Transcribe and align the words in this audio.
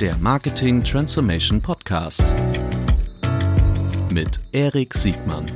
der 0.00 0.18
Marketing 0.18 0.84
Transformation 0.84 1.62
Podcast 1.62 2.22
mit 4.10 4.38
Erik 4.52 4.92
Siegmann. 4.92 5.50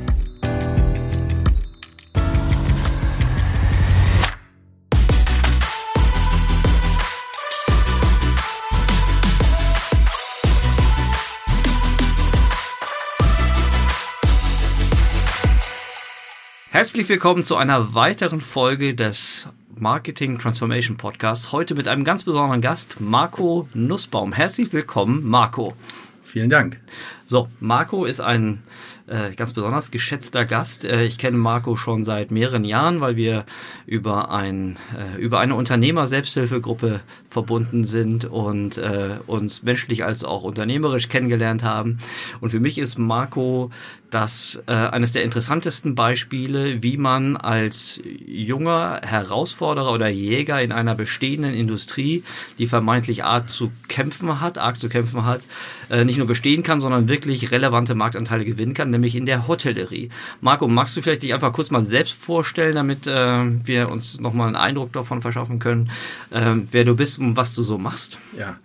Herzlich 16.70 17.10
willkommen 17.10 17.44
zu 17.44 17.56
einer 17.56 17.92
weiteren 17.92 18.40
Folge 18.40 18.94
des 18.94 19.48
Marketing 19.80 20.38
Transformation 20.38 20.98
Podcast. 20.98 21.52
Heute 21.52 21.74
mit 21.74 21.88
einem 21.88 22.04
ganz 22.04 22.24
besonderen 22.24 22.60
Gast, 22.60 23.00
Marco 23.00 23.66
Nussbaum. 23.72 24.34
Herzlich 24.34 24.72
willkommen, 24.74 25.26
Marco. 25.26 25.74
Vielen 26.22 26.50
Dank. 26.50 26.78
So, 27.26 27.48
Marco 27.60 28.04
ist 28.04 28.20
ein 28.20 28.62
äh, 29.10 29.34
ganz 29.34 29.52
besonders 29.52 29.90
geschätzter 29.90 30.44
Gast. 30.44 30.84
Äh, 30.84 31.04
ich 31.04 31.18
kenne 31.18 31.36
Marco 31.36 31.76
schon 31.76 32.04
seit 32.04 32.30
mehreren 32.30 32.64
Jahren, 32.64 33.00
weil 33.00 33.16
wir 33.16 33.44
über, 33.86 34.30
ein, 34.30 34.76
äh, 34.96 35.20
über 35.20 35.40
eine 35.40 35.54
Unternehmer-Selbsthilfegruppe 35.56 37.00
verbunden 37.28 37.84
sind 37.84 38.24
und 38.24 38.78
äh, 38.78 39.18
uns 39.26 39.62
menschlich 39.62 40.04
als 40.04 40.24
auch 40.24 40.42
unternehmerisch 40.42 41.08
kennengelernt 41.08 41.62
haben. 41.62 41.98
Und 42.40 42.50
für 42.50 42.60
mich 42.60 42.78
ist 42.78 42.98
Marco 42.98 43.70
das 44.10 44.60
äh, 44.66 44.72
eines 44.72 45.12
der 45.12 45.22
interessantesten 45.22 45.94
Beispiele, 45.94 46.82
wie 46.82 46.96
man 46.96 47.36
als 47.36 48.00
junger 48.26 49.00
Herausforderer 49.04 49.92
oder 49.92 50.08
Jäger 50.08 50.60
in 50.60 50.72
einer 50.72 50.94
bestehenden 50.94 51.54
Industrie, 51.54 52.24
die 52.58 52.66
vermeintlich 52.66 53.24
arg 53.24 53.48
zu 53.48 53.70
kämpfen 53.88 54.40
hat, 54.40 54.58
arg 54.58 54.78
zu 54.78 54.88
kämpfen 54.88 55.24
hat, 55.24 55.46
äh, 55.90 56.04
nicht 56.04 56.18
nur 56.18 56.26
bestehen 56.26 56.62
kann, 56.62 56.80
sondern 56.80 57.08
wirklich 57.08 57.50
relevante 57.50 57.94
Marktanteile 57.94 58.44
gewinnen 58.44 58.74
kann, 58.74 58.90
nämlich 59.00 59.16
in 59.16 59.26
der 59.26 59.48
Hotellerie. 59.48 60.10
Marco, 60.40 60.68
magst 60.68 60.96
du 60.96 61.02
vielleicht 61.02 61.22
dich 61.22 61.34
einfach 61.34 61.52
kurz 61.52 61.70
mal 61.70 61.82
selbst 61.82 62.12
vorstellen, 62.12 62.74
damit 62.74 63.06
äh, 63.06 63.66
wir 63.66 63.88
uns 63.88 64.20
nochmal 64.20 64.48
einen 64.48 64.56
Eindruck 64.56 64.92
davon 64.92 65.22
verschaffen 65.22 65.58
können, 65.58 65.90
äh, 66.30 66.54
wer 66.70 66.84
du 66.84 66.94
bist 66.94 67.18
und 67.18 67.36
was 67.36 67.54
du 67.54 67.62
so 67.62 67.78
machst? 67.78 68.18
Ja. 68.38 68.58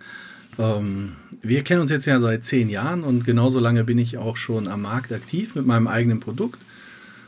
Ähm, 0.58 1.12
wir 1.42 1.62
kennen 1.62 1.80
uns 1.80 1.90
jetzt 1.90 2.06
ja 2.06 2.20
seit 2.20 2.44
zehn 2.44 2.68
Jahren 2.68 3.02
und 3.02 3.24
genauso 3.24 3.60
lange 3.60 3.84
bin 3.84 3.98
ich 3.98 4.18
auch 4.18 4.36
schon 4.36 4.68
am 4.68 4.82
Markt 4.82 5.12
aktiv 5.12 5.54
mit 5.54 5.66
meinem 5.66 5.86
eigenen 5.86 6.20
Produkt. 6.20 6.58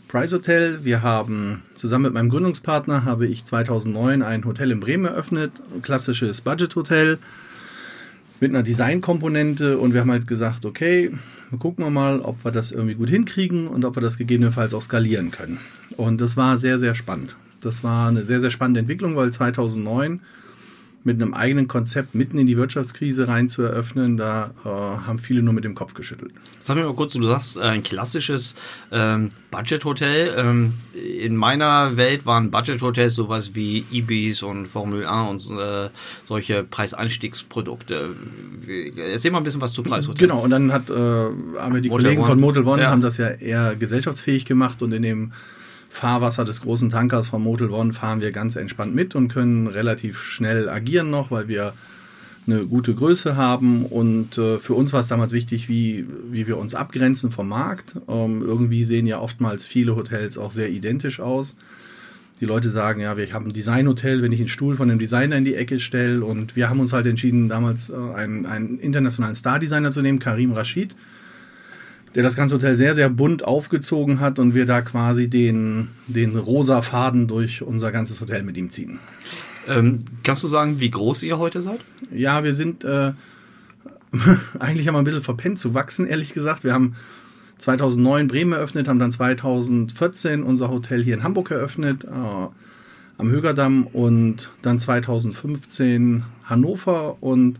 Price 0.08 0.32
Hotel. 0.32 0.84
Wir 0.84 1.02
haben 1.02 1.62
zusammen 1.74 2.04
mit 2.04 2.14
meinem 2.14 2.30
Gründungspartner 2.30 3.04
habe 3.04 3.26
ich 3.26 3.44
2009 3.44 4.22
ein 4.22 4.44
Hotel 4.44 4.70
in 4.70 4.80
Bremen 4.80 5.04
eröffnet, 5.04 5.52
klassisches 5.82 6.40
Budget 6.40 6.74
Hotel 6.76 7.18
mit 8.40 8.50
einer 8.50 8.62
Designkomponente 8.62 9.78
und 9.78 9.92
wir 9.94 10.00
haben 10.00 10.10
halt 10.10 10.26
gesagt, 10.26 10.64
okay, 10.64 11.10
wir 11.50 11.58
gucken 11.58 11.92
mal, 11.92 12.20
ob 12.20 12.44
wir 12.44 12.52
das 12.52 12.70
irgendwie 12.72 12.94
gut 12.94 13.08
hinkriegen 13.08 13.66
und 13.66 13.84
ob 13.84 13.96
wir 13.96 14.00
das 14.00 14.18
gegebenenfalls 14.18 14.74
auch 14.74 14.82
skalieren 14.82 15.30
können. 15.30 15.58
Und 15.96 16.20
das 16.20 16.36
war 16.36 16.58
sehr, 16.58 16.78
sehr 16.78 16.94
spannend. 16.94 17.36
Das 17.60 17.82
war 17.82 18.08
eine 18.08 18.24
sehr, 18.24 18.40
sehr 18.40 18.50
spannende 18.50 18.80
Entwicklung, 18.80 19.16
weil 19.16 19.32
2009 19.32 20.20
mit 21.08 21.22
einem 21.22 21.32
eigenen 21.32 21.68
Konzept 21.68 22.14
mitten 22.14 22.36
in 22.36 22.46
die 22.46 22.58
Wirtschaftskrise 22.58 23.28
rein 23.28 23.48
zu 23.48 23.62
eröffnen, 23.62 24.18
da 24.18 24.50
äh, 24.62 24.68
haben 24.68 25.18
viele 25.18 25.42
nur 25.42 25.54
mit 25.54 25.64
dem 25.64 25.74
Kopf 25.74 25.94
geschüttelt. 25.94 26.32
Sag 26.58 26.76
mir 26.76 26.84
mal 26.84 26.94
kurz, 26.94 27.14
du 27.14 27.22
sagst 27.22 27.56
äh, 27.56 27.60
ein 27.60 27.82
klassisches 27.82 28.54
ähm, 28.92 29.30
Budget-Hotel. 29.50 30.34
Ähm, 30.36 30.74
in 30.94 31.34
meiner 31.34 31.96
Welt 31.96 32.26
waren 32.26 32.50
Budget-Hotels 32.50 33.14
sowas 33.14 33.52
wie 33.54 33.86
Ibis 33.90 34.42
und 34.42 34.66
Formel 34.66 35.06
1 35.06 35.46
und 35.46 35.58
äh, 35.58 35.88
solche 36.24 36.62
Preiseinstiegsprodukte. 36.62 38.10
Erzähl 39.10 39.30
mal 39.30 39.38
ein 39.38 39.44
bisschen 39.44 39.62
was 39.62 39.72
zu 39.72 39.82
Preishotel. 39.82 40.28
Genau, 40.28 40.42
und 40.42 40.50
dann 40.50 40.74
hat, 40.74 40.90
äh, 40.90 40.94
haben 40.94 41.72
wir 41.72 41.80
die 41.80 41.88
Motel 41.88 42.04
Kollegen 42.04 42.20
One. 42.20 42.28
von 42.28 42.40
Motel 42.40 42.66
One 42.66 42.82
ja. 42.82 42.90
haben 42.90 43.00
das 43.00 43.16
ja 43.16 43.28
eher 43.28 43.76
gesellschaftsfähig 43.76 44.44
gemacht 44.44 44.82
und 44.82 44.92
in 44.92 45.00
dem 45.00 45.32
Fahrwasser 45.98 46.44
des 46.44 46.60
großen 46.60 46.90
Tankers 46.90 47.26
vom 47.26 47.42
Motel 47.42 47.70
One 47.70 47.92
fahren 47.92 48.20
wir 48.20 48.30
ganz 48.30 48.54
entspannt 48.54 48.94
mit 48.94 49.16
und 49.16 49.26
können 49.26 49.66
relativ 49.66 50.22
schnell 50.22 50.68
agieren 50.68 51.10
noch, 51.10 51.32
weil 51.32 51.48
wir 51.48 51.72
eine 52.46 52.66
gute 52.66 52.94
Größe 52.94 53.36
haben. 53.36 53.84
Und 53.84 54.38
äh, 54.38 54.58
für 54.58 54.74
uns 54.74 54.92
war 54.92 55.00
es 55.00 55.08
damals 55.08 55.32
wichtig, 55.32 55.68
wie, 55.68 56.06
wie 56.30 56.46
wir 56.46 56.56
uns 56.56 56.76
abgrenzen 56.76 57.32
vom 57.32 57.48
Markt. 57.48 57.96
Ähm, 58.08 58.42
irgendwie 58.46 58.84
sehen 58.84 59.06
ja 59.06 59.18
oftmals 59.18 59.66
viele 59.66 59.96
Hotels 59.96 60.38
auch 60.38 60.52
sehr 60.52 60.70
identisch 60.70 61.18
aus. 61.18 61.56
Die 62.40 62.44
Leute 62.44 62.70
sagen, 62.70 63.00
ja, 63.00 63.16
wir 63.16 63.32
haben 63.32 63.46
ein 63.46 63.52
Designhotel, 63.52 64.22
wenn 64.22 64.30
ich 64.30 64.38
einen 64.38 64.48
Stuhl 64.48 64.76
von 64.76 64.88
einem 64.88 65.00
Designer 65.00 65.36
in 65.36 65.44
die 65.44 65.56
Ecke 65.56 65.80
stelle. 65.80 66.24
Und 66.24 66.54
wir 66.54 66.70
haben 66.70 66.78
uns 66.78 66.92
halt 66.92 67.08
entschieden, 67.08 67.48
damals 67.48 67.90
äh, 67.90 67.94
einen, 68.14 68.46
einen 68.46 68.78
internationalen 68.78 69.34
Star-Designer 69.34 69.90
zu 69.90 70.00
nehmen, 70.00 70.20
Karim 70.20 70.52
Rashid 70.52 70.94
der 72.14 72.22
das 72.22 72.36
ganze 72.36 72.54
Hotel 72.54 72.74
sehr, 72.76 72.94
sehr 72.94 73.10
bunt 73.10 73.44
aufgezogen 73.44 74.20
hat 74.20 74.38
und 74.38 74.54
wir 74.54 74.66
da 74.66 74.80
quasi 74.80 75.28
den, 75.28 75.88
den 76.06 76.36
rosa 76.36 76.82
Faden 76.82 77.28
durch 77.28 77.62
unser 77.62 77.92
ganzes 77.92 78.20
Hotel 78.20 78.42
mit 78.42 78.56
ihm 78.56 78.70
ziehen. 78.70 78.98
Ähm, 79.66 79.98
kannst 80.22 80.42
du 80.42 80.48
sagen, 80.48 80.80
wie 80.80 80.90
groß 80.90 81.22
ihr 81.24 81.38
heute 81.38 81.60
seid? 81.60 81.80
Ja, 82.10 82.42
wir 82.44 82.54
sind 82.54 82.84
äh, 82.84 83.12
eigentlich 84.58 84.88
haben 84.88 84.94
wir 84.94 84.98
ein 85.00 85.04
bisschen 85.04 85.22
verpennt 85.22 85.58
zu 85.58 85.74
wachsen, 85.74 86.06
ehrlich 86.06 86.32
gesagt. 86.32 86.64
Wir 86.64 86.72
haben 86.72 86.94
2009 87.58 88.28
Bremen 88.28 88.52
eröffnet, 88.52 88.88
haben 88.88 88.98
dann 88.98 89.12
2014 89.12 90.42
unser 90.42 90.70
Hotel 90.70 91.02
hier 91.02 91.14
in 91.14 91.22
Hamburg 91.22 91.50
eröffnet, 91.50 92.04
äh, 92.04 92.08
am 93.18 93.30
Högerdamm 93.30 93.86
und 93.86 94.50
dann 94.62 94.78
2015 94.78 96.22
Hannover 96.44 97.20
und 97.20 97.58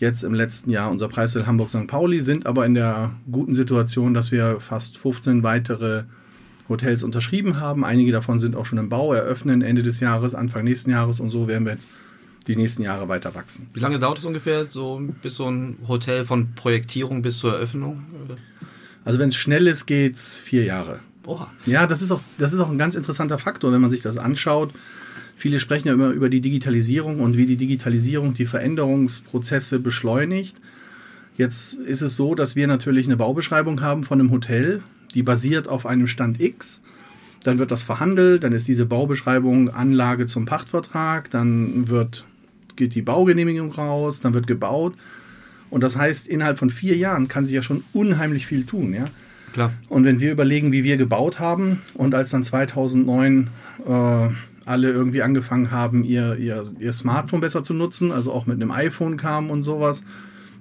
jetzt 0.00 0.24
im 0.24 0.34
letzten 0.34 0.70
Jahr 0.70 0.90
unser 0.90 1.08
Preissel 1.08 1.46
Hamburg-St. 1.46 1.86
Pauli, 1.86 2.20
sind 2.20 2.46
aber 2.46 2.66
in 2.66 2.74
der 2.74 3.12
guten 3.30 3.54
Situation, 3.54 4.14
dass 4.14 4.32
wir 4.32 4.60
fast 4.60 4.98
15 4.98 5.42
weitere 5.42 6.04
Hotels 6.68 7.02
unterschrieben 7.02 7.60
haben. 7.60 7.84
Einige 7.84 8.12
davon 8.12 8.38
sind 8.38 8.56
auch 8.56 8.66
schon 8.66 8.78
im 8.78 8.88
Bau, 8.88 9.12
eröffnen 9.12 9.62
Ende 9.62 9.82
des 9.82 10.00
Jahres, 10.00 10.34
Anfang 10.34 10.64
nächsten 10.64 10.90
Jahres 10.90 11.20
und 11.20 11.30
so 11.30 11.48
werden 11.48 11.64
wir 11.64 11.72
jetzt 11.72 11.90
die 12.46 12.56
nächsten 12.56 12.82
Jahre 12.82 13.08
weiter 13.08 13.34
wachsen. 13.34 13.68
Wie 13.74 13.80
lange 13.80 13.98
dauert 13.98 14.18
es 14.18 14.24
ungefähr, 14.24 14.64
so 14.64 15.00
bis 15.22 15.34
so 15.34 15.50
ein 15.50 15.76
Hotel 15.86 16.24
von 16.24 16.54
Projektierung 16.54 17.22
bis 17.22 17.38
zur 17.38 17.54
Eröffnung? 17.54 18.02
Also 19.04 19.18
wenn 19.18 19.28
es 19.28 19.36
schnell 19.36 19.66
ist, 19.66 19.86
geht 19.86 20.16
es 20.16 20.36
vier 20.36 20.64
Jahre. 20.64 21.00
Oha. 21.26 21.48
Ja, 21.66 21.86
das 21.86 22.02
ist, 22.02 22.10
auch, 22.10 22.22
das 22.38 22.52
ist 22.52 22.60
auch 22.60 22.70
ein 22.70 22.78
ganz 22.78 22.94
interessanter 22.94 23.38
Faktor, 23.38 23.72
wenn 23.72 23.80
man 23.80 23.90
sich 23.90 24.02
das 24.02 24.16
anschaut. 24.16 24.72
Viele 25.40 25.58
sprechen 25.58 25.88
ja 25.88 25.94
immer 25.94 26.10
über 26.10 26.28
die 26.28 26.42
Digitalisierung 26.42 27.20
und 27.20 27.34
wie 27.34 27.46
die 27.46 27.56
Digitalisierung 27.56 28.34
die 28.34 28.44
Veränderungsprozesse 28.44 29.78
beschleunigt. 29.78 30.60
Jetzt 31.34 31.78
ist 31.78 32.02
es 32.02 32.14
so, 32.14 32.34
dass 32.34 32.56
wir 32.56 32.66
natürlich 32.66 33.06
eine 33.06 33.16
Baubeschreibung 33.16 33.80
haben 33.80 34.02
von 34.02 34.20
einem 34.20 34.32
Hotel, 34.32 34.82
die 35.14 35.22
basiert 35.22 35.66
auf 35.66 35.86
einem 35.86 36.08
Stand 36.08 36.42
X. 36.42 36.82
Dann 37.42 37.56
wird 37.56 37.70
das 37.70 37.82
verhandelt, 37.82 38.44
dann 38.44 38.52
ist 38.52 38.68
diese 38.68 38.84
Baubeschreibung 38.84 39.70
Anlage 39.70 40.26
zum 40.26 40.44
Pachtvertrag, 40.44 41.30
dann 41.30 41.88
wird, 41.88 42.26
geht 42.76 42.94
die 42.94 43.00
Baugenehmigung 43.00 43.72
raus, 43.72 44.20
dann 44.20 44.34
wird 44.34 44.46
gebaut. 44.46 44.94
Und 45.70 45.82
das 45.82 45.96
heißt, 45.96 46.26
innerhalb 46.26 46.58
von 46.58 46.68
vier 46.68 46.98
Jahren 46.98 47.28
kann 47.28 47.46
sich 47.46 47.54
ja 47.54 47.62
schon 47.62 47.82
unheimlich 47.94 48.46
viel 48.46 48.66
tun. 48.66 48.92
Ja? 48.92 49.06
Klar. 49.54 49.72
Und 49.88 50.04
wenn 50.04 50.20
wir 50.20 50.32
überlegen, 50.32 50.70
wie 50.70 50.84
wir 50.84 50.98
gebaut 50.98 51.38
haben 51.38 51.80
und 51.94 52.14
als 52.14 52.28
dann 52.28 52.44
2009 52.44 53.48
äh, 53.86 54.28
alle 54.70 54.90
irgendwie 54.90 55.22
angefangen 55.22 55.70
haben, 55.70 56.04
ihr, 56.04 56.36
ihr, 56.36 56.64
ihr 56.78 56.92
Smartphone 56.92 57.40
besser 57.40 57.62
zu 57.62 57.74
nutzen, 57.74 58.12
also 58.12 58.32
auch 58.32 58.46
mit 58.46 58.56
einem 58.56 58.70
iPhone 58.70 59.16
kamen 59.16 59.50
und 59.50 59.64
sowas, 59.64 60.02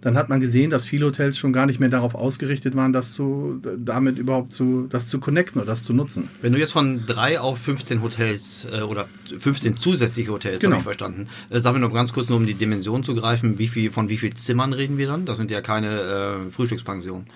dann 0.02 0.18
hat 0.18 0.30
man 0.30 0.40
gesehen, 0.40 0.70
dass 0.70 0.86
viele 0.86 1.06
Hotels 1.06 1.38
schon 1.38 1.52
gar 1.52 1.66
nicht 1.66 1.80
mehr 1.80 1.90
darauf 1.90 2.16
ausgerichtet 2.16 2.76
waren, 2.76 2.94
das 2.94 3.14
zu, 3.14 3.62
damit 3.78 4.18
überhaupt 4.18 4.54
zu, 4.54 4.88
das 4.90 5.08
zu 5.08 5.20
connecten 5.20 5.60
oder 5.62 5.72
das 5.72 5.84
zu 5.84 5.94
nutzen. 5.94 6.24
Wenn 6.42 6.54
du 6.54 6.60
jetzt 6.60 6.72
von 6.72 7.06
drei 7.06 7.40
auf 7.40 7.60
15 7.60 8.02
Hotels 8.02 8.68
äh, 8.72 8.82
oder 8.82 9.08
15 9.38 9.78
zusätzliche 9.78 10.32
Hotels, 10.32 10.62
genau. 10.62 10.74
habe 10.74 10.80
ich 10.80 10.84
verstanden. 10.84 11.28
Äh, 11.50 11.60
sagen 11.60 11.76
wir 11.76 11.82
noch 11.82 11.94
ganz 11.94 12.14
kurz, 12.14 12.30
nur 12.30 12.38
um 12.38 12.46
die 12.46 12.54
Dimension 12.54 13.04
zu 13.04 13.14
greifen, 13.14 13.60
wie 13.60 13.68
viel, 13.68 13.92
von 13.92 14.10
wie 14.10 14.18
vielen 14.18 14.36
Zimmern 14.36 14.74
reden 14.74 14.98
wir 14.98 15.08
dann? 15.08 15.26
Das 15.26 15.38
sind 15.38 15.52
ja 15.52 15.62
keine 15.62 16.48
äh, 16.48 16.52
Frühstückspensionen. 16.52 17.28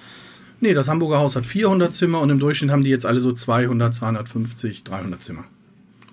Nee, 0.61 0.73
das 0.73 0.87
Hamburger 0.87 1.19
Haus 1.19 1.35
hat 1.35 1.45
400 1.45 1.93
Zimmer 1.93 2.21
und 2.21 2.29
im 2.29 2.39
Durchschnitt 2.39 2.71
haben 2.71 2.85
die 2.85 2.89
jetzt 2.89 3.05
alle 3.05 3.19
so 3.19 3.33
200, 3.33 3.93
250, 3.93 4.85
300 4.85 5.21
Zimmer. 5.21 5.43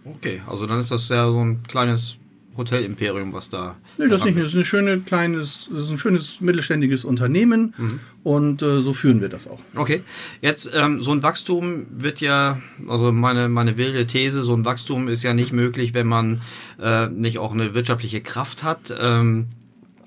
Okay, 0.05 0.43
also 0.47 0.67
dann 0.67 0.81
ist 0.81 0.91
das 0.91 1.08
ja 1.08 1.31
so 1.31 1.44
ein 1.44 1.62
kleines 1.64 2.17
Hotelimperium, 2.56 3.32
was 3.32 3.49
da. 3.49 3.76
Nee, 3.99 4.08
das 4.08 4.25
nicht. 4.25 4.38
Das 4.38 4.47
ist, 4.47 4.56
ein 4.56 4.64
schöne, 4.64 5.00
kleines, 5.00 5.69
das 5.70 5.82
ist 5.82 5.91
ein 5.91 5.99
schönes 5.99 6.41
mittelständiges 6.41 7.05
Unternehmen 7.05 7.75
mhm. 7.76 8.00
und 8.23 8.62
äh, 8.62 8.81
so 8.81 8.93
führen 8.93 9.20
wir 9.20 9.29
das 9.29 9.47
auch. 9.47 9.61
Okay. 9.75 10.02
Jetzt, 10.41 10.70
ähm, 10.75 11.02
so 11.02 11.12
ein 11.12 11.23
Wachstum 11.23 11.87
wird 11.91 12.20
ja, 12.20 12.61
also 12.88 13.12
meine, 13.12 13.49
meine 13.49 13.76
wilde 13.76 14.06
These, 14.06 14.43
so 14.43 14.55
ein 14.55 14.64
Wachstum 14.64 15.08
ist 15.08 15.23
ja 15.23 15.32
nicht 15.32 15.52
möglich, 15.52 15.94
wenn 15.94 16.06
man 16.06 16.41
äh, 16.81 17.08
nicht 17.08 17.38
auch 17.38 17.52
eine 17.52 17.75
wirtschaftliche 17.75 18.20
Kraft 18.20 18.62
hat. 18.62 18.93
Ähm, 19.00 19.47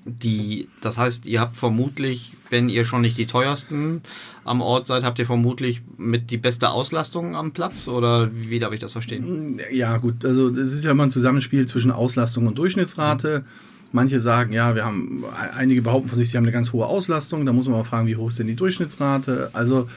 die, 0.04 0.68
das 0.82 0.98
heißt, 0.98 1.24
ihr 1.24 1.40
habt 1.40 1.56
vermutlich, 1.56 2.34
wenn 2.50 2.68
ihr 2.68 2.84
schon 2.84 3.00
nicht 3.00 3.16
die 3.16 3.26
teuersten 3.26 4.02
am 4.44 4.60
Ort 4.60 4.84
seid, 4.86 5.02
habt 5.02 5.18
ihr 5.18 5.26
vermutlich 5.26 5.80
mit 5.96 6.30
die 6.30 6.36
beste 6.36 6.68
Auslastung 6.70 7.34
am 7.36 7.52
Platz 7.52 7.88
oder 7.88 8.30
wie 8.34 8.58
darf 8.58 8.72
ich 8.72 8.80
das 8.80 8.92
verstehen? 8.92 9.60
Ja, 9.72 9.96
gut, 9.96 10.24
also 10.24 10.50
das 10.50 10.72
ist 10.72 10.84
ja 10.84 10.90
immer 10.90 11.04
ein 11.04 11.10
Zusammenspiel 11.10 11.66
zwischen 11.66 11.90
Auslastung 11.90 12.46
und 12.46 12.58
Durchschnittsrate. 12.58 13.44
Manche 13.92 14.20
sagen, 14.20 14.52
ja, 14.52 14.74
wir 14.74 14.84
haben, 14.84 15.24
einige 15.56 15.80
behaupten 15.80 16.08
von 16.08 16.18
sich, 16.18 16.30
sie 16.30 16.36
haben 16.36 16.44
eine 16.44 16.52
ganz 16.52 16.72
hohe 16.72 16.86
Auslastung. 16.86 17.46
Da 17.46 17.52
muss 17.52 17.66
man 17.66 17.78
mal 17.78 17.84
fragen, 17.84 18.06
wie 18.06 18.16
hoch 18.16 18.28
ist 18.28 18.38
denn 18.40 18.48
die 18.48 18.56
Durchschnittsrate? 18.56 19.50
Also, 19.52 19.88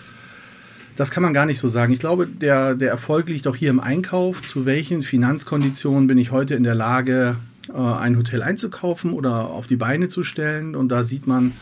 das 0.95 1.09
kann 1.09 1.23
man 1.23 1.33
gar 1.33 1.47
nicht 1.47 1.59
so 1.59 1.67
sagen. 1.67 1.93
Ich 1.93 1.99
glaube, 1.99 2.27
der, 2.27 2.75
der 2.75 2.91
Erfolg 2.91 3.27
liegt 3.27 3.47
auch 3.47 3.55
hier 3.55 3.71
im 3.71 3.79
Einkauf. 3.79 4.43
Zu 4.43 4.65
welchen 4.67 5.01
Finanzkonditionen 5.01 6.07
bin 6.07 6.19
ich 6.19 6.31
heute 6.31 6.53
in 6.53 6.63
der 6.63 6.75
Lage, 6.75 7.37
ein 7.73 8.17
Hotel 8.17 8.43
einzukaufen 8.43 9.13
oder 9.13 9.49
auf 9.51 9.67
die 9.67 9.77
Beine 9.77 10.07
zu 10.07 10.23
stellen? 10.23 10.75
Und 10.75 10.89
da 10.89 11.03
sieht 11.03 11.27
man 11.27 11.53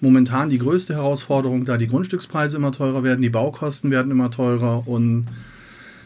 momentan 0.00 0.50
die 0.50 0.58
größte 0.58 0.94
Herausforderung, 0.94 1.64
da 1.64 1.76
die 1.76 1.88
Grundstückspreise 1.88 2.56
immer 2.56 2.72
teurer 2.72 3.02
werden, 3.02 3.22
die 3.22 3.30
Baukosten 3.30 3.90
werden 3.90 4.10
immer 4.10 4.30
teurer 4.30 4.86
und 4.86 5.26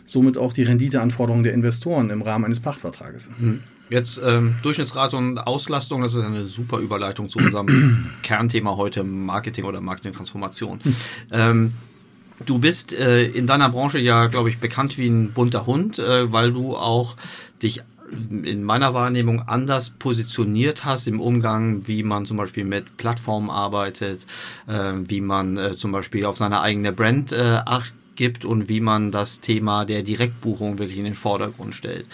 somit 0.06 0.36
auch 0.36 0.52
die 0.52 0.62
Renditeanforderungen 0.62 1.44
der 1.44 1.54
Investoren 1.54 2.10
im 2.10 2.22
Rahmen 2.22 2.44
eines 2.44 2.60
Pachtvertrages. 2.60 3.30
Hm. 3.38 3.60
Jetzt 3.88 4.20
ähm, 4.24 4.54
Durchschnittsrate 4.62 5.16
und 5.16 5.38
Auslastung, 5.38 6.02
das 6.02 6.14
ist 6.14 6.24
eine 6.24 6.46
super 6.46 6.78
Überleitung 6.78 7.28
zu 7.28 7.40
unserem 7.40 8.10
Kernthema 8.22 8.76
heute, 8.76 9.02
Marketing 9.02 9.64
oder 9.64 9.80
Marketingtransformation. 9.80 10.80
Hm. 10.82 10.96
Ähm, 11.32 11.72
du 12.46 12.58
bist 12.58 12.92
äh, 12.92 13.24
in 13.24 13.48
deiner 13.48 13.68
Branche 13.68 13.98
ja, 13.98 14.26
glaube 14.26 14.48
ich, 14.48 14.58
bekannt 14.58 14.96
wie 14.96 15.08
ein 15.08 15.32
bunter 15.32 15.66
Hund, 15.66 15.98
äh, 15.98 16.30
weil 16.32 16.52
du 16.52 16.76
auch 16.76 17.16
dich 17.62 17.82
in 18.30 18.64
meiner 18.64 18.94
Wahrnehmung 18.94 19.40
anders 19.42 19.90
positioniert 19.90 20.84
hast 20.84 21.06
im 21.06 21.20
Umgang, 21.20 21.86
wie 21.86 22.02
man 22.02 22.26
zum 22.26 22.36
Beispiel 22.36 22.64
mit 22.64 22.96
Plattformen 22.96 23.50
arbeitet, 23.50 24.26
äh, 24.66 24.92
wie 24.94 25.20
man 25.20 25.56
äh, 25.56 25.76
zum 25.76 25.92
Beispiel 25.92 26.24
auf 26.24 26.36
seine 26.36 26.60
eigene 26.60 26.92
Brand 26.92 27.32
äh, 27.32 27.60
acht 27.64 27.92
gibt 28.16 28.44
und 28.44 28.68
wie 28.68 28.80
man 28.80 29.12
das 29.12 29.40
Thema 29.40 29.86
der 29.86 30.02
Direktbuchung 30.02 30.78
wirklich 30.78 30.98
in 30.98 31.04
den 31.04 31.14
Vordergrund 31.14 31.74
stellt. 31.74 32.06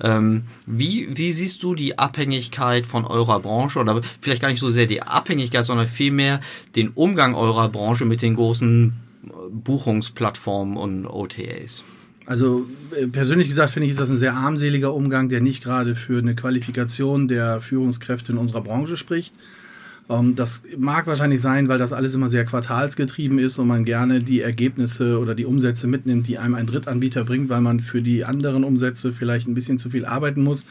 Ähm, 0.00 0.44
wie, 0.66 1.08
wie 1.16 1.32
siehst 1.32 1.64
du 1.64 1.74
die 1.74 1.98
Abhängigkeit 1.98 2.86
von 2.86 3.04
eurer 3.04 3.40
Branche 3.40 3.80
oder 3.80 4.00
vielleicht 4.20 4.40
gar 4.40 4.50
nicht 4.50 4.60
so 4.60 4.70
sehr 4.70 4.86
die 4.86 5.02
Abhängigkeit, 5.02 5.64
sondern 5.64 5.88
vielmehr 5.88 6.40
den 6.76 6.90
Umgang 6.90 7.34
eurer 7.34 7.68
Branche 7.68 8.04
mit 8.04 8.22
den 8.22 8.36
großen 8.36 8.92
äh, 9.24 9.30
Buchungsplattformen 9.50 10.76
und 10.76 11.06
OTAs? 11.06 11.82
Also 12.28 12.66
äh, 12.94 13.06
persönlich 13.06 13.48
gesagt 13.48 13.72
finde 13.72 13.86
ich, 13.86 13.92
ist 13.92 14.00
das 14.00 14.10
ein 14.10 14.18
sehr 14.18 14.34
armseliger 14.34 14.92
Umgang, 14.92 15.30
der 15.30 15.40
nicht 15.40 15.64
gerade 15.64 15.96
für 15.96 16.18
eine 16.18 16.34
Qualifikation 16.34 17.26
der 17.26 17.62
Führungskräfte 17.62 18.32
in 18.32 18.38
unserer 18.38 18.60
Branche 18.60 18.98
spricht. 18.98 19.32
Ähm, 20.10 20.34
das 20.36 20.62
mag 20.76 21.06
wahrscheinlich 21.06 21.40
sein, 21.40 21.68
weil 21.68 21.78
das 21.78 21.94
alles 21.94 22.12
immer 22.12 22.28
sehr 22.28 22.44
quartalsgetrieben 22.44 23.38
ist 23.38 23.58
und 23.58 23.66
man 23.66 23.86
gerne 23.86 24.20
die 24.20 24.42
Ergebnisse 24.42 25.18
oder 25.18 25.34
die 25.34 25.46
Umsätze 25.46 25.86
mitnimmt, 25.86 26.28
die 26.28 26.36
einem 26.36 26.54
ein 26.54 26.66
Drittanbieter 26.66 27.24
bringt, 27.24 27.48
weil 27.48 27.62
man 27.62 27.80
für 27.80 28.02
die 28.02 28.26
anderen 28.26 28.62
Umsätze 28.62 29.10
vielleicht 29.10 29.48
ein 29.48 29.54
bisschen 29.54 29.78
zu 29.78 29.88
viel 29.88 30.04
arbeiten 30.04 30.44
muss. 30.44 30.66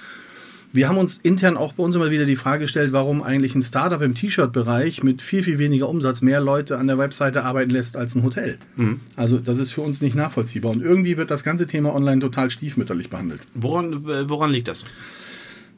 Wir 0.73 0.89
haben 0.89 0.97
uns 0.97 1.17
intern 1.17 1.57
auch 1.57 1.73
bei 1.73 1.83
uns 1.83 1.95
immer 1.95 2.11
wieder 2.11 2.25
die 2.25 2.35
Frage 2.35 2.63
gestellt, 2.63 2.91
warum 2.91 3.23
eigentlich 3.23 3.55
ein 3.55 3.61
Startup 3.61 4.01
im 4.01 4.15
T-Shirt-Bereich 4.15 5.01
mit 5.01 5.21
viel, 5.21 5.43
viel 5.43 5.59
weniger 5.59 5.89
Umsatz 5.89 6.21
mehr 6.21 6.41
Leute 6.41 6.77
an 6.77 6.87
der 6.87 6.97
Webseite 6.97 7.43
arbeiten 7.43 7.71
lässt 7.71 7.95
als 7.95 8.15
ein 8.15 8.23
Hotel. 8.23 8.57
Mhm. 8.75 8.99
Also 9.15 9.37
das 9.37 9.59
ist 9.59 9.71
für 9.71 9.81
uns 9.81 10.01
nicht 10.01 10.15
nachvollziehbar. 10.15 10.71
Und 10.71 10.81
irgendwie 10.83 11.17
wird 11.17 11.31
das 11.31 11.43
ganze 11.43 11.67
Thema 11.67 11.95
online 11.95 12.19
total 12.19 12.51
stiefmütterlich 12.51 13.09
behandelt. 13.09 13.41
Woran, 13.53 14.05
woran 14.29 14.51
liegt 14.51 14.67
das? 14.67 14.83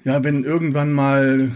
Ja, 0.04 0.24
wenn 0.24 0.44
irgendwann 0.44 0.92
mal 0.92 1.52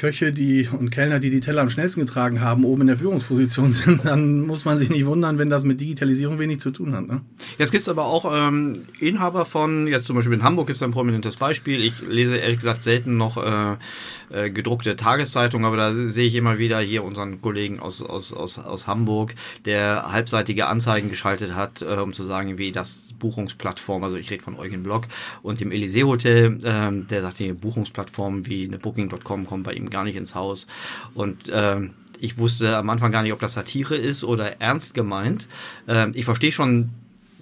Köche 0.00 0.32
die, 0.32 0.66
und 0.66 0.88
Kellner, 0.88 1.18
die 1.18 1.28
die 1.28 1.40
Teller 1.40 1.60
am 1.60 1.68
schnellsten 1.68 2.00
getragen 2.00 2.40
haben, 2.40 2.64
oben 2.64 2.80
in 2.80 2.86
der 2.86 2.96
Führungsposition 2.96 3.70
sind, 3.72 4.06
dann 4.06 4.40
muss 4.46 4.64
man 4.64 4.78
sich 4.78 4.88
nicht 4.88 5.04
wundern, 5.04 5.36
wenn 5.36 5.50
das 5.50 5.64
mit 5.64 5.78
Digitalisierung 5.78 6.38
wenig 6.38 6.60
zu 6.60 6.70
tun 6.70 6.94
hat. 6.94 7.06
Ne? 7.06 7.20
Jetzt 7.58 7.70
gibt 7.70 7.82
es 7.82 7.88
aber 7.88 8.06
auch 8.06 8.24
ähm, 8.34 8.86
Inhaber 8.98 9.44
von, 9.44 9.86
jetzt 9.86 10.06
zum 10.06 10.16
Beispiel 10.16 10.32
in 10.32 10.42
Hamburg 10.42 10.68
gibt 10.68 10.78
es 10.78 10.82
ein 10.82 10.92
prominentes 10.92 11.36
Beispiel. 11.36 11.84
Ich 11.84 12.00
lese 12.00 12.38
ehrlich 12.38 12.56
gesagt 12.56 12.82
selten 12.82 13.18
noch 13.18 13.36
äh, 13.36 13.76
äh, 14.30 14.48
gedruckte 14.48 14.96
Tageszeitungen, 14.96 15.66
aber 15.66 15.76
da 15.76 15.92
sehe 15.92 16.26
ich 16.26 16.34
immer 16.34 16.58
wieder 16.58 16.80
hier 16.80 17.04
unseren 17.04 17.42
Kollegen 17.42 17.78
aus, 17.78 18.00
aus, 18.00 18.32
aus, 18.32 18.58
aus 18.58 18.86
Hamburg, 18.86 19.34
der 19.66 20.10
halbseitige 20.10 20.66
Anzeigen 20.66 21.10
geschaltet 21.10 21.54
hat, 21.54 21.82
äh, 21.82 21.96
um 21.96 22.14
zu 22.14 22.24
sagen, 22.24 22.56
wie 22.56 22.72
das 22.72 23.12
Buchungsplattform, 23.18 24.02
also 24.02 24.16
ich 24.16 24.30
rede 24.30 24.42
von 24.42 24.58
Eugen 24.58 24.82
Block 24.82 25.08
und 25.42 25.60
dem 25.60 25.72
Elysee 25.72 26.04
Hotel, 26.04 26.58
äh, 26.64 27.06
der 27.06 27.20
sagt, 27.20 27.38
die 27.38 27.52
Buchungsplattform 27.52 28.46
wie 28.46 28.64
eine 28.64 28.78
Booking.com 28.78 29.44
kommt 29.44 29.64
bei 29.64 29.74
ihm 29.74 29.89
gar 29.90 30.04
nicht 30.04 30.16
ins 30.16 30.34
Haus. 30.34 30.66
Und 31.14 31.48
äh, 31.48 31.80
ich 32.18 32.38
wusste 32.38 32.76
am 32.76 32.90
Anfang 32.90 33.12
gar 33.12 33.22
nicht, 33.22 33.32
ob 33.32 33.40
das 33.40 33.54
Satire 33.54 33.96
ist 33.96 34.24
oder 34.24 34.60
ernst 34.60 34.94
gemeint. 34.94 35.48
Äh, 35.86 36.10
ich 36.12 36.24
verstehe 36.24 36.52
schon 36.52 36.90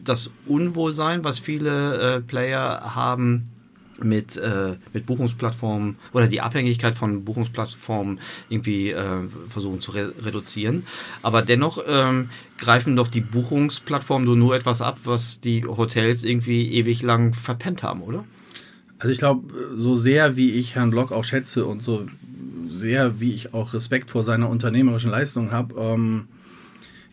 das 0.03 0.31
Unwohlsein, 0.47 1.25
was 1.25 1.39
viele 1.39 2.17
äh, 2.17 2.21
Player 2.21 2.95
haben 2.95 3.51
mit, 4.01 4.37
äh, 4.37 4.77
mit 4.93 5.07
Buchungsplattformen 5.07 5.97
oder 6.13 6.29
die 6.29 6.41
Abhängigkeit 6.41 6.95
von 6.95 7.25
Buchungsplattformen 7.25 8.21
irgendwie 8.49 8.91
äh, 8.91 9.29
versuchen 9.49 9.81
zu 9.81 9.93
re 9.93 10.13
reduzieren. 10.23 10.87
Aber 11.23 11.43
dennoch 11.43 11.79
ähm, 11.87 12.31
greifen 12.59 12.97
doch 12.97 13.09
die 13.09 13.21
Buchungsplattformen 13.21 14.39
nur 14.39 14.55
etwas 14.55 14.83
ab, 14.83 15.01
was 15.05 15.41
die 15.41 15.65
Hotels 15.65 16.25
irgendwie 16.25 16.73
ewig 16.73 17.03
lang 17.03 17.35
verpennt 17.35 17.83
haben, 17.83 18.03
oder? 18.03 18.25
Also 18.99 19.13
ich 19.13 19.19
glaube, 19.19 19.53
so 19.77 19.97
sehr 19.97 20.37
wie 20.37 20.53
ich 20.53 20.75
Herrn 20.75 20.91
Block 20.91 21.13
auch 21.13 21.25
schätze 21.25 21.67
und 21.67 21.83
so 21.83 22.07
sehr, 22.69 23.21
wie 23.21 23.33
ich 23.33 23.55
auch 23.55 23.75
Respekt 23.75 24.11
vor 24.11 24.23
seiner 24.23 24.49
unternehmerischen 24.49 25.11
Leistung 25.11 25.53
habe. 25.53 25.75
Ähm, 25.81 26.29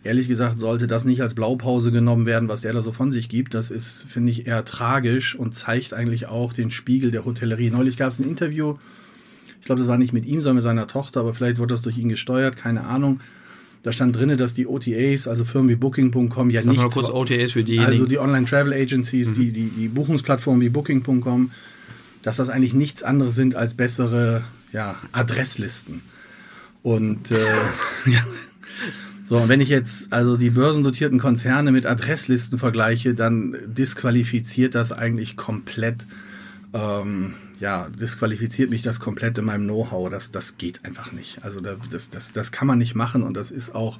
ehrlich 0.03 0.27
gesagt 0.27 0.59
sollte 0.59 0.87
das 0.87 1.05
nicht 1.05 1.21
als 1.21 1.33
Blaupause 1.33 1.91
genommen 1.91 2.25
werden, 2.25 2.49
was 2.49 2.61
der 2.61 2.73
da 2.73 2.81
so 2.81 2.91
von 2.91 3.11
sich 3.11 3.29
gibt. 3.29 3.53
Das 3.53 3.71
ist, 3.71 4.05
finde 4.07 4.31
ich, 4.31 4.47
eher 4.47 4.63
tragisch 4.65 5.35
und 5.35 5.55
zeigt 5.55 5.93
eigentlich 5.93 6.27
auch 6.27 6.53
den 6.53 6.71
Spiegel 6.71 7.11
der 7.11 7.25
Hotellerie. 7.25 7.71
Neulich 7.71 7.97
gab 7.97 8.11
es 8.11 8.19
ein 8.19 8.27
Interview, 8.27 8.75
ich 9.65 9.67
glaube, 9.67 9.79
das 9.79 9.87
war 9.87 9.97
nicht 9.97 10.13
mit 10.13 10.27
ihm, 10.27 10.41
sondern 10.41 10.57
mit 10.57 10.63
seiner 10.63 10.85
Tochter, 10.85 11.21
aber 11.21 11.33
vielleicht 11.33 11.57
wurde 11.57 11.73
das 11.73 11.81
durch 11.81 11.97
ihn 11.97 12.07
gesteuert, 12.07 12.55
keine 12.55 12.83
Ahnung. 12.83 13.19
Da 13.81 13.91
stand 13.91 14.15
drin, 14.15 14.37
dass 14.37 14.53
die 14.53 14.67
OTAs, 14.67 15.27
also 15.27 15.43
Firmen 15.43 15.69
wie 15.71 15.75
Booking.com, 15.75 16.51
ja 16.51 16.61
nicht. 16.61 16.79
kurz 16.91 17.09
OTAs 17.09 17.53
für 17.53 17.63
die. 17.63 17.79
Also 17.79 18.05
die 18.05 18.19
Online 18.19 18.45
Travel 18.45 18.73
Agencies, 18.73 19.31
mhm. 19.31 19.41
die, 19.41 19.51
die, 19.51 19.67
die 19.69 19.87
Buchungsplattformen 19.87 20.61
wie 20.61 20.69
Booking.com, 20.69 21.49
dass 22.21 22.37
das 22.37 22.49
eigentlich 22.49 22.75
nichts 22.75 23.01
anderes 23.01 23.33
sind 23.33 23.55
als 23.55 23.73
bessere 23.73 24.43
ja, 24.75 24.97
Adresslisten. 25.13 26.01
Und 26.83 27.31
äh, 27.31 27.37
ja. 28.05 28.23
So, 29.23 29.49
wenn 29.49 29.59
ich 29.59 29.69
jetzt 29.69 30.13
also 30.13 30.37
die 30.37 30.51
börsendotierten 30.51 31.17
Konzerne 31.17 31.71
mit 31.71 31.87
Adresslisten 31.87 32.59
vergleiche, 32.59 33.15
dann 33.15 33.57
disqualifiziert 33.65 34.75
das 34.75 34.91
eigentlich 34.91 35.35
komplett, 35.35 36.05
ähm, 36.73 37.33
ja, 37.59 37.87
disqualifiziert 37.89 38.69
mich 38.69 38.83
das 38.83 38.99
komplett 38.99 39.37
in 39.39 39.45
meinem 39.45 39.63
Know-how. 39.63 40.11
Das, 40.11 40.29
das 40.29 40.57
geht 40.57 40.85
einfach 40.85 41.11
nicht. 41.11 41.43
Also 41.43 41.59
das, 41.61 42.09
das, 42.09 42.33
das 42.33 42.51
kann 42.51 42.67
man 42.67 42.77
nicht 42.77 42.93
machen 42.93 43.23
und 43.23 43.33
das 43.33 43.49
ist 43.49 43.73
auch 43.73 43.99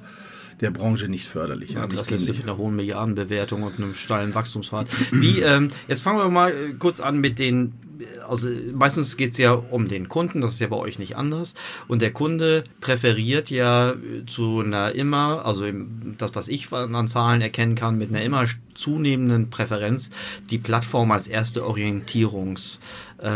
der 0.60 0.70
Branche 0.70 1.08
nicht 1.08 1.26
förderlich. 1.26 1.72
Ja, 1.72 1.86
das 1.86 2.10
ist 2.10 2.28
mit 2.28 2.42
einer 2.42 2.56
hohen 2.56 2.76
Milliardenbewertung 2.76 3.62
und 3.62 3.76
einem 3.76 3.94
steilen 3.94 4.34
Wachstumspfad. 4.34 4.88
Wie, 5.12 5.40
ähm, 5.40 5.70
jetzt 5.88 6.02
fangen 6.02 6.18
wir 6.18 6.28
mal 6.28 6.50
äh, 6.50 6.72
kurz 6.78 7.00
an 7.00 7.20
mit 7.20 7.38
den 7.38 7.72
also 8.28 8.48
meistens 8.72 9.16
geht 9.16 9.32
es 9.32 9.38
ja 9.38 9.52
um 9.52 9.88
den 9.88 10.08
Kunden, 10.08 10.40
das 10.40 10.54
ist 10.54 10.60
ja 10.60 10.66
bei 10.66 10.76
euch 10.76 10.98
nicht 10.98 11.16
anders. 11.16 11.54
Und 11.88 12.02
der 12.02 12.12
Kunde 12.12 12.64
präferiert 12.80 13.50
ja 13.50 13.94
zu 14.26 14.60
einer 14.60 14.92
immer, 14.92 15.44
also 15.44 15.64
das, 16.18 16.34
was 16.34 16.48
ich 16.48 16.72
an 16.72 17.08
Zahlen 17.08 17.40
erkennen 17.40 17.74
kann, 17.74 17.98
mit 17.98 18.10
einer 18.10 18.22
immer 18.22 18.44
zunehmenden 18.74 19.50
Präferenz 19.50 20.10
die 20.50 20.58
Plattform 20.58 21.10
als 21.10 21.28
erste 21.28 21.64
Orientierungs, 21.64 22.80
äh, 23.18 23.28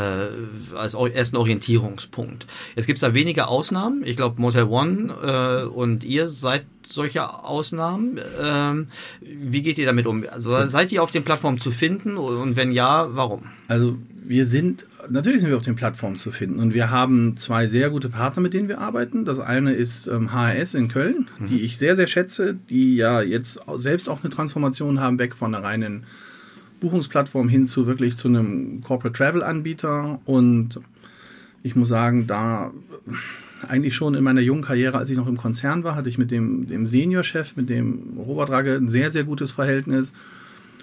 als 0.75 0.95
ersten 0.95 1.37
Orientierungspunkt. 1.37 2.47
Es 2.77 2.87
gibt 2.87 3.03
da 3.03 3.15
wenige 3.15 3.47
Ausnahmen. 3.49 4.05
Ich 4.05 4.17
glaube, 4.17 4.41
Motel 4.41 4.65
One 4.65 5.15
äh, 5.23 5.65
und 5.67 6.05
ihr 6.05 6.29
seid 6.29 6.65
solche 6.93 7.45
Ausnahmen. 7.45 8.21
Ähm, 8.41 8.89
wie 9.21 9.63
geht 9.63 9.79
ihr 9.79 9.87
damit 9.87 10.07
um? 10.07 10.25
Also, 10.31 10.67
seid 10.67 10.93
ihr 10.93 11.03
auf 11.03 11.11
den 11.11 11.25
Plattformen 11.25 11.61
zu 11.61 11.71
finden 11.71 12.17
und 12.17 12.57
wenn 12.57 12.73
ja, 12.73 13.09
warum? 13.13 13.43
Also 13.69 13.97
wir 14.23 14.47
sind, 14.47 14.87
natürlich 15.09 15.41
sind 15.41 15.51
wir 15.51 15.57
auf 15.57 15.65
den 15.65 15.77
Plattformen 15.77 16.17
zu 16.17 16.31
finden 16.31 16.61
und 16.61 16.75
wir 16.75 16.91
haben 16.91 17.37
zwei 17.37 17.67
sehr 17.67 17.91
gute 17.91 18.09
Partner, 18.09 18.43
mit 18.43 18.55
denen 18.55 18.69
wir 18.69 18.79
arbeiten. 18.79 19.25
Das 19.25 19.41
eine 19.41 19.73
ist 19.73 20.07
ähm, 20.07 20.33
HRS 20.33 20.75
in 20.75 20.89
Köln, 20.89 21.29
mhm. 21.39 21.47
die 21.47 21.63
ich 21.63 21.79
sehr, 21.79 21.97
sehr 21.97 22.07
schätze, 22.07 22.55
die 22.69 22.97
ja 22.97 23.23
jetzt 23.23 23.61
selbst 23.77 24.09
auch 24.09 24.23
eine 24.23 24.31
Transformation 24.31 25.01
haben, 25.01 25.19
weg 25.19 25.35
von 25.35 25.55
einer 25.55 25.65
reinen 25.65 26.05
Buchungsplattform 26.81 27.49
hin 27.49 27.67
zu 27.67 27.87
wirklich 27.87 28.17
zu 28.17 28.29
einem 28.29 28.83
Corporate 28.83 29.17
Travel 29.17 29.43
Anbieter 29.43 30.21
und 30.25 30.81
ich 31.63 31.77
muss 31.77 31.89
sagen, 31.89 32.27
da 32.27 32.73
eigentlich 33.69 33.95
schon 33.95 34.15
in 34.15 34.25
meiner 34.25 34.41
jungen 34.41 34.63
Karriere, 34.63 34.99
als 34.99 35.11
ich 35.11 35.17
noch 35.17 35.27
im 35.27 35.37
Konzern 35.37 35.85
war, 35.85 35.95
hatte 35.95 36.09
ich 36.09 36.19
mit 36.19 36.31
dem, 36.31 36.67
dem 36.67 36.87
Seniorchef, 36.87 37.57
mit 37.57 37.69
dem 37.69 38.19
Robert 38.19 38.51
Ragge, 38.51 38.75
ein 38.75 38.89
sehr, 38.89 39.11
sehr 39.11 39.25
gutes 39.25 39.53
Verhältnis. 39.53 40.13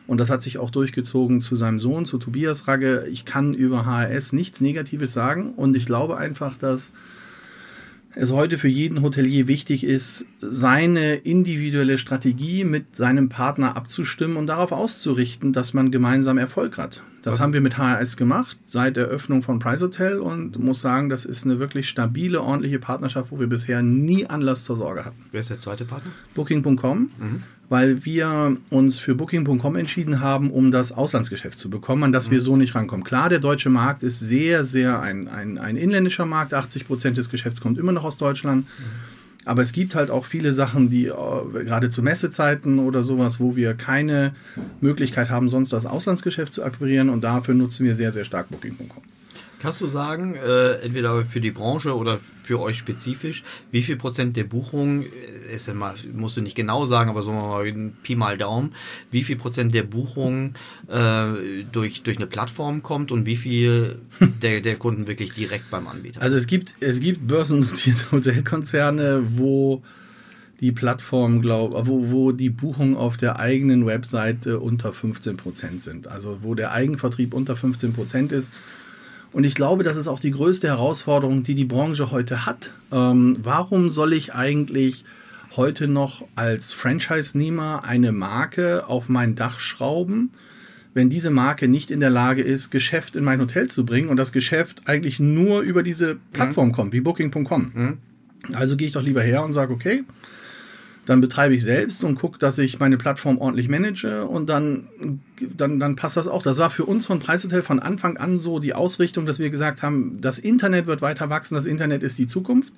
Und 0.05 0.19
das 0.19 0.29
hat 0.29 0.41
sich 0.41 0.57
auch 0.57 0.69
durchgezogen 0.69 1.41
zu 1.41 1.55
seinem 1.55 1.79
Sohn, 1.79 2.05
zu 2.05 2.17
Tobias 2.17 2.67
Ragge. 2.67 3.05
Ich 3.11 3.25
kann 3.25 3.53
über 3.53 3.85
HRS 3.85 4.31
nichts 4.31 4.61
Negatives 4.61 5.11
sagen 5.11 5.53
und 5.53 5.75
ich 5.75 5.85
glaube 5.85 6.17
einfach, 6.17 6.57
dass 6.57 6.93
es 8.15 8.31
heute 8.31 8.57
für 8.57 8.67
jeden 8.67 9.03
Hotelier 9.03 9.47
wichtig 9.47 9.83
ist, 9.83 10.25
seine 10.39 11.15
individuelle 11.15 11.97
Strategie 11.97 12.63
mit 12.63 12.95
seinem 12.95 13.29
Partner 13.29 13.75
abzustimmen 13.75 14.37
und 14.37 14.47
darauf 14.47 14.71
auszurichten, 14.71 15.53
dass 15.53 15.73
man 15.73 15.91
gemeinsam 15.91 16.37
Erfolg 16.37 16.77
hat. 16.77 17.03
Das 17.27 17.35
Was? 17.35 17.41
haben 17.41 17.51
wir 17.51 17.59
mit 17.59 17.77
HRS 17.77 18.15
gemacht 18.15 18.57
seit 18.65 18.95
der 18.95 19.03
Öffnung 19.03 19.43
von 19.43 19.59
Price 19.59 19.81
Hotel 19.81 20.19
und 20.19 20.57
muss 20.59 20.79
sagen, 20.79 21.09
das 21.09 21.25
ist 21.25 21.43
eine 21.43 21.59
wirklich 21.59 21.89
stabile, 21.89 22.41
ordentliche 22.41 22.79
Partnerschaft, 22.79 23.31
wo 23.31 23.39
wir 23.41 23.47
bisher 23.47 23.81
nie 23.81 24.25
Anlass 24.25 24.63
zur 24.63 24.77
Sorge 24.77 25.03
hatten. 25.03 25.25
Wer 25.31 25.41
ist 25.41 25.49
der 25.49 25.59
zweite 25.59 25.83
Partner? 25.83 26.09
Booking.com. 26.35 27.11
Mhm 27.17 27.43
weil 27.69 28.05
wir 28.05 28.55
uns 28.69 28.97
für 28.97 29.13
Booking.com 29.13 29.75
entschieden 29.75 30.21
haben, 30.21 30.51
um 30.51 30.71
das 30.71 30.93
Auslandsgeschäft 30.93 31.59
zu 31.59 31.69
bekommen, 31.69 32.03
an 32.03 32.13
das 32.13 32.29
mhm. 32.29 32.35
wir 32.35 32.41
so 32.41 32.55
nicht 32.55 32.75
rankommen. 32.75 33.03
Klar, 33.03 33.27
der 33.27 33.39
deutsche 33.39 33.69
Markt 33.69 34.03
ist 34.03 34.19
sehr, 34.19 34.63
sehr 34.63 35.01
ein, 35.01 35.27
ein, 35.27 35.57
ein 35.57 35.75
inländischer 35.75 36.25
Markt. 36.25 36.53
80 36.53 36.87
Prozent 36.87 37.17
des 37.17 37.29
Geschäfts 37.29 37.59
kommt 37.59 37.77
immer 37.77 37.91
noch 37.91 38.05
aus 38.05 38.15
Deutschland. 38.15 38.65
Mhm. 38.65 39.16
Aber 39.47 39.61
es 39.61 39.71
gibt 39.71 39.95
halt 39.95 40.11
auch 40.11 40.25
viele 40.25 40.51
Sachen, 40.53 40.89
die 40.89 41.05
äh, 41.05 41.63
gerade 41.63 41.89
zu 41.89 42.03
Messezeiten 42.03 42.79
oder 42.79 43.03
sowas, 43.03 43.39
wo 43.39 43.55
wir 43.55 43.75
keine 43.75 44.35
Möglichkeit 44.81 45.29
haben, 45.29 45.47
sonst 45.47 45.71
das 45.71 45.85
Auslandsgeschäft 45.85 46.51
zu 46.51 46.63
akquirieren. 46.63 47.09
Und 47.09 47.23
dafür 47.23 47.55
nutzen 47.55 47.85
wir 47.85 47.95
sehr, 47.95 48.11
sehr 48.11 48.25
stark 48.25 48.49
Booking.com. 48.49 49.16
Kannst 49.59 49.81
du 49.81 49.87
sagen, 49.87 50.35
äh, 50.35 50.73
entweder 50.75 51.25
für 51.25 51.41
die 51.41 51.51
Branche 51.51 51.95
oder 51.95 52.19
für 52.43 52.59
euch 52.59 52.77
spezifisch, 52.77 53.43
wie 53.71 53.81
viel 53.81 53.95
Prozent 53.95 54.37
der 54.37 54.43
Buchungen, 54.43 55.03
äh, 55.03 55.55
ist 55.55 55.67
immer, 55.67 55.95
musst 56.13 56.37
du 56.37 56.41
nicht 56.41 56.55
genau 56.55 56.85
sagen, 56.85 57.09
aber 57.09 57.23
so 57.23 57.31
mal 57.31 57.71
Pi 58.03 58.15
mal 58.15 58.37
Daumen, 58.37 58.73
wie 59.11 59.23
viel 59.23 59.35
Prozent 59.35 59.73
der 59.73 59.83
Buchungen 59.83 60.53
äh, 60.87 61.63
durch, 61.71 62.03
durch 62.03 62.17
eine 62.17 62.27
Plattform 62.27 62.83
kommt 62.83 63.11
und 63.11 63.25
wie 63.25 63.35
viel 63.35 63.99
der, 64.41 64.61
der 64.61 64.75
Kunden 64.75 65.07
wirklich 65.07 65.33
direkt 65.33 65.71
beim 65.71 65.87
Anbieter? 65.87 66.21
Also 66.21 66.37
es 66.37 66.45
gibt, 66.45 66.75
es 66.79 66.99
gibt 66.99 67.27
börsennotierte 67.27 68.11
Hotelkonzerne, 68.11 69.23
wo 69.37 69.81
die 70.59 70.71
Plattform, 70.71 71.41
glaube 71.41 71.87
wo, 71.87 72.11
wo 72.11 72.31
die 72.31 72.49
Buchungen 72.49 72.95
auf 72.95 73.17
der 73.17 73.39
eigenen 73.39 73.85
Webseite 73.85 74.59
unter 74.59 74.93
15 74.93 75.37
Prozent 75.37 75.83
sind. 75.83 76.07
Also 76.07 76.39
wo 76.41 76.55
der 76.55 76.71
Eigenvertrieb 76.71 77.33
unter 77.33 77.55
15 77.55 77.93
Prozent 77.93 78.31
ist. 78.31 78.49
Und 79.31 79.43
ich 79.43 79.55
glaube, 79.55 79.83
das 79.83 79.97
ist 79.97 80.07
auch 80.07 80.19
die 80.19 80.31
größte 80.31 80.67
Herausforderung, 80.67 81.43
die 81.43 81.55
die 81.55 81.65
Branche 81.65 82.11
heute 82.11 82.45
hat. 82.45 82.73
Ähm, 82.91 83.37
warum 83.43 83.89
soll 83.89 84.13
ich 84.13 84.33
eigentlich 84.33 85.03
heute 85.55 85.87
noch 85.87 86.25
als 86.35 86.73
Franchise-Nehmer 86.73 87.83
eine 87.83 88.11
Marke 88.11 88.87
auf 88.87 89.09
mein 89.09 89.35
Dach 89.35 89.59
schrauben, 89.59 90.31
wenn 90.93 91.09
diese 91.09 91.29
Marke 91.29 91.67
nicht 91.67 91.91
in 91.91 91.99
der 91.99 92.09
Lage 92.09 92.41
ist, 92.41 92.71
Geschäft 92.71 93.15
in 93.15 93.23
mein 93.23 93.39
Hotel 93.39 93.67
zu 93.67 93.85
bringen 93.85 94.09
und 94.09 94.17
das 94.17 94.31
Geschäft 94.31 94.81
eigentlich 94.85 95.19
nur 95.19 95.61
über 95.61 95.83
diese 95.83 96.17
Plattform 96.33 96.69
mhm. 96.69 96.71
kommt, 96.71 96.93
wie 96.93 97.01
Booking.com? 97.01 97.71
Mhm. 97.73 97.97
Also 98.53 98.75
gehe 98.77 98.87
ich 98.87 98.93
doch 98.93 99.03
lieber 99.03 99.21
her 99.21 99.43
und 99.43 99.53
sage, 99.53 99.73
okay, 99.73 100.03
dann 101.07 101.21
betreibe 101.21 101.55
ich 101.55 101.63
selbst 101.63 102.03
und 102.03 102.15
gucke, 102.15 102.37
dass 102.37 102.57
ich 102.57 102.79
meine 102.79 102.97
Plattform 102.97 103.37
ordentlich 103.37 103.69
manage 103.69 104.25
und 104.25 104.49
dann, 104.49 104.89
dann, 105.39 105.79
dann 105.79 105.95
passt 105.95 106.17
das 106.17 106.27
auch. 106.27 106.43
Das 106.43 106.57
war 106.57 106.69
für 106.69 106.83
uns 106.83 107.07
von 107.07 107.19
Preishotel 107.19 107.63
von 107.63 107.79
Anfang 107.79 108.17
an 108.17 108.39
so 108.39 108.59
die 108.59 108.73
Ausrichtung, 108.73 109.25
dass 109.25 109.39
wir 109.39 109.49
gesagt 109.49 109.81
haben, 109.81 110.17
das 110.19 110.37
Internet 110.37 110.85
wird 110.85 111.01
weiter 111.01 111.29
wachsen, 111.29 111.55
das 111.55 111.65
Internet 111.65 112.03
ist 112.03 112.17
die 112.17 112.27
Zukunft. 112.27 112.73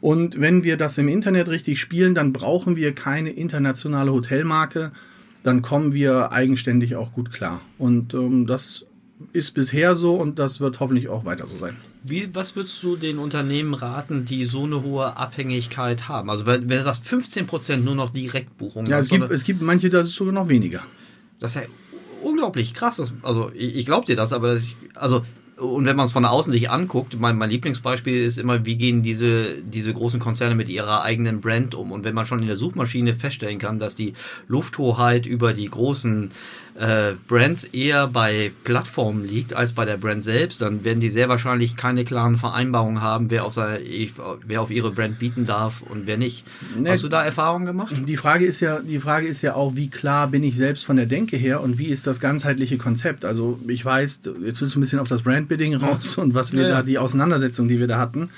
Und 0.00 0.40
wenn 0.40 0.64
wir 0.64 0.78
das 0.78 0.96
im 0.96 1.08
Internet 1.08 1.50
richtig 1.50 1.78
spielen, 1.82 2.14
dann 2.14 2.32
brauchen 2.32 2.76
wir 2.76 2.94
keine 2.94 3.28
internationale 3.28 4.10
Hotelmarke, 4.10 4.92
dann 5.42 5.60
kommen 5.60 5.92
wir 5.92 6.32
eigenständig 6.32 6.96
auch 6.96 7.12
gut 7.12 7.30
klar. 7.30 7.60
Und 7.76 8.14
ähm, 8.14 8.46
das 8.46 8.86
ist 9.34 9.52
bisher 9.52 9.96
so 9.96 10.16
und 10.16 10.38
das 10.38 10.60
wird 10.60 10.80
hoffentlich 10.80 11.10
auch 11.10 11.26
weiter 11.26 11.46
so 11.46 11.58
sein. 11.58 11.76
Wie, 12.02 12.34
was 12.34 12.56
würdest 12.56 12.82
du 12.82 12.96
den 12.96 13.18
Unternehmen 13.18 13.74
raten, 13.74 14.24
die 14.24 14.44
so 14.46 14.64
eine 14.64 14.82
hohe 14.82 15.16
Abhängigkeit 15.16 16.08
haben? 16.08 16.30
Also 16.30 16.46
wenn, 16.46 16.68
wenn 16.68 16.78
du 16.78 16.82
sagst 16.82 17.04
15% 17.04 17.76
nur 17.78 17.94
noch 17.94 18.10
Direktbuchungen. 18.10 18.90
Ja, 18.90 18.98
es 18.98 19.08
gibt, 19.08 19.30
es 19.30 19.44
gibt 19.44 19.60
manche, 19.60 19.90
das 19.90 20.08
ist 20.08 20.14
sogar 20.14 20.32
noch 20.32 20.48
weniger. 20.48 20.82
Das 21.40 21.56
ist 21.56 21.62
ja 21.62 21.68
unglaublich 22.22 22.72
krass. 22.72 22.96
Das, 22.96 23.12
also 23.22 23.50
ich, 23.54 23.76
ich 23.76 23.86
glaube 23.86 24.06
dir 24.06 24.16
das, 24.16 24.32
aber 24.32 24.56
ich, 24.56 24.76
also 24.94 25.24
und 25.60 25.84
wenn 25.84 25.96
man 25.96 26.06
es 26.06 26.12
von 26.12 26.24
außen 26.24 26.52
sich 26.52 26.70
anguckt, 26.70 27.18
mein, 27.20 27.36
mein 27.36 27.50
Lieblingsbeispiel 27.50 28.24
ist 28.24 28.38
immer, 28.38 28.64
wie 28.64 28.76
gehen 28.76 29.02
diese, 29.02 29.62
diese 29.62 29.92
großen 29.92 30.18
Konzerne 30.18 30.54
mit 30.54 30.68
ihrer 30.68 31.02
eigenen 31.02 31.40
Brand 31.40 31.74
um? 31.74 31.92
Und 31.92 32.04
wenn 32.04 32.14
man 32.14 32.26
schon 32.26 32.40
in 32.40 32.46
der 32.46 32.56
Suchmaschine 32.56 33.14
feststellen 33.14 33.58
kann, 33.58 33.78
dass 33.78 33.94
die 33.94 34.14
Lufthoheit 34.48 35.26
über 35.26 35.52
die 35.52 35.68
großen 35.68 36.30
äh, 36.80 37.12
Brands 37.28 37.64
eher 37.64 38.06
bei 38.06 38.52
Plattformen 38.64 39.26
liegt 39.26 39.54
als 39.54 39.72
bei 39.72 39.84
der 39.84 39.96
Brand 39.96 40.22
selbst, 40.22 40.62
dann 40.62 40.84
werden 40.84 41.00
die 41.00 41.10
sehr 41.10 41.28
wahrscheinlich 41.28 41.76
keine 41.76 42.04
klaren 42.04 42.36
Vereinbarungen 42.36 43.02
haben, 43.02 43.30
wer 43.30 43.44
auf, 43.44 43.54
seine, 43.54 43.80
wer 44.46 44.62
auf 44.62 44.70
ihre 44.70 44.90
Brand 44.90 45.18
bieten 45.18 45.46
darf 45.46 45.82
und 45.82 46.06
wer 46.06 46.16
nicht. 46.16 46.44
Ne, 46.78 46.90
Hast 46.90 47.02
du 47.02 47.08
da 47.08 47.24
Erfahrungen 47.24 47.66
gemacht? 47.66 47.94
Die 48.06 48.16
Frage, 48.16 48.46
ist 48.46 48.60
ja, 48.60 48.80
die 48.80 48.98
Frage 48.98 49.26
ist 49.26 49.42
ja 49.42 49.54
auch, 49.54 49.76
wie 49.76 49.90
klar 49.90 50.28
bin 50.28 50.42
ich 50.42 50.56
selbst 50.56 50.86
von 50.86 50.96
der 50.96 51.06
Denke 51.06 51.36
her 51.36 51.60
und 51.60 51.78
wie 51.78 51.86
ist 51.86 52.06
das 52.06 52.20
ganzheitliche 52.20 52.78
Konzept? 52.78 53.24
Also 53.24 53.58
ich 53.68 53.84
weiß, 53.84 54.20
jetzt 54.42 54.60
willst 54.60 54.74
du 54.74 54.78
ein 54.78 54.80
bisschen 54.80 55.00
auf 55.00 55.08
das 55.08 55.22
Brandbidding 55.50 55.74
raus 55.74 56.16
und 56.18 56.34
was 56.34 56.52
wir 56.52 56.62
ja. 56.62 56.68
da, 56.68 56.82
die 56.82 56.98
Auseinandersetzung, 56.98 57.68
die 57.68 57.78
wir 57.78 57.88
da 57.88 57.98
hatten. 57.98 58.30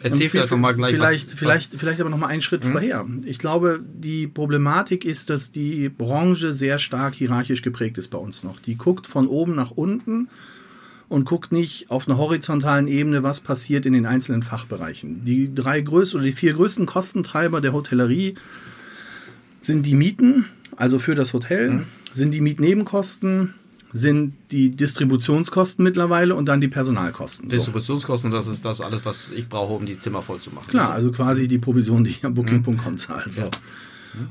Erzähl 0.00 0.30
vielleicht 0.30 0.52
mal 0.52 0.74
gleich. 0.74 0.94
Vielleicht, 0.94 1.32
was, 1.32 1.38
vielleicht, 1.38 1.74
was? 1.74 1.80
vielleicht 1.80 2.00
aber 2.00 2.10
noch 2.10 2.18
mal 2.18 2.28
einen 2.28 2.42
Schritt 2.42 2.64
hm? 2.64 2.72
vorher. 2.72 3.04
Ich 3.24 3.38
glaube, 3.38 3.80
die 3.84 4.28
Problematik 4.28 5.04
ist, 5.04 5.28
dass 5.28 5.50
die 5.50 5.88
Branche 5.88 6.54
sehr 6.54 6.78
stark 6.78 7.14
hierarchisch 7.14 7.62
geprägt 7.62 7.98
ist 7.98 8.08
bei 8.08 8.18
uns 8.18 8.44
noch. 8.44 8.60
Die 8.60 8.76
guckt 8.76 9.06
von 9.08 9.26
oben 9.26 9.56
nach 9.56 9.72
unten 9.72 10.28
und 11.08 11.24
guckt 11.24 11.50
nicht 11.50 11.90
auf 11.90 12.06
einer 12.06 12.16
horizontalen 12.16 12.86
Ebene, 12.86 13.24
was 13.24 13.40
passiert 13.40 13.86
in 13.86 13.92
den 13.92 14.06
einzelnen 14.06 14.44
Fachbereichen. 14.44 15.24
Die 15.24 15.52
drei 15.52 15.80
größten 15.80 16.20
oder 16.20 16.26
die 16.26 16.34
vier 16.34 16.52
größten 16.52 16.86
Kostentreiber 16.86 17.60
der 17.60 17.72
Hotellerie 17.72 18.36
sind 19.60 19.84
die 19.84 19.94
Mieten, 19.96 20.44
also 20.76 21.00
für 21.00 21.16
das 21.16 21.32
Hotel, 21.32 21.70
hm. 21.70 21.84
sind 22.14 22.34
die 22.34 22.40
Mietnebenkosten, 22.40 23.54
sind 23.92 24.34
die 24.50 24.70
Distributionskosten 24.70 25.82
mittlerweile 25.82 26.34
und 26.34 26.46
dann 26.46 26.60
die 26.60 26.68
Personalkosten. 26.68 27.48
Distributionskosten, 27.48 28.30
das 28.30 28.46
ist 28.46 28.64
das 28.64 28.80
alles, 28.80 29.04
was 29.04 29.30
ich 29.30 29.48
brauche, 29.48 29.72
um 29.72 29.86
die 29.86 29.98
Zimmer 29.98 30.22
voll 30.22 30.40
zu 30.40 30.50
machen. 30.50 30.68
Klar, 30.68 30.90
also 30.90 31.10
quasi 31.10 31.48
die 31.48 31.58
Provision, 31.58 32.04
die 32.04 32.10
ich 32.10 32.24
am 32.24 32.34
Booking.com 32.34 32.74
mhm. 32.74 32.98
zahle. 32.98 33.30
So. 33.30 33.42
Ja. 33.42 33.50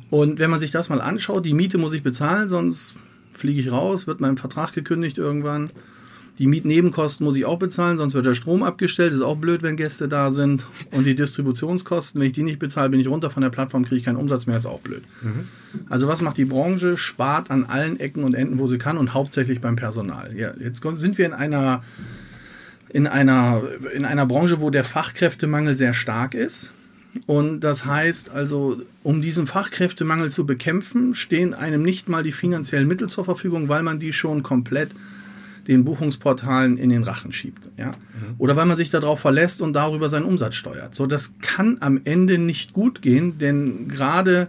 Und 0.10 0.40
wenn 0.40 0.50
man 0.50 0.60
sich 0.60 0.72
das 0.72 0.90
mal 0.90 1.02
anschaut, 1.02 1.46
die 1.46 1.54
Miete 1.54 1.78
muss 1.78 1.94
ich 1.94 2.04
bezahlen, 2.04 2.50
sonst 2.50 2.96
fliege 3.34 3.60
ich 3.62 3.72
raus, 3.72 4.08
wird 4.08 4.22
mein 4.22 4.38
Vertrag 4.38 4.74
gekündigt 4.74 5.18
irgendwann. 5.18 5.72
Die 6.40 6.46
Mietnebenkosten 6.46 7.26
muss 7.26 7.36
ich 7.36 7.46
auch 7.46 7.58
bezahlen, 7.58 7.98
sonst 7.98 8.14
wird 8.14 8.26
der 8.26 8.36
Strom 8.36 8.62
abgestellt. 8.62 9.12
Ist 9.12 9.22
auch 9.22 9.38
blöd, 9.38 9.64
wenn 9.64 9.76
Gäste 9.76 10.08
da 10.08 10.30
sind. 10.32 10.68
Und 10.92 11.06
die 11.06 11.16
Distributionskosten, 11.16 12.22
wenn 12.22 12.28
ich 12.28 12.34
die 12.34 12.44
nicht 12.44 12.60
bezahle, 12.60 12.90
bin 12.90 13.00
ich 13.00 13.08
runter 13.08 13.32
von 13.32 13.42
der 13.42 13.50
Plattform, 13.50 13.86
kriege 13.86 13.98
ich 13.98 14.06
keinen 14.06 14.18
Umsatz 14.18 14.46
mehr, 14.46 14.58
ist 14.58 14.68
auch 14.68 14.82
blöd. 14.82 15.04
Mhm. 15.22 15.48
Also 15.90 16.08
was 16.08 16.22
macht 16.22 16.38
die 16.38 16.46
Branche? 16.46 16.98
Spart 16.98 17.50
an 17.50 17.66
allen 17.66 18.00
Ecken 18.00 18.24
und 18.24 18.36
Enden, 18.36 18.60
wo 18.60 18.68
sie 18.68 18.78
kann 18.78 18.98
und 18.98 19.14
hauptsächlich 19.14 19.62
beim 19.62 19.76
Personal. 19.76 20.36
Ja, 20.36 20.52
jetzt 20.60 20.84
sind 20.84 21.18
wir 21.18 21.26
in 21.26 21.34
einer, 21.34 21.84
in 22.90 23.08
einer, 23.08 23.64
in 23.94 24.06
einer 24.06 24.26
Branche, 24.26 24.62
wo 24.62 24.70
der 24.70 24.84
Fachkräftemangel 24.84 25.76
sehr 25.76 25.94
stark 25.94 26.36
ist. 26.36 26.72
Und 27.26 27.62
das 27.62 27.86
heißt 27.86 28.30
also, 28.30 28.80
um 29.02 29.22
diesen 29.22 29.48
Fachkräftemangel 29.48 30.30
zu 30.30 30.46
bekämpfen, 30.46 31.16
stehen 31.16 31.56
einem 31.56 31.82
nicht 31.82 32.10
mal 32.10 32.22
die 32.22 32.32
finanziellen 32.32 32.88
Mittel 32.88 33.10
zur 33.10 33.26
Verfügung, 33.26 33.70
weil 33.70 33.82
man 33.82 33.98
die 33.98 34.14
schon 34.14 34.44
komplett 34.44 34.92
den 35.68 35.84
Buchungsportalen 35.84 36.78
in 36.78 36.90
den 36.90 37.04
Rachen 37.04 37.34
schiebt. 37.34 37.68
Ja? 37.78 37.88
Mhm. 37.88 38.36
Oder 38.38 38.56
weil 38.56 38.66
man 38.66 38.78
sich 38.78 38.90
darauf 38.90 39.20
verlässt 39.20 39.62
und 39.62 39.74
darüber 39.74 40.10
seinen 40.10 40.26
Umsatz 40.26 40.56
steuert. 40.56 40.96
So, 40.96 41.08
das 41.08 41.34
kann 41.42 41.78
am 41.82 42.02
Ende 42.04 42.38
nicht 42.38 42.74
gut 42.74 43.02
gehen, 43.02 43.38
denn 43.38 43.88
gerade 43.88 44.48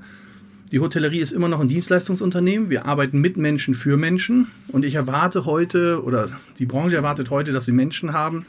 die 0.71 0.81
Hotellerie 0.81 1.21
ist 1.21 1.33
immer 1.33 1.49
noch 1.49 1.61
ein 1.61 1.69
Dienstleistungsunternehmen. 1.69 2.69
Wir 2.69 2.85
arbeiten 2.85 3.21
mit 3.21 3.37
Menschen 3.37 3.75
für 3.75 3.97
Menschen. 3.97 4.49
Und 4.69 4.85
ich 4.85 4.95
erwarte 4.95 5.47
heute, 5.47 6.03
oder 6.05 6.29
die 6.59 6.67
Branche 6.67 6.97
erwartet 6.97 7.31
heute, 7.31 7.53
dass 7.53 7.65
sie 7.65 7.73
Menschen 7.73 8.13
haben, 8.13 8.45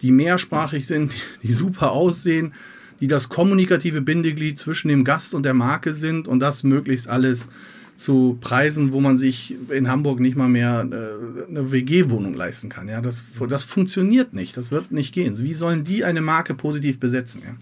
die 0.00 0.10
mehrsprachig 0.10 0.86
sind, 0.86 1.14
die 1.42 1.52
super 1.52 1.92
aussehen, 1.92 2.54
die 3.00 3.06
das 3.06 3.28
kommunikative 3.28 4.00
Bindeglied 4.00 4.58
zwischen 4.58 4.88
dem 4.88 5.04
Gast 5.04 5.34
und 5.34 5.44
der 5.44 5.54
Marke 5.54 5.92
sind 5.92 6.26
und 6.26 6.40
das 6.40 6.62
möglichst 6.62 7.08
alles 7.08 7.48
zu 7.96 8.38
Preisen, 8.40 8.92
wo 8.92 9.00
man 9.00 9.16
sich 9.16 9.54
in 9.70 9.88
Hamburg 9.88 10.20
nicht 10.20 10.36
mal 10.36 10.48
mehr 10.48 10.80
äh, 10.80 11.48
eine 11.48 11.70
WG-Wohnung 11.70 12.34
leisten 12.34 12.68
kann. 12.68 12.88
Ja, 12.88 13.00
das, 13.00 13.24
das 13.48 13.64
funktioniert 13.64 14.32
nicht. 14.32 14.56
Das 14.56 14.70
wird 14.70 14.92
nicht 14.92 15.12
gehen. 15.14 15.38
Wie 15.38 15.54
sollen 15.54 15.84
die 15.84 16.04
eine 16.04 16.20
Marke 16.20 16.54
positiv 16.54 16.98
besetzen? 16.98 17.42
Ja? 17.44 17.54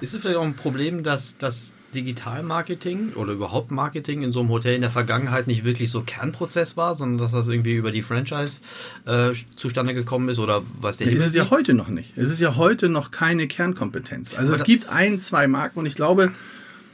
Ist 0.00 0.14
es 0.14 0.20
vielleicht 0.20 0.36
auch 0.36 0.44
ein 0.44 0.54
Problem, 0.54 1.02
dass 1.02 1.36
das 1.38 1.72
Digitalmarketing 1.94 3.12
oder 3.14 3.32
überhaupt 3.32 3.70
Marketing 3.70 4.22
in 4.22 4.32
so 4.32 4.40
einem 4.40 4.48
Hotel 4.48 4.74
in 4.74 4.80
der 4.80 4.90
Vergangenheit 4.90 5.46
nicht 5.46 5.64
wirklich 5.64 5.90
so 5.90 6.02
Kernprozess 6.02 6.76
war, 6.76 6.94
sondern 6.94 7.18
dass 7.18 7.32
das 7.32 7.48
irgendwie 7.48 7.74
über 7.74 7.92
die 7.92 8.02
Franchise 8.02 8.62
äh, 9.04 9.32
zustande 9.56 9.94
gekommen 9.94 10.28
ist 10.28 10.38
oder 10.38 10.62
was 10.80 10.96
der 10.96 11.08
ja, 11.08 11.12
Ist 11.12 11.26
es 11.26 11.34
ja 11.34 11.50
heute 11.50 11.74
noch 11.74 11.88
nicht. 11.88 12.16
Es 12.16 12.30
ist 12.30 12.40
ja 12.40 12.56
heute 12.56 12.88
noch 12.88 13.10
keine 13.10 13.46
Kernkompetenz. 13.46 14.34
Also 14.34 14.52
Aber 14.52 14.60
es 14.60 14.64
gibt 14.64 14.88
ein, 14.88 15.20
zwei 15.20 15.46
Marken 15.46 15.80
und 15.80 15.86
ich 15.86 15.94
glaube, 15.94 16.32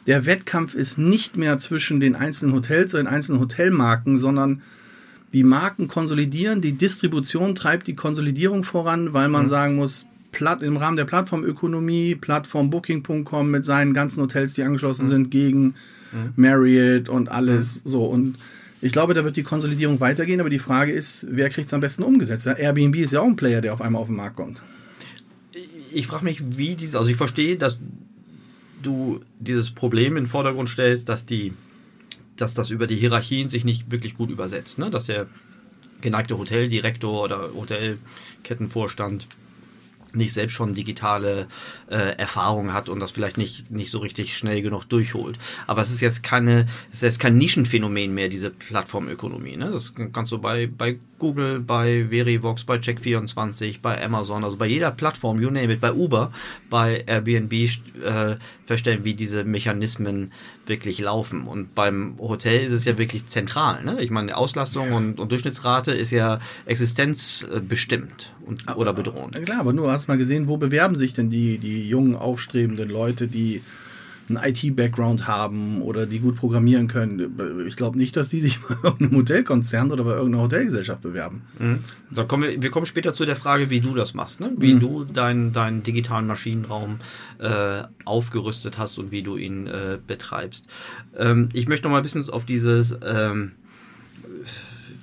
der 0.09 0.25
Wettkampf 0.25 0.75
ist 0.75 0.97
nicht 0.97 1.37
mehr 1.37 1.59
zwischen 1.59 2.01
den 2.01 2.17
einzelnen 2.17 2.55
Hotels 2.55 2.95
oder 2.95 3.03
den 3.03 3.13
einzelnen 3.13 3.41
Hotelmarken, 3.41 4.17
sondern 4.17 4.63
die 5.35 5.45
Marken 5.45 5.87
konsolidieren, 5.87 6.63
die 6.63 6.73
Distribution 6.73 7.55
treibt 7.55 7.87
die 7.87 7.95
Konsolidierung 7.95 8.65
voran, 8.65 9.13
weil 9.13 9.29
man 9.29 9.43
mhm. 9.43 9.49
sagen 9.49 9.77
muss, 9.77 10.07
im 10.63 10.77
Rahmen 10.79 10.97
der 10.97 11.05
Plattformökonomie, 11.05 12.15
Plattform 12.15 12.71
Booking.com 12.71 13.51
mit 13.51 13.67
seinen 13.67 13.93
ganzen 13.93 14.23
Hotels, 14.23 14.55
die 14.55 14.63
angeschlossen 14.63 15.07
mhm. 15.07 15.11
sind, 15.11 15.31
gegen 15.31 15.63
mhm. 15.65 16.33
Marriott 16.37 17.11
und 17.11 17.31
alles 17.31 17.85
mhm. 17.85 17.89
so. 17.89 18.05
Und 18.07 18.37
Ich 18.81 18.93
glaube, 18.93 19.13
da 19.13 19.25
wird 19.25 19.37
die 19.37 19.43
Konsolidierung 19.43 20.01
weitergehen, 20.01 20.41
aber 20.41 20.49
die 20.49 20.59
Frage 20.59 20.93
ist, 20.93 21.27
wer 21.29 21.51
kriegt 21.51 21.67
es 21.67 21.75
am 21.75 21.83
besten 21.83 22.03
umgesetzt? 22.03 22.47
Airbnb 22.47 22.97
ist 22.97 23.13
ja 23.13 23.21
auch 23.21 23.27
ein 23.27 23.37
Player, 23.37 23.61
der 23.61 23.75
auf 23.75 23.83
einmal 23.83 24.01
auf 24.01 24.09
den 24.09 24.17
Markt 24.17 24.37
kommt. 24.37 24.63
Ich 25.93 26.07
frage 26.07 26.25
mich, 26.25 26.43
wie 26.57 26.77
dieses, 26.77 26.95
also 26.95 27.11
ich 27.11 27.17
verstehe, 27.17 27.57
dass 27.57 27.79
du 28.83 29.21
dieses 29.39 29.71
Problem 29.71 30.17
in 30.17 30.25
den 30.25 30.31
Vordergrund 30.31 30.69
stellst, 30.69 31.09
dass 31.09 31.27
die, 31.27 31.53
dass 32.37 32.55
das 32.55 32.71
über 32.71 32.87
die 32.87 32.97
Hierarchien 32.97 33.49
sich 33.49 33.65
nicht 33.65 33.91
wirklich 33.91 34.17
gut 34.17 34.31
übersetzt, 34.31 34.79
ne? 34.79 34.91
dass 34.91 35.07
der 35.07 35.27
geneigte 36.01 36.39
Hoteldirektor 36.39 37.25
oder 37.25 37.51
Hotelkettenvorstand 37.55 39.27
nicht 40.13 40.33
selbst 40.33 40.55
schon 40.55 40.75
digitale 40.75 41.49
äh, 41.91 42.17
Erfahrung 42.17 42.73
hat 42.73 42.89
und 42.89 43.01
das 43.01 43.11
vielleicht 43.11 43.39
nicht, 43.39 43.71
nicht 43.71 43.91
so 43.91 43.99
richtig 43.99 44.37
schnell 44.37 44.63
genug 44.63 44.85
durchholt. 44.85 45.39
Aber 45.67 45.83
es 45.83 45.91
ist 45.91 46.01
jetzt 46.01 46.23
keine, 46.23 46.67
es 46.91 46.99
ist 46.99 47.03
jetzt 47.03 47.21
kein 47.21 47.37
Nischenphänomen 47.37 48.15
mehr, 48.15 48.29
diese 48.29 48.51
Plattformökonomie. 48.51 49.57
Ne? 49.57 49.69
Das 49.71 49.93
kannst 50.13 50.33
du 50.33 50.39
bei, 50.39 50.67
bei 50.67 50.99
Google, 51.19 51.61
bei 51.61 52.07
Verivox, 52.11 52.65
bei 52.65 52.77
Check24, 52.77 53.81
bei 53.83 54.03
Amazon, 54.03 54.45
also 54.45 54.57
bei 54.57 54.67
jeder 54.67 54.91
Plattform, 54.91 55.41
you 55.41 55.51
name 55.51 55.73
it, 55.73 55.81
bei 55.81 55.93
Uber, 55.93 56.33
bei 56.71 57.05
Airbnb 57.07 57.53
äh, 57.53 58.37
feststellen, 58.69 59.03
wie 59.03 59.15
diese 59.15 59.45
Mechanismen 59.45 60.31
wirklich 60.67 61.01
laufen. 61.01 61.47
Und 61.47 61.75
beim 61.75 62.19
Hotel 62.19 62.65
ist 62.65 62.73
es 62.73 62.85
ja 62.85 62.99
wirklich 62.99 63.27
zentral. 63.27 63.83
Ne? 63.83 64.01
Ich 64.01 64.11
meine, 64.11 64.37
Auslastung 64.37 64.93
und, 64.93 65.19
und 65.19 65.33
Durchschnittsrate 65.33 65.93
ist 65.93 66.11
ja 66.11 66.39
existenzbestimmt 66.67 68.33
und, 68.45 68.77
oder 68.77 68.93
bedrohend. 68.93 69.43
Klar, 69.47 69.61
aber 69.61 69.73
nur 69.73 69.91
hast 69.91 70.07
du 70.07 70.13
mal 70.13 70.19
gesehen, 70.19 70.49
wo 70.49 70.59
bewerben 70.59 70.97
sich 70.97 71.15
denn 71.15 71.31
die, 71.31 71.57
die 71.57 71.89
jungen, 71.89 72.15
aufstrebenden 72.15 72.91
Leute, 72.91 73.27
die 73.27 73.63
einen 74.29 74.39
IT-Background 74.43 75.27
haben 75.27 75.83
oder 75.83 76.07
die 76.07 76.19
gut 76.19 76.37
programmieren 76.37 76.89
können. 76.89 77.67
Ich 77.67 77.77
glaube 77.77 77.99
nicht, 77.99 78.17
dass 78.17 78.29
die 78.29 78.41
sich 78.41 78.61
bei 78.69 78.75
irgendeinem 78.83 79.19
Hotelkonzern 79.19 79.91
oder 79.91 80.05
bei 80.05 80.13
irgendeiner 80.13 80.45
Hotelgesellschaft 80.45 81.03
bewerben. 81.03 81.43
Mhm. 81.59 81.85
Da 82.11 82.25
kommen 82.25 82.45
wir, 82.45 82.63
wir 82.63 82.71
kommen 82.71 82.87
später 82.87 83.15
zu 83.15 83.25
der 83.25 83.37
Frage, 83.37 83.71
wie 83.71 83.81
du 83.81 83.95
das 83.95 84.15
machst, 84.15 84.41
ne? 84.41 84.53
wie 84.57 84.75
mhm. 84.75 84.81
du 84.81 85.05
deinen 85.05 85.53
dein 85.53 85.83
digitalen 85.83 86.27
Maschinenraum 86.27 87.01
äh, 87.39 87.83
aufgerüstet 88.05 88.79
hast 88.79 88.99
und 88.99 89.11
wie 89.11 89.23
du 89.23 89.37
ihn 89.37 89.67
äh, 89.67 89.99
betreibst. 90.07 90.67
Ähm, 91.17 91.49
ich 91.53 91.69
möchte 91.69 91.85
noch 91.85 91.93
mal 91.93 91.99
ein 91.99 92.03
bisschen 92.03 92.29
auf 92.31 92.45
dieses 92.45 92.97
ähm, 93.05 93.53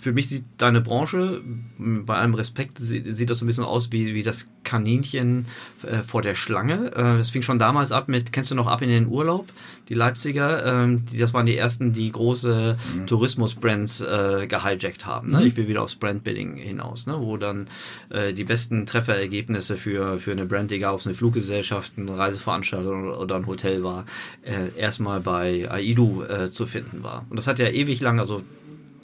für 0.06 0.14
mich 0.14 0.30
sieht 0.30 0.44
deine 0.60 0.82
Branche, 0.82 1.42
bei 1.80 2.14
allem 2.14 2.36
Respekt, 2.36 2.78
sieht, 2.78 3.28
das 3.28 3.40
so 3.40 3.44
ein 3.44 3.48
bisschen 3.48 3.64
aus 3.64 3.92
wie, 3.92 4.14
wie 4.14 4.22
das 4.22 4.46
Kaninchen 4.64 5.48
äh, 5.82 6.04
vor 6.04 6.22
der 6.22 6.36
Schlange. 6.36 6.92
Äh, 6.92 7.18
das 7.18 7.32
fing 7.32 7.42
schon 7.42 7.58
damals 7.58 7.92
ab 7.92 8.08
mit, 8.08 8.32
kennst 8.32 8.52
du 8.52 8.56
noch 8.56 8.68
ab 8.68 8.84
in 8.84 8.90
den 8.90 9.08
Urlaub? 9.08 9.50
Die 9.90 9.96
Leipziger, 9.96 10.84
ähm, 10.84 11.08
die, 11.08 11.18
das 11.18 11.34
waren 11.34 11.48
die 11.48 11.58
ersten, 11.58 11.92
die 11.92 12.12
große 12.12 12.78
mhm. 12.96 13.08
Tourismus-Brands 13.08 14.02
äh, 14.02 14.46
gehijackt 14.48 15.08
haben. 15.08 15.32
Ne? 15.32 15.40
Mhm. 15.40 15.48
Ich 15.48 15.58
will 15.58 15.68
wieder 15.68 15.82
aufs 15.82 15.96
Brandbuilding 15.96 16.56
hinaus, 16.58 17.08
ne? 17.08 17.16
wo 17.20 17.38
dann 17.38 17.66
äh, 18.10 18.32
die 18.32 18.44
besten 18.44 18.86
Trefferergebnisse 18.86 19.76
für, 19.76 20.20
für 20.20 20.34
eine 20.34 20.46
Brand, 20.46 20.72
egal 20.72 20.94
ob 20.94 21.00
es 21.00 21.08
eine 21.08 21.16
Fluggesellschaft, 21.16 21.94
eine 21.98 22.16
Reiseveranstaltung 22.16 23.10
oder 23.10 23.38
ein 23.38 23.48
Hotel 23.48 23.82
war, 23.82 24.06
äh, 24.44 24.80
erstmal 24.80 25.20
bei 25.20 25.68
AIDU 25.68 26.22
äh, 26.22 26.52
zu 26.52 26.68
finden 26.68 27.02
war. 27.02 27.26
Und 27.32 27.40
das 27.40 27.48
hat 27.48 27.58
ja 27.58 27.70
ewig 27.70 28.02
lang, 28.02 28.20
also 28.20 28.44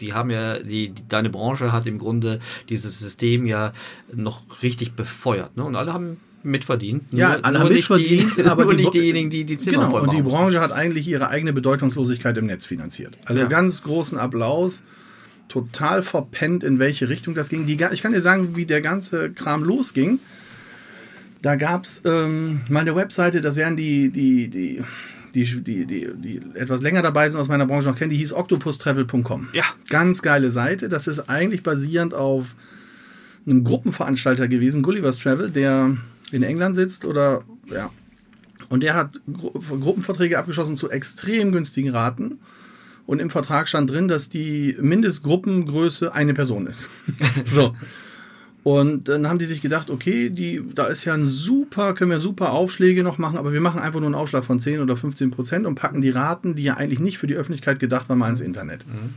die 0.01 0.13
haben 0.13 0.29
ja, 0.29 0.59
die, 0.59 0.89
die, 0.89 1.07
deine 1.07 1.29
Branche 1.29 1.71
hat 1.71 1.87
im 1.87 1.99
Grunde 1.99 2.39
dieses 2.69 2.99
System 2.99 3.45
ja 3.45 3.73
noch 4.13 4.41
richtig 4.63 4.93
befeuert. 4.93 5.55
Ne? 5.57 5.63
Und 5.63 5.75
alle 5.75 5.93
haben 5.93 6.17
mitverdient. 6.43 7.03
Ja, 7.11 7.39
alle 7.41 7.59
haben 7.59 7.73
mitverdient, 7.73 8.37
die, 8.37 8.43
aber 8.45 8.63
nur 8.63 8.73
die, 8.73 8.81
nicht 8.81 8.93
diejenigen, 8.93 9.29
die 9.29 9.43
die 9.43 9.57
Zimmer 9.57 9.85
Genau, 9.85 10.01
und 10.01 10.13
die 10.13 10.21
Branche 10.21 10.59
hat 10.59 10.71
eigentlich 10.71 11.07
ihre 11.07 11.29
eigene 11.29 11.53
Bedeutungslosigkeit 11.53 12.37
im 12.37 12.47
Netz 12.47 12.65
finanziert. 12.65 13.17
Also 13.25 13.41
ja. 13.41 13.47
ganz 13.47 13.83
großen 13.83 14.17
Applaus. 14.17 14.83
Total 15.47 16.01
verpennt, 16.01 16.63
in 16.63 16.79
welche 16.79 17.09
Richtung 17.09 17.35
das 17.35 17.49
ging. 17.49 17.65
Die, 17.65 17.77
ich 17.91 18.01
kann 18.01 18.13
dir 18.13 18.21
sagen, 18.21 18.55
wie 18.55 18.65
der 18.65 18.79
ganze 18.79 19.31
Kram 19.31 19.65
losging. 19.65 20.19
Da 21.41 21.55
gab 21.55 21.83
es 21.83 22.01
ähm, 22.05 22.61
mal 22.69 22.79
eine 22.79 22.95
Webseite, 22.95 23.41
das 23.41 23.57
wären 23.57 23.75
die, 23.75 24.11
die, 24.11 24.47
die 24.47 24.81
die, 25.33 25.61
die, 25.63 25.85
die, 25.85 26.09
die 26.15 26.41
etwas 26.55 26.81
länger 26.81 27.01
dabei 27.01 27.29
sind 27.29 27.39
aus 27.39 27.47
meiner 27.47 27.65
Branche 27.65 27.89
noch 27.89 27.97
kennen, 27.97 28.11
die 28.11 28.17
hieß 28.17 28.33
octopustravel.com. 28.33 29.49
Ja. 29.53 29.65
Ganz 29.89 30.21
geile 30.21 30.51
Seite. 30.51 30.89
Das 30.89 31.07
ist 31.07 31.29
eigentlich 31.29 31.63
basierend 31.63 32.13
auf 32.13 32.47
einem 33.45 33.63
Gruppenveranstalter 33.63 34.47
gewesen, 34.47 34.83
Gullivers 34.83 35.19
Travel, 35.19 35.49
der 35.51 35.97
in 36.31 36.43
England 36.43 36.75
sitzt 36.75 37.05
oder 37.05 37.43
ja. 37.73 37.91
Und 38.69 38.83
der 38.83 38.93
hat 38.93 39.19
Gru 39.31 39.51
Gruppenverträge 39.51 40.37
abgeschlossen 40.37 40.77
zu 40.77 40.89
extrem 40.89 41.51
günstigen 41.51 41.89
Raten. 41.89 42.39
Und 43.05 43.19
im 43.19 43.29
Vertrag 43.29 43.67
stand 43.67 43.89
drin, 43.89 44.07
dass 44.07 44.29
die 44.29 44.77
Mindestgruppengröße 44.79 46.13
eine 46.13 46.33
Person 46.33 46.67
ist. 46.67 46.89
so. 47.45 47.75
Und 48.63 49.07
dann 49.07 49.27
haben 49.27 49.39
die 49.39 49.45
sich 49.45 49.61
gedacht, 49.61 49.89
okay, 49.89 50.29
die, 50.29 50.61
da 50.75 50.85
ist 50.85 51.03
ja 51.05 51.15
ein 51.15 51.25
super, 51.25 51.93
können 51.93 52.11
wir 52.11 52.19
super 52.19 52.51
Aufschläge 52.53 53.01
noch 53.03 53.17
machen, 53.17 53.37
aber 53.37 53.53
wir 53.53 53.61
machen 53.61 53.81
einfach 53.81 53.99
nur 53.99 54.07
einen 54.07 54.15
Aufschlag 54.15 54.45
von 54.45 54.59
10 54.59 54.81
oder 54.81 54.95
15 54.95 55.31
Prozent 55.31 55.65
und 55.65 55.75
packen 55.75 56.01
die 56.01 56.11
Raten, 56.11 56.53
die 56.53 56.63
ja 56.63 56.75
eigentlich 56.75 56.99
nicht 56.99 57.17
für 57.17 57.25
die 57.25 57.35
Öffentlichkeit 57.35 57.79
gedacht 57.79 58.07
waren, 58.09 58.19
mal 58.19 58.29
ins 58.29 58.39
Internet. 58.39 58.85
Mhm. 58.87 59.15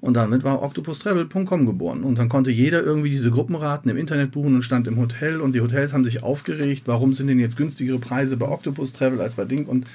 Und 0.00 0.14
damit 0.14 0.44
war 0.44 0.62
octopustravel.com 0.62 1.66
geboren. 1.66 2.04
Und 2.04 2.18
dann 2.18 2.30
konnte 2.30 2.50
jeder 2.50 2.82
irgendwie 2.82 3.10
diese 3.10 3.30
Gruppenraten 3.30 3.90
im 3.90 3.98
Internet 3.98 4.30
buchen 4.30 4.54
und 4.54 4.62
stand 4.62 4.88
im 4.88 4.96
Hotel 4.96 5.42
und 5.42 5.52
die 5.52 5.60
Hotels 5.60 5.92
haben 5.92 6.04
sich 6.04 6.22
aufgeregt, 6.22 6.84
warum 6.86 7.12
sind 7.12 7.26
denn 7.26 7.38
jetzt 7.38 7.58
günstigere 7.58 7.98
Preise 7.98 8.38
bei 8.38 8.48
Octopus 8.48 8.92
Travel 8.92 9.20
als 9.20 9.34
bei 9.34 9.44
Ding 9.44 9.66
und 9.66 9.86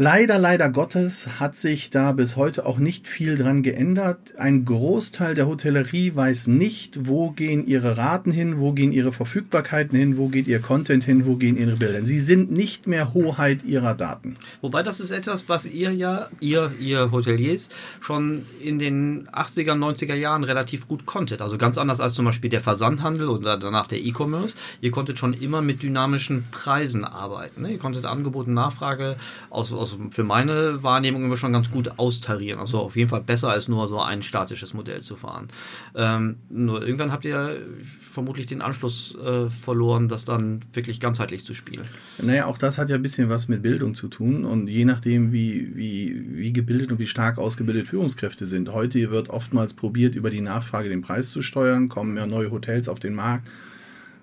Leider, 0.00 0.38
leider 0.38 0.70
Gottes 0.70 1.40
hat 1.40 1.56
sich 1.56 1.90
da 1.90 2.12
bis 2.12 2.36
heute 2.36 2.66
auch 2.66 2.78
nicht 2.78 3.08
viel 3.08 3.36
dran 3.36 3.64
geändert. 3.64 4.38
Ein 4.38 4.64
Großteil 4.64 5.34
der 5.34 5.48
Hotellerie 5.48 6.14
weiß 6.14 6.46
nicht, 6.46 7.08
wo 7.08 7.32
gehen 7.32 7.66
ihre 7.66 7.98
Raten 7.98 8.30
hin, 8.30 8.60
wo 8.60 8.70
gehen 8.70 8.92
ihre 8.92 9.10
Verfügbarkeiten 9.10 9.98
hin, 9.98 10.16
wo 10.16 10.28
geht 10.28 10.46
ihr 10.46 10.60
Content 10.60 11.02
hin, 11.02 11.26
wo 11.26 11.34
gehen 11.34 11.56
ihre 11.56 11.74
Bilder. 11.74 12.06
Sie 12.06 12.20
sind 12.20 12.52
nicht 12.52 12.86
mehr 12.86 13.12
Hoheit 13.12 13.64
ihrer 13.64 13.94
Daten. 13.94 14.36
Wobei 14.60 14.84
das 14.84 15.00
ist 15.00 15.10
etwas, 15.10 15.48
was 15.48 15.66
ihr 15.66 15.92
ja, 15.92 16.28
ihr, 16.38 16.70
ihr 16.78 17.10
Hoteliers, 17.10 17.68
schon 18.00 18.46
in 18.62 18.78
den 18.78 19.26
80er, 19.30 19.72
90er 19.72 20.14
Jahren 20.14 20.44
relativ 20.44 20.86
gut 20.86 21.06
konntet. 21.06 21.42
Also 21.42 21.58
ganz 21.58 21.76
anders 21.76 22.00
als 22.00 22.14
zum 22.14 22.24
Beispiel 22.24 22.50
der 22.50 22.60
Versandhandel 22.60 23.28
oder 23.28 23.58
danach 23.58 23.88
der 23.88 23.98
E-Commerce. 24.00 24.54
Ihr 24.80 24.92
konntet 24.92 25.18
schon 25.18 25.32
immer 25.32 25.60
mit 25.60 25.82
dynamischen 25.82 26.44
Preisen 26.52 27.02
arbeiten. 27.02 27.62
Ne? 27.62 27.72
Ihr 27.72 27.78
konntet 27.80 28.04
Angebot 28.04 28.46
und 28.46 28.54
Nachfrage 28.54 29.16
aus, 29.50 29.72
aus 29.72 29.87
also 29.92 30.10
für 30.10 30.24
meine 30.24 30.82
Wahrnehmung 30.82 31.24
immer 31.24 31.36
schon 31.36 31.52
ganz 31.52 31.70
gut 31.70 31.98
austarieren. 31.98 32.60
Also 32.60 32.78
auf 32.80 32.96
jeden 32.96 33.08
Fall 33.08 33.22
besser 33.22 33.50
als 33.50 33.68
nur 33.68 33.88
so 33.88 34.00
ein 34.00 34.22
statisches 34.22 34.74
Modell 34.74 35.00
zu 35.00 35.16
fahren. 35.16 35.48
Ähm, 35.94 36.36
nur 36.50 36.82
irgendwann 36.82 37.12
habt 37.12 37.24
ihr 37.24 37.56
vermutlich 38.00 38.46
den 38.46 38.62
Anschluss 38.62 39.16
äh, 39.16 39.48
verloren, 39.48 40.08
das 40.08 40.24
dann 40.24 40.62
wirklich 40.72 41.00
ganzheitlich 41.00 41.44
zu 41.44 41.54
spielen. 41.54 41.84
Naja, 42.20 42.46
auch 42.46 42.58
das 42.58 42.78
hat 42.78 42.88
ja 42.90 42.96
ein 42.96 43.02
bisschen 43.02 43.28
was 43.28 43.48
mit 43.48 43.62
Bildung 43.62 43.94
zu 43.94 44.08
tun 44.08 44.44
und 44.44 44.66
je 44.68 44.84
nachdem, 44.84 45.32
wie, 45.32 45.76
wie, 45.76 46.24
wie 46.36 46.52
gebildet 46.52 46.90
und 46.90 46.98
wie 46.98 47.06
stark 47.06 47.38
ausgebildet 47.38 47.88
Führungskräfte 47.88 48.46
sind. 48.46 48.72
Heute 48.72 49.10
wird 49.10 49.30
oftmals 49.30 49.74
probiert, 49.74 50.14
über 50.14 50.30
die 50.30 50.40
Nachfrage 50.40 50.88
den 50.88 51.02
Preis 51.02 51.30
zu 51.30 51.42
steuern, 51.42 51.88
kommen 51.88 52.16
ja 52.16 52.26
neue 52.26 52.50
Hotels 52.50 52.88
auf 52.88 52.98
den 52.98 53.14
Markt 53.14 53.48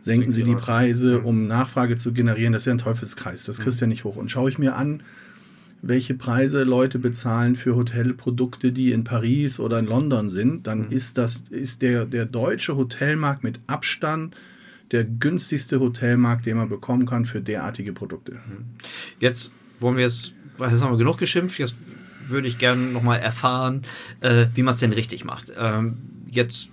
senken 0.05 0.31
sie 0.31 0.43
die 0.43 0.55
Preise, 0.55 1.21
um 1.21 1.47
Nachfrage 1.47 1.97
zu 1.97 2.13
generieren. 2.13 2.53
Das 2.53 2.61
ist 2.61 2.67
ja 2.67 2.73
ein 2.73 2.77
Teufelskreis. 2.77 3.45
Das 3.45 3.59
kriegst 3.59 3.81
du 3.81 3.85
ja 3.85 3.87
nicht 3.87 4.03
hoch. 4.03 4.17
Und 4.17 4.29
schaue 4.29 4.51
ich 4.51 4.59
mir 4.59 4.75
an, 4.75 5.01
welche 5.87 6.15
Preise 6.15 6.63
Leute 6.63 6.97
bezahlen 6.97 7.55
für 7.55 7.75
Hotelprodukte, 7.75 8.71
die 8.71 8.91
in 8.91 9.03
Paris 9.03 9.59
oder 9.59 9.77
in 9.77 9.85
London 9.85 10.31
sind, 10.31 10.65
dann 10.65 10.85
mhm. 10.85 10.89
ist 10.89 11.17
das 11.19 11.43
ist 11.51 11.83
der, 11.83 12.05
der 12.05 12.25
deutsche 12.25 12.75
Hotelmarkt 12.75 13.43
mit 13.43 13.59
Abstand 13.67 14.35
der 14.91 15.03
günstigste 15.03 15.79
Hotelmarkt, 15.79 16.45
den 16.45 16.57
man 16.57 16.69
bekommen 16.69 17.05
kann 17.05 17.25
für 17.27 17.39
derartige 17.39 17.93
Produkte. 17.93 18.33
Mhm. 18.33 18.65
Jetzt 19.19 19.51
wollen 19.79 19.97
wir 19.97 20.07
es, 20.07 20.31
jetzt 20.59 20.81
haben 20.81 20.91
wir 20.91 20.97
genug 20.97 21.19
geschimpft, 21.19 21.59
jetzt 21.59 21.75
würde 22.27 22.47
ich 22.47 22.57
gerne 22.57 22.81
nochmal 22.81 23.19
erfahren, 23.19 23.83
äh, 24.21 24.47
wie 24.55 24.63
man 24.63 24.73
es 24.73 24.79
denn 24.79 24.91
richtig 24.93 25.23
macht. 25.23 25.53
Ähm, 25.55 25.97
jetzt, 26.31 26.69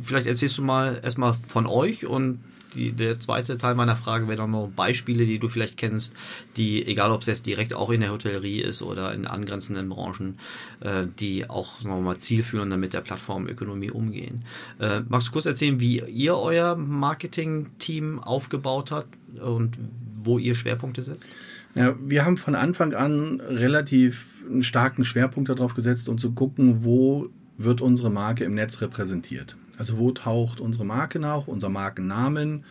vielleicht 0.00 0.28
erzählst 0.28 0.56
du 0.58 0.62
mal 0.62 1.00
erstmal 1.02 1.34
von 1.34 1.66
euch 1.66 2.06
und 2.06 2.38
die, 2.74 2.92
der 2.92 3.18
zweite 3.18 3.56
Teil 3.58 3.74
meiner 3.74 3.96
Frage 3.96 4.28
wäre 4.28 4.38
dann 4.38 4.50
noch 4.50 4.68
Beispiele, 4.68 5.24
die 5.24 5.38
du 5.38 5.48
vielleicht 5.48 5.76
kennst, 5.76 6.12
die, 6.56 6.86
egal 6.86 7.10
ob 7.10 7.22
es 7.22 7.26
jetzt 7.26 7.46
direkt 7.46 7.74
auch 7.74 7.90
in 7.90 8.00
der 8.00 8.12
Hotellerie 8.12 8.60
ist 8.60 8.82
oder 8.82 9.12
in 9.14 9.26
angrenzenden 9.26 9.88
Branchen, 9.88 10.38
äh, 10.80 11.06
die 11.18 11.48
auch 11.48 11.82
nochmal 11.82 12.18
zielführender 12.18 12.76
mit 12.76 12.94
der 12.94 13.00
Plattformökonomie 13.00 13.90
umgehen. 13.90 14.44
Äh, 14.80 15.00
magst 15.08 15.28
du 15.28 15.32
kurz 15.32 15.46
erzählen, 15.46 15.80
wie 15.80 16.00
ihr 16.00 16.36
euer 16.36 16.76
Marketing-Team 16.76 18.20
aufgebaut 18.20 18.92
habt 18.92 19.16
und 19.40 19.78
wo 20.22 20.38
ihr 20.38 20.54
Schwerpunkte 20.54 21.02
setzt? 21.02 21.30
Ja, 21.74 21.94
wir 22.00 22.24
haben 22.24 22.36
von 22.36 22.54
Anfang 22.54 22.94
an 22.94 23.40
relativ 23.40 24.26
einen 24.48 24.62
starken 24.62 25.04
Schwerpunkt 25.04 25.48
darauf 25.48 25.74
gesetzt, 25.74 26.08
um 26.08 26.18
zu 26.18 26.32
gucken, 26.32 26.84
wo 26.84 27.28
wird 27.58 27.80
unsere 27.80 28.10
Marke 28.10 28.44
im 28.44 28.54
Netz 28.54 28.80
repräsentiert. 28.80 29.56
Also 29.78 29.98
wo 29.98 30.10
taucht 30.10 30.60
unsere 30.60 30.84
Marke 30.84 31.18
nach, 31.18 31.46
unser 31.46 31.68
Markennamen, 31.68 32.64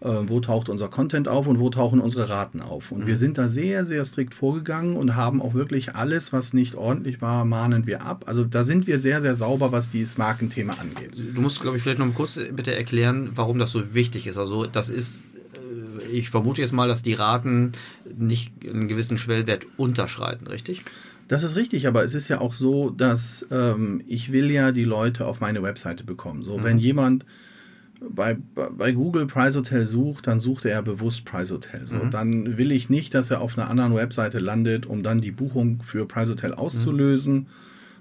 äh, 0.00 0.08
wo 0.26 0.40
taucht 0.40 0.68
unser 0.68 0.88
Content 0.88 1.28
auf 1.28 1.46
und 1.46 1.58
wo 1.58 1.70
tauchen 1.70 2.00
unsere 2.00 2.28
Raten 2.28 2.62
auf. 2.62 2.92
Und 2.92 3.00
mhm. 3.00 3.06
wir 3.06 3.16
sind 3.16 3.36
da 3.36 3.48
sehr, 3.48 3.84
sehr 3.84 4.04
strikt 4.04 4.34
vorgegangen 4.34 4.96
und 4.96 5.16
haben 5.16 5.42
auch 5.42 5.54
wirklich 5.54 5.94
alles, 5.94 6.32
was 6.32 6.52
nicht 6.52 6.74
ordentlich 6.74 7.20
war, 7.20 7.44
mahnen 7.44 7.86
wir 7.86 8.02
ab. 8.02 8.24
Also 8.26 8.44
da 8.44 8.64
sind 8.64 8.86
wir 8.86 8.98
sehr, 8.98 9.20
sehr 9.20 9.34
sauber, 9.34 9.72
was 9.72 9.90
dieses 9.90 10.16
Markenthema 10.16 10.74
angeht. 10.74 11.12
Du 11.34 11.40
musst, 11.40 11.60
glaube 11.60 11.76
ich, 11.76 11.82
vielleicht 11.82 11.98
noch 11.98 12.06
mal 12.06 12.14
kurz 12.14 12.40
bitte 12.52 12.74
erklären, 12.74 13.32
warum 13.34 13.58
das 13.58 13.72
so 13.72 13.92
wichtig 13.92 14.26
ist. 14.26 14.38
Also 14.38 14.64
das 14.66 14.88
ist 14.88 15.24
äh, 15.54 16.06
ich 16.06 16.30
vermute 16.30 16.62
jetzt 16.62 16.72
mal, 16.72 16.88
dass 16.88 17.02
die 17.02 17.14
Raten 17.14 17.72
nicht 18.16 18.52
einen 18.64 18.88
gewissen 18.88 19.18
Schwellwert 19.18 19.66
unterschreiten, 19.76 20.46
richtig? 20.46 20.84
Das 21.30 21.44
ist 21.44 21.54
richtig, 21.54 21.86
aber 21.86 22.02
es 22.02 22.14
ist 22.14 22.26
ja 22.26 22.40
auch 22.40 22.54
so, 22.54 22.90
dass 22.90 23.46
ähm, 23.52 24.02
ich 24.08 24.32
will 24.32 24.50
ja 24.50 24.72
die 24.72 24.82
Leute 24.82 25.28
auf 25.28 25.38
meine 25.38 25.62
Webseite 25.62 26.02
bekommen. 26.02 26.42
So, 26.42 26.58
mhm. 26.58 26.64
wenn 26.64 26.78
jemand 26.78 27.24
bei, 28.00 28.36
bei 28.56 28.90
Google 28.90 29.28
Price 29.28 29.54
Hotel 29.54 29.86
sucht, 29.86 30.26
dann 30.26 30.40
sucht 30.40 30.64
er 30.64 30.82
bewusst 30.82 31.24
Price 31.24 31.52
Hotel. 31.52 31.86
So, 31.86 31.94
mhm. 31.94 32.10
Dann 32.10 32.58
will 32.58 32.72
ich 32.72 32.90
nicht, 32.90 33.14
dass 33.14 33.30
er 33.30 33.42
auf 33.42 33.56
einer 33.56 33.70
anderen 33.70 33.94
Webseite 33.94 34.40
landet, 34.40 34.86
um 34.86 35.04
dann 35.04 35.20
die 35.20 35.30
Buchung 35.30 35.84
für 35.84 36.04
Price 36.04 36.30
Hotel 36.30 36.52
auszulösen. 36.52 37.46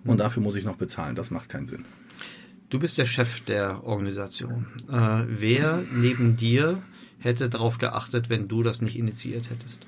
Mhm. 0.03 0.09
Und 0.09 0.17
dafür 0.17 0.41
muss 0.41 0.55
ich 0.55 0.65
noch 0.65 0.77
bezahlen. 0.77 1.13
Das 1.13 1.29
macht 1.29 1.49
keinen 1.49 1.67
Sinn. 1.67 1.85
Du 2.71 2.79
bist 2.79 2.97
der 2.97 3.05
Chef 3.05 3.41
der 3.41 3.83
Organisation. 3.83 4.65
Äh, 4.91 5.25
wer 5.27 5.83
neben 5.93 6.35
dir 6.35 6.81
hätte 7.19 7.47
darauf 7.47 7.77
geachtet, 7.77 8.31
wenn 8.31 8.47
du 8.47 8.63
das 8.63 8.81
nicht 8.81 8.97
initiiert 8.97 9.51
hättest? 9.51 9.85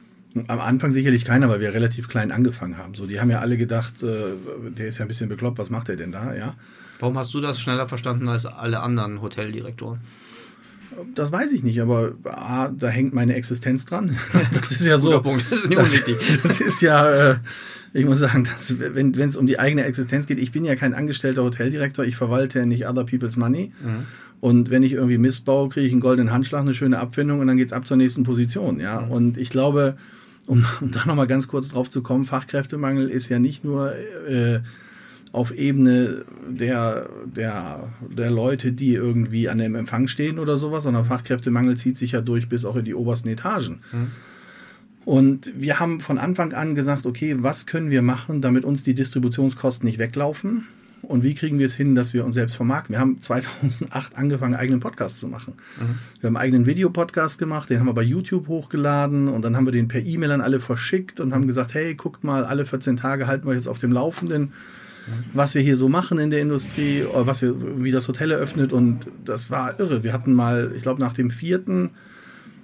Am 0.47 0.59
Anfang 0.59 0.91
sicherlich 0.91 1.25
keiner, 1.25 1.49
weil 1.49 1.59
wir 1.59 1.73
relativ 1.73 2.07
klein 2.07 2.31
angefangen 2.31 2.77
haben. 2.77 2.93
So, 2.93 3.05
die 3.05 3.19
haben 3.19 3.29
ja 3.29 3.39
alle 3.39 3.57
gedacht, 3.57 4.01
äh, 4.01 4.35
der 4.77 4.87
ist 4.87 4.97
ja 4.97 5.05
ein 5.05 5.07
bisschen 5.07 5.29
bekloppt, 5.29 5.57
was 5.57 5.69
macht 5.69 5.89
der 5.89 5.97
denn 5.97 6.11
da, 6.11 6.33
ja? 6.33 6.55
Warum 6.99 7.17
hast 7.17 7.33
du 7.33 7.41
das 7.41 7.59
schneller 7.59 7.87
verstanden 7.87 8.29
als 8.29 8.45
alle 8.45 8.79
anderen 8.79 9.21
Hoteldirektoren? 9.21 9.99
Das 11.15 11.31
weiß 11.31 11.51
ich 11.53 11.63
nicht, 11.63 11.81
aber 11.81 12.13
ah, 12.25 12.69
da 12.69 12.89
hängt 12.89 13.13
meine 13.13 13.35
Existenz 13.35 13.85
dran. 13.85 14.17
Das 14.53 14.71
ist 14.71 14.85
ja 14.85 14.97
so. 14.97 15.21
Punkt. 15.21 15.49
Das 15.49 15.59
ist 15.59 15.69
nicht 15.69 15.77
unwichtig. 15.77 16.17
Das, 16.17 16.43
das, 16.43 16.61
ist 16.61 16.81
ja, 16.81 17.31
äh, 17.31 17.35
ich 17.93 18.05
muss 18.05 18.19
sagen, 18.19 18.43
dass, 18.43 18.75
wenn 18.77 19.13
es 19.17 19.37
um 19.37 19.47
die 19.47 19.59
eigene 19.59 19.83
Existenz 19.83 20.27
geht, 20.27 20.39
ich 20.39 20.51
bin 20.51 20.63
ja 20.63 20.75
kein 20.75 20.93
angestellter 20.93 21.43
Hoteldirektor, 21.43 22.05
ich 22.05 22.15
verwalte 22.15 22.59
ja 22.59 22.65
nicht 22.65 22.87
other 22.87 23.05
people's 23.05 23.35
money. 23.35 23.71
Mhm. 23.83 24.05
Und 24.39 24.71
wenn 24.71 24.83
ich 24.83 24.93
irgendwie 24.93 25.17
Mist 25.17 25.45
baue, 25.45 25.69
kriege 25.69 25.85
ich 25.85 25.91
einen 25.91 26.01
goldenen 26.01 26.33
Handschlag, 26.33 26.61
eine 26.61 26.73
schöne 26.73 26.99
Abfindung 26.99 27.39
und 27.39 27.47
dann 27.47 27.57
geht 27.57 27.67
es 27.67 27.73
ab 27.73 27.87
zur 27.87 27.97
nächsten 27.97 28.23
Position. 28.23 28.79
Ja? 28.79 29.01
Mhm. 29.01 29.11
Und 29.11 29.37
ich 29.37 29.49
glaube, 29.49 29.97
um, 30.51 30.65
um 30.81 30.91
da 30.91 31.05
nochmal 31.05 31.27
ganz 31.27 31.47
kurz 31.47 31.69
drauf 31.69 31.89
zu 31.89 32.03
kommen, 32.03 32.25
Fachkräftemangel 32.25 33.07
ist 33.07 33.29
ja 33.29 33.39
nicht 33.39 33.63
nur 33.63 33.95
äh, 34.27 34.59
auf 35.31 35.55
Ebene 35.55 36.25
der, 36.45 37.07
der, 37.25 37.87
der 38.09 38.31
Leute, 38.31 38.73
die 38.73 38.93
irgendwie 38.93 39.47
an 39.47 39.59
dem 39.59 39.75
Empfang 39.75 40.09
stehen 40.09 40.39
oder 40.39 40.57
sowas, 40.57 40.83
sondern 40.83 41.05
Fachkräftemangel 41.05 41.77
zieht 41.77 41.97
sich 41.97 42.11
ja 42.11 42.19
durch 42.19 42.49
bis 42.49 42.65
auch 42.65 42.75
in 42.75 42.83
die 42.83 42.93
obersten 42.93 43.29
Etagen. 43.29 43.79
Mhm. 43.93 44.11
Und 45.05 45.53
wir 45.55 45.79
haben 45.79 46.01
von 46.01 46.17
Anfang 46.17 46.51
an 46.51 46.75
gesagt, 46.75 47.05
okay, 47.05 47.37
was 47.39 47.65
können 47.65 47.89
wir 47.89 48.01
machen, 48.01 48.41
damit 48.41 48.65
uns 48.65 48.83
die 48.83 48.93
Distributionskosten 48.93 49.87
nicht 49.87 49.99
weglaufen? 49.99 50.67
Und 51.03 51.23
wie 51.23 51.33
kriegen 51.33 51.57
wir 51.57 51.65
es 51.65 51.75
hin, 51.75 51.95
dass 51.95 52.13
wir 52.13 52.23
uns 52.25 52.35
selbst 52.35 52.55
vermarkten? 52.55 52.93
Wir 52.93 52.99
haben 52.99 53.19
2008 53.19 54.15
angefangen, 54.15 54.53
einen 54.53 54.61
eigenen 54.61 54.79
Podcast 54.79 55.19
zu 55.19 55.27
machen. 55.27 55.55
Mhm. 55.79 55.95
Wir 56.19 56.27
haben 56.27 56.37
einen 56.37 56.43
eigenen 56.43 56.65
Videopodcast 56.65 57.39
gemacht, 57.39 57.69
den 57.69 57.79
haben 57.79 57.87
wir 57.87 57.93
bei 57.93 58.03
YouTube 58.03 58.47
hochgeladen 58.47 59.27
und 59.27 59.41
dann 59.43 59.55
haben 59.55 59.65
wir 59.65 59.71
den 59.71 59.87
per 59.87 60.01
E-Mail 60.01 60.31
an 60.31 60.41
alle 60.41 60.59
verschickt 60.59 61.19
und 61.19 61.33
haben 61.33 61.47
gesagt, 61.47 61.73
hey, 61.73 61.95
guckt 61.95 62.23
mal, 62.23 62.45
alle 62.45 62.65
14 62.65 62.97
Tage 62.97 63.27
halten 63.27 63.47
wir 63.47 63.55
jetzt 63.55 63.67
auf 63.67 63.79
dem 63.79 63.91
Laufenden, 63.91 64.41
mhm. 64.41 64.51
was 65.33 65.55
wir 65.55 65.61
hier 65.61 65.77
so 65.77 65.89
machen 65.89 66.19
in 66.19 66.29
der 66.29 66.41
Industrie, 66.41 67.03
was 67.11 67.41
wir, 67.41 67.83
wie 67.83 67.91
das 67.91 68.07
Hotel 68.07 68.31
eröffnet 68.31 68.71
und 68.71 69.07
das 69.25 69.49
war 69.49 69.79
irre. 69.79 70.03
Wir 70.03 70.13
hatten 70.13 70.33
mal, 70.33 70.71
ich 70.75 70.83
glaube, 70.83 71.01
nach 71.01 71.13
dem 71.13 71.31
vierten 71.31 71.91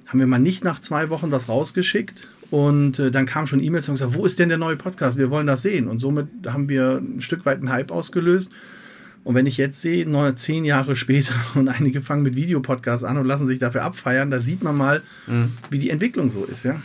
haben 0.06 0.20
wir 0.20 0.28
mal 0.28 0.40
nicht 0.40 0.64
nach 0.64 0.80
zwei 0.80 1.10
Wochen 1.10 1.32
was 1.32 1.50
rausgeschickt 1.50 2.30
und 2.50 3.00
äh, 3.00 3.12
dann 3.12 3.26
kam 3.26 3.48
schon 3.48 3.62
E-Mails 3.62 3.90
und 3.90 3.96
gesagt, 3.96 4.14
wo 4.14 4.26
ist 4.26 4.40
denn 4.40 4.50
der 4.50 4.58
neue 4.58 4.78
Podcast? 4.78 5.18
Wir 5.18 5.30
wollen 5.30 5.48
das 5.48 5.62
sehen. 5.62 5.88
Und 5.88 6.00
somit 6.00 6.28
haben 6.48 6.70
wir 6.70 7.02
ein 7.02 7.22
Stück 7.22 7.46
weit 7.46 7.60
einen 7.60 7.72
Hype 7.72 7.92
ausgelöst. 7.92 8.52
Und 9.24 9.36
wenn 9.36 9.46
ich 9.46 9.58
jetzt 9.58 9.82
sehe, 9.82 10.10
neun, 10.10 10.38
zehn 10.38 10.64
Jahre 10.64 10.96
später 10.96 11.34
und 11.56 11.68
einige 11.68 12.02
fangen 12.02 12.24
mit 12.24 12.36
Videopodcasts 12.36 13.04
an 13.04 13.18
und 13.18 13.26
lassen 13.26 13.46
sich 13.46 13.60
dafür 13.60 13.84
abfeiern, 13.84 14.32
da 14.32 14.40
sieht 14.40 14.64
man 14.64 14.78
mal, 14.78 15.02
mhm. 15.28 15.52
wie 15.70 15.80
die 15.80 15.90
Entwicklung 15.90 16.32
so 16.32 16.46
ist, 16.46 16.64
ja. 16.64 16.82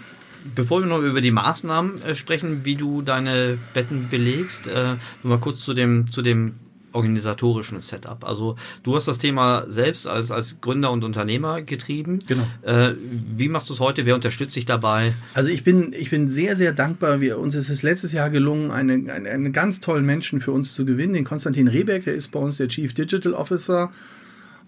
Bevor 0.57 0.81
wir 0.81 0.89
noch 0.89 0.99
über 0.99 1.21
die 1.21 1.31
Maßnahmen 1.31 2.03
äh, 2.03 2.15
sprechen, 2.17 2.65
wie 2.65 2.75
du 2.75 3.03
deine 3.03 3.59
Betten 3.75 4.09
belegst, 4.11 4.67
äh, 4.67 4.97
nur 5.23 5.37
mal 5.37 5.39
kurz 5.39 5.61
zu 5.61 5.73
dem, 5.73 6.11
zu 6.11 6.21
dem 6.21 6.55
organisatorischen 6.93 7.81
Setup. 7.81 8.25
Also 8.25 8.57
du 8.83 8.97
hast 8.97 9.09
das 9.09 9.19
Thema 9.19 9.65
selbst 9.69 10.07
als, 10.07 10.31
als 10.31 10.61
Gründer 10.61 10.91
und 10.91 11.05
Unternehmer 11.05 11.63
getrieben. 11.63 12.19
Genau. 12.27 12.47
Äh, 12.63 12.95
wie 13.37 13.49
machst 13.49 13.69
du 13.69 13.75
es 13.75 13.81
heute? 13.81 14.07
Wer 14.07 14.15
unterstützt 14.15 14.57
dich 14.57 14.67
dabei? 14.67 15.13
Also 15.35 15.51
ich 15.51 15.65
bin, 15.65 15.93
ich 15.93 16.11
bin 16.11 16.29
sehr, 16.29 16.57
sehr 16.57 16.73
dankbar. 16.73 17.21
Wir, 17.21 17.39
uns 17.39 17.55
ist 17.55 17.69
es 17.69 17.83
letztes 17.83 18.13
Jahr 18.13 18.31
gelungen, 18.31 18.71
einen, 18.71 19.11
einen, 19.11 19.27
einen 19.27 19.53
ganz 19.53 19.81
tollen 19.81 20.07
Menschen 20.07 20.41
für 20.41 20.53
uns 20.53 20.75
zu 20.75 20.85
gewinnen. 20.85 21.13
Den 21.13 21.25
Konstantin 21.25 21.69
Rehbeck, 21.69 22.05
der 22.05 22.15
ist 22.15 22.31
bei 22.33 22.41
uns 22.41 22.57
der 22.57 22.69
Chief 22.69 22.93
Digital 22.93 23.35
Officer. 23.35 23.91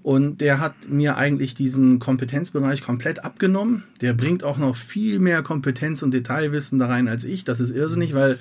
Und 0.03 0.43
der 0.43 0.61
hat 0.61 0.75
mir 0.91 1.17
eigentlich 1.17 1.55
diesen 1.55 1.99
Kompetenzbereich 1.99 2.83
komplett 2.83 3.25
abgenommen. 3.25 3.85
Der 4.03 4.13
bringt 4.13 4.45
auch 4.45 4.59
noch 4.59 4.77
viel 4.77 5.19
mehr 5.19 5.43
Kompetenz 5.43 6.03
und 6.03 6.13
Detailwissen 6.13 6.79
da 6.79 6.89
rein 6.89 7.09
als 7.09 7.25
ich. 7.25 7.45
Das 7.45 7.59
ist 7.59 7.71
irrsinnig, 7.71 8.13
weil 8.13 8.39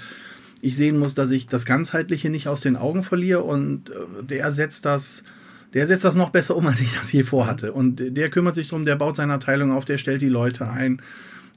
ich 0.64 0.78
sehen 0.78 0.98
muss, 0.98 1.14
dass 1.14 1.30
ich 1.30 1.48
das 1.48 1.66
Ganzheitliche 1.66 2.30
nicht 2.30 2.48
aus 2.48 2.62
den 2.62 2.78
Augen 2.78 3.04
verliere 3.04 3.44
und 3.44 3.90
äh, 3.90 4.24
der 4.24 4.50
setzt 4.54 4.86
das, 4.86 5.24
der 5.74 5.88
setzt 5.88 6.06
das 6.06 6.16
noch 6.16 6.30
besser 6.30 6.56
um, 6.56 6.66
als 6.68 6.80
ich 6.80 6.98
das 6.98 7.12
je 7.12 7.24
vorhatte. 7.24 7.74
Und 7.74 8.02
der 8.16 8.30
kümmert 8.30 8.56
sich 8.56 8.70
darum, 8.70 8.86
der 8.86 8.96
baut 8.96 9.18
seine 9.18 9.34
Abteilung 9.34 9.74
auf, 9.74 9.84
der 9.84 9.98
stellt 9.98 10.22
die 10.22 10.30
Leute 10.30 10.70
ein. 10.70 11.02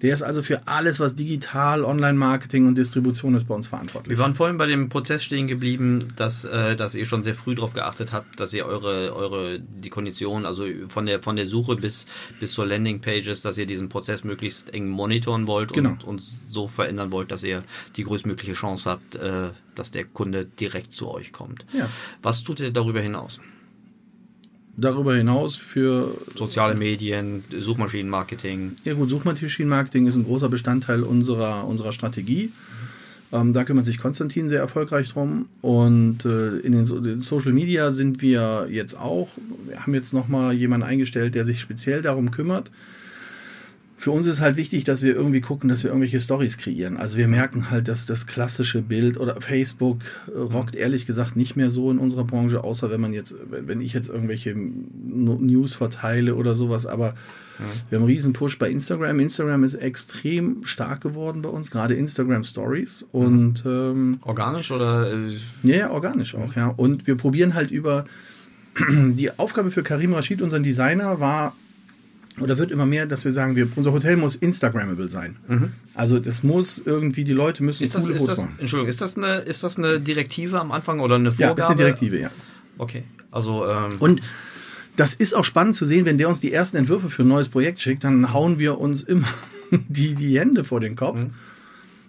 Der 0.02 0.12
ist 0.12 0.22
also 0.22 0.42
für 0.42 0.66
alles, 0.66 1.00
was 1.00 1.14
digital, 1.14 1.84
Online-Marketing 1.84 2.66
und 2.66 2.76
Distribution 2.76 3.34
ist, 3.34 3.48
bei 3.48 3.54
uns 3.54 3.66
verantwortlich. 3.66 4.16
Wir 4.16 4.22
waren 4.22 4.34
vorhin 4.34 4.58
bei 4.58 4.66
dem 4.66 4.90
Prozess 4.90 5.24
stehen 5.24 5.46
geblieben, 5.46 6.08
dass, 6.16 6.44
äh, 6.44 6.76
dass 6.76 6.94
ihr 6.94 7.06
schon 7.06 7.22
sehr 7.22 7.34
früh 7.34 7.54
darauf 7.54 7.72
geachtet 7.72 8.12
habt, 8.12 8.38
dass 8.38 8.52
ihr 8.52 8.66
eure, 8.66 9.14
eure 9.16 9.58
die 9.58 9.88
Konditionen, 9.88 10.44
also 10.44 10.66
von 10.88 11.06
der, 11.06 11.22
von 11.22 11.36
der 11.36 11.46
Suche 11.46 11.76
bis, 11.76 12.06
bis 12.40 12.52
zur 12.52 12.66
Landing-Pages, 12.66 13.40
dass 13.40 13.56
ihr 13.56 13.66
diesen 13.66 13.88
Prozess 13.88 14.22
möglichst 14.22 14.74
eng 14.74 14.88
monitoren 14.88 15.46
wollt 15.46 15.72
genau. 15.72 15.90
und, 15.90 16.04
und 16.04 16.22
so 16.48 16.68
verändern 16.68 17.10
wollt, 17.10 17.30
dass 17.30 17.42
ihr 17.42 17.62
die 17.96 18.04
größtmögliche 18.04 18.52
Chance 18.52 18.90
habt, 18.90 19.14
äh, 19.14 19.50
dass 19.74 19.92
der 19.92 20.04
Kunde 20.04 20.44
direkt 20.44 20.92
zu 20.92 21.10
euch 21.10 21.32
kommt. 21.32 21.64
Ja. 21.72 21.88
Was 22.22 22.42
tut 22.42 22.60
ihr 22.60 22.70
darüber 22.70 23.00
hinaus? 23.00 23.40
Darüber 24.76 25.14
hinaus 25.14 25.56
für 25.56 26.16
soziale 26.34 26.74
Medien, 26.74 27.44
Suchmaschinenmarketing. 27.56 28.76
Ja 28.84 28.94
gut, 28.94 29.10
Suchmaschinenmarketing 29.10 30.06
ist 30.06 30.16
ein 30.16 30.24
großer 30.24 30.48
Bestandteil 30.48 31.02
unserer, 31.02 31.66
unserer 31.66 31.92
Strategie. 31.92 32.52
Ähm, 33.32 33.52
da 33.52 33.64
kümmert 33.64 33.86
sich 33.86 33.98
Konstantin 33.98 34.48
sehr 34.48 34.60
erfolgreich 34.60 35.12
drum. 35.12 35.46
Und 35.62 36.24
äh, 36.24 36.58
in 36.58 36.72
den, 36.72 36.84
so 36.84 37.00
den, 37.00 37.20
Social 37.20 37.52
Media 37.52 37.90
sind 37.90 38.22
wir 38.22 38.68
jetzt 38.70 38.96
auch. 38.96 39.30
Wir 39.66 39.80
haben 39.80 39.94
jetzt 39.94 40.12
nochmal 40.12 40.52
jemanden 40.54 40.86
eingestellt, 40.86 41.34
der 41.34 41.44
sich 41.44 41.60
speziell 41.60 42.02
darum 42.02 42.30
kümmert 42.30 42.70
für 43.98 44.10
uns 44.10 44.26
ist 44.26 44.42
halt 44.42 44.56
wichtig, 44.56 44.84
dass 44.84 45.02
wir 45.02 45.14
irgendwie 45.14 45.40
gucken, 45.40 45.68
dass 45.70 45.82
wir 45.82 45.90
irgendwelche 45.90 46.20
Stories 46.20 46.58
kreieren. 46.58 46.98
Also 46.98 47.16
wir 47.16 47.28
merken 47.28 47.70
halt, 47.70 47.88
dass 47.88 48.04
das 48.04 48.26
klassische 48.26 48.82
Bild 48.82 49.18
oder 49.18 49.40
Facebook 49.40 50.02
äh, 50.28 50.38
rockt 50.38 50.74
ehrlich 50.74 51.06
gesagt 51.06 51.34
nicht 51.34 51.56
mehr 51.56 51.70
so 51.70 51.90
in 51.90 51.98
unserer 51.98 52.24
Branche, 52.24 52.62
außer 52.62 52.90
wenn 52.90 53.00
man 53.00 53.14
jetzt, 53.14 53.34
wenn 53.48 53.80
ich 53.80 53.94
jetzt 53.94 54.10
irgendwelche 54.10 54.54
News 54.54 55.74
verteile 55.74 56.34
oder 56.34 56.54
sowas. 56.54 56.84
Aber 56.84 57.14
ja. 57.58 57.64
wir 57.88 57.96
haben 57.96 58.04
einen 58.04 58.12
riesen 58.12 58.34
Push 58.34 58.58
bei 58.58 58.68
Instagram. 58.68 59.18
Instagram 59.18 59.64
ist 59.64 59.74
extrem 59.74 60.66
stark 60.66 61.00
geworden 61.00 61.40
bei 61.40 61.48
uns, 61.48 61.70
gerade 61.70 61.94
Instagram 61.94 62.44
Stories. 62.44 63.06
Und 63.12 63.64
ähm, 63.64 64.18
organisch 64.22 64.70
oder? 64.72 65.10
Äh 65.10 65.32
ja, 65.62 65.76
ja, 65.76 65.90
organisch 65.90 66.34
auch, 66.34 66.54
ja. 66.54 66.68
Und 66.68 67.06
wir 67.06 67.16
probieren 67.16 67.54
halt 67.54 67.70
über 67.70 68.04
die 68.90 69.30
Aufgabe 69.38 69.70
für 69.70 69.82
Karim 69.82 70.12
Rashid, 70.12 70.42
unseren 70.42 70.62
Designer, 70.62 71.18
war 71.18 71.54
oder 72.40 72.58
wird 72.58 72.70
immer 72.70 72.86
mehr, 72.86 73.06
dass 73.06 73.24
wir 73.24 73.32
sagen, 73.32 73.56
wir, 73.56 73.68
unser 73.76 73.92
Hotel 73.92 74.16
muss 74.16 74.36
Instagrammable 74.36 75.08
sein. 75.08 75.36
Mhm. 75.48 75.72
Also 75.94 76.18
das 76.18 76.42
muss 76.42 76.82
irgendwie, 76.84 77.24
die 77.24 77.32
Leute 77.32 77.62
müssen 77.62 77.82
ist 77.82 77.94
das, 77.94 78.04
coole 78.04 78.16
ist 78.16 78.28
das, 78.28 78.40
machen. 78.40 78.54
Entschuldigung, 78.58 78.90
ist 78.90 79.00
das, 79.00 79.16
eine, 79.16 79.36
ist 79.38 79.62
das 79.62 79.78
eine 79.78 80.00
Direktive 80.00 80.60
am 80.60 80.72
Anfang 80.72 81.00
oder 81.00 81.14
eine 81.14 81.32
Vorgabe? 81.32 81.60
Ja, 81.60 81.66
ist 81.66 81.70
eine 81.70 81.76
Direktive, 81.76 82.20
ja. 82.20 82.30
Okay, 82.78 83.04
also... 83.30 83.66
Ähm 83.66 83.90
Und 83.98 84.20
das 84.96 85.14
ist 85.14 85.34
auch 85.34 85.44
spannend 85.44 85.76
zu 85.76 85.84
sehen, 85.84 86.06
wenn 86.06 86.18
der 86.18 86.28
uns 86.28 86.40
die 86.40 86.52
ersten 86.52 86.76
Entwürfe 86.78 87.10
für 87.10 87.22
ein 87.22 87.28
neues 87.28 87.48
Projekt 87.48 87.80
schickt, 87.80 88.04
dann 88.04 88.32
hauen 88.32 88.58
wir 88.58 88.78
uns 88.78 89.02
immer 89.02 89.28
die, 89.88 90.14
die 90.14 90.38
Hände 90.38 90.64
vor 90.64 90.80
den 90.80 90.96
Kopf. 90.96 91.18
Mhm 91.18 91.30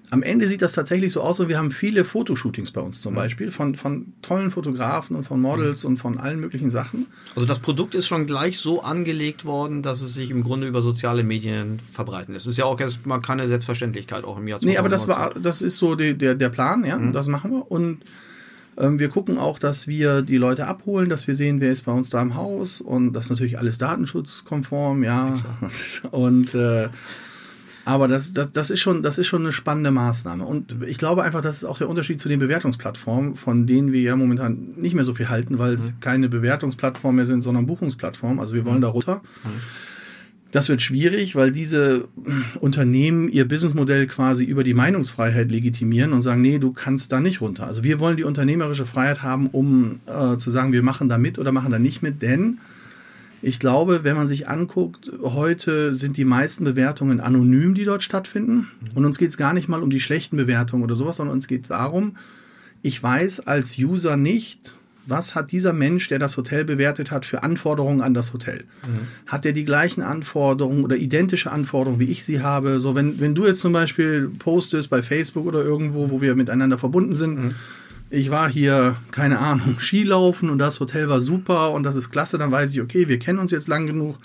am 0.09 0.23
Ende 0.23 0.47
sieht 0.47 0.61
das 0.61 0.71
tatsächlich 0.71 1.11
so 1.11 1.21
aus 1.21 1.39
und 1.39 1.49
wir 1.49 1.57
haben 1.57 1.71
viele 1.71 2.05
Fotoshootings 2.05 2.71
bei 2.71 2.79
uns 2.81 3.01
zum 3.01 3.13
mhm. 3.13 3.17
Beispiel 3.17 3.51
von, 3.51 3.75
von 3.75 4.13
tollen 4.21 4.51
Fotografen 4.51 5.15
und 5.15 5.25
von 5.25 5.41
Models 5.41 5.83
mhm. 5.83 5.91
und 5.91 5.97
von 5.97 6.17
allen 6.17 6.39
möglichen 6.39 6.71
Sachen. 6.71 7.07
Also 7.35 7.45
das 7.45 7.59
Produkt 7.59 7.93
ist 7.93 8.07
schon 8.07 8.25
gleich 8.25 8.59
so 8.59 8.81
angelegt 8.81 9.43
worden, 9.43 9.83
dass 9.83 10.01
es 10.01 10.13
sich 10.13 10.31
im 10.31 10.43
Grunde 10.43 10.67
über 10.67 10.81
soziale 10.81 11.23
Medien 11.23 11.81
verbreiten 11.91 12.33
lässt. 12.33 12.45
Das 12.45 12.53
ist 12.53 12.57
ja 12.57 12.65
auch 12.65 12.79
erstmal 12.79 13.21
keine 13.21 13.47
Selbstverständlichkeit 13.47 14.23
auch 14.23 14.37
im 14.37 14.47
Jahr 14.47 14.59
2019. 14.59 14.69
Nee, 14.69 14.77
aber 14.77 14.89
das 14.89 15.07
war, 15.07 15.33
das 15.39 15.61
ist 15.61 15.77
so 15.77 15.95
die, 15.95 16.17
der, 16.17 16.35
der 16.35 16.49
Plan, 16.49 16.85
ja, 16.85 16.97
mhm. 16.97 17.11
das 17.11 17.27
machen 17.27 17.51
wir 17.51 17.71
und 17.71 17.99
Ähm, 18.79 18.99
wir 18.99 19.09
gucken 19.09 19.39
auch, 19.39 19.57
dass 19.57 19.87
wir 19.87 20.21
die 20.21 20.37
Leute 20.37 20.67
abholen, 20.67 21.09
dass 21.09 21.27
wir 21.27 21.33
sehen, 21.33 21.61
wer 21.61 21.71
ist 21.71 21.85
bei 21.85 21.91
uns 21.91 22.11
da 22.11 22.21
im 22.21 22.35
Haus 22.35 22.79
und 22.79 23.13
das 23.13 23.25
ist 23.25 23.29
natürlich 23.31 23.57
alles 23.57 23.79
datenschutzkonform, 23.79 25.03
ja. 25.03 25.41
ja 26.03 26.09
und 26.11 26.53
äh, 26.53 26.87
aber 27.87 28.09
das, 28.09 28.33
das, 28.33 28.51
das, 28.51 28.69
ist 28.69 28.81
schon, 28.81 29.01
das 29.01 29.17
ist 29.17 29.27
schon 29.27 29.43
eine 29.43 29.53
spannende 29.53 29.91
Maßnahme. 29.91 30.43
Und 30.43 30.75
ich 30.85 30.97
glaube 30.97 31.23
einfach, 31.23 31.39
das 31.39 31.55
ist 31.55 31.63
auch 31.63 31.77
der 31.77 31.87
Unterschied 31.87 32.19
zu 32.19 32.27
den 32.27 32.37
Bewertungsplattformen, 32.37 33.37
von 33.37 33.65
denen 33.65 33.93
wir 33.93 34.01
ja 34.01 34.13
momentan 34.17 34.73
nicht 34.75 34.93
mehr 34.93 35.05
so 35.05 35.13
viel 35.13 35.29
halten, 35.29 35.57
weil 35.57 35.71
es 35.71 35.91
mhm. 35.91 35.99
keine 36.01 36.27
Bewertungsplattform 36.27 37.15
mehr 37.15 37.25
sind, 37.25 37.43
sondern 37.43 37.65
Buchungsplattformen. 37.65 38.41
Also 38.41 38.55
wir 38.55 38.65
wollen 38.65 38.79
mhm. 38.79 38.81
da 38.81 38.87
runter. 38.89 39.21
Mhm. 39.45 39.49
Das 40.51 40.67
wird 40.67 40.81
schwierig, 40.81 41.37
weil 41.37 41.53
diese 41.53 42.09
Unternehmen 42.59 43.29
ihr 43.29 43.47
Businessmodell 43.47 44.07
quasi 44.07 44.43
über 44.43 44.65
die 44.65 44.73
Meinungsfreiheit 44.73 45.49
legitimieren 45.49 46.11
und 46.11 46.21
sagen, 46.21 46.41
nee, 46.41 46.59
du 46.59 46.73
kannst 46.73 47.13
da 47.13 47.21
nicht 47.21 47.39
runter. 47.39 47.67
Also 47.67 47.85
wir 47.85 48.01
wollen 48.01 48.17
die 48.17 48.25
unternehmerische 48.25 48.85
Freiheit 48.85 49.23
haben, 49.23 49.47
um 49.47 50.01
äh, 50.07 50.35
zu 50.35 50.49
sagen, 50.49 50.73
wir 50.73 50.83
machen 50.83 51.07
da 51.07 51.17
mit 51.17 51.39
oder 51.39 51.53
machen 51.53 51.71
da 51.71 51.79
nicht 51.79 52.03
mit, 52.03 52.21
denn 52.21 52.57
ich 53.41 53.59
glaube, 53.59 54.03
wenn 54.03 54.15
man 54.15 54.27
sich 54.27 54.47
anguckt, 54.47 55.11
heute 55.21 55.93
sind 55.93 56.17
die 56.17 56.25
meisten 56.25 56.63
Bewertungen 56.63 57.19
anonym, 57.19 57.75
die 57.75 57.83
dort 57.83 58.03
stattfinden. 58.03 58.67
Und 58.95 59.05
uns 59.05 59.17
geht 59.17 59.29
es 59.29 59.37
gar 59.37 59.53
nicht 59.53 59.67
mal 59.67 59.83
um 59.83 59.89
die 59.89 59.99
schlechten 59.99 60.37
Bewertungen 60.37 60.83
oder 60.83 60.95
sowas, 60.95 61.17
sondern 61.17 61.35
uns 61.35 61.47
geht 61.47 61.63
es 61.63 61.69
darum, 61.69 62.17
ich 62.81 63.01
weiß 63.01 63.41
als 63.41 63.77
User 63.77 64.17
nicht, 64.17 64.73
was 65.05 65.35
hat 65.35 65.51
dieser 65.51 65.71
Mensch, 65.71 66.09
der 66.09 66.19
das 66.19 66.35
Hotel 66.35 66.65
bewertet 66.65 67.11
hat, 67.11 67.25
für 67.25 67.43
Anforderungen 67.43 68.01
an 68.01 68.13
das 68.13 68.33
Hotel? 68.33 68.65
Mhm. 68.85 69.07
Hat 69.25 69.45
er 69.45 69.53
die 69.53 69.65
gleichen 69.65 70.01
Anforderungen 70.01 70.83
oder 70.83 70.97
identische 70.97 71.51
Anforderungen, 71.51 71.99
wie 71.99 72.11
ich 72.11 72.25
sie 72.25 72.41
habe? 72.41 72.79
So, 72.79 72.93
wenn, 72.93 73.19
wenn 73.21 73.33
du 73.33 73.45
jetzt 73.45 73.61
zum 73.61 73.71
Beispiel 73.71 74.29
postest 74.39 74.89
bei 74.89 75.01
Facebook 75.01 75.45
oder 75.45 75.63
irgendwo, 75.63 76.11
wo 76.11 76.21
wir 76.21 76.35
miteinander 76.35 76.77
verbunden 76.77 77.15
sind, 77.15 77.41
mhm 77.41 77.55
ich 78.09 78.31
war 78.31 78.49
hier, 78.49 78.97
keine 79.11 79.39
Ahnung, 79.39 79.77
Skilaufen 79.79 80.49
und 80.49 80.57
das 80.57 80.79
Hotel 80.79 81.09
war 81.09 81.19
super 81.19 81.71
und 81.71 81.83
das 81.83 81.95
ist 81.95 82.09
klasse, 82.09 82.37
dann 82.37 82.51
weiß 82.51 82.71
ich, 82.71 82.81
okay, 82.81 83.07
wir 83.07 83.19
kennen 83.19 83.39
uns 83.39 83.51
jetzt 83.51 83.67
lang 83.67 83.87
genug. 83.87 84.17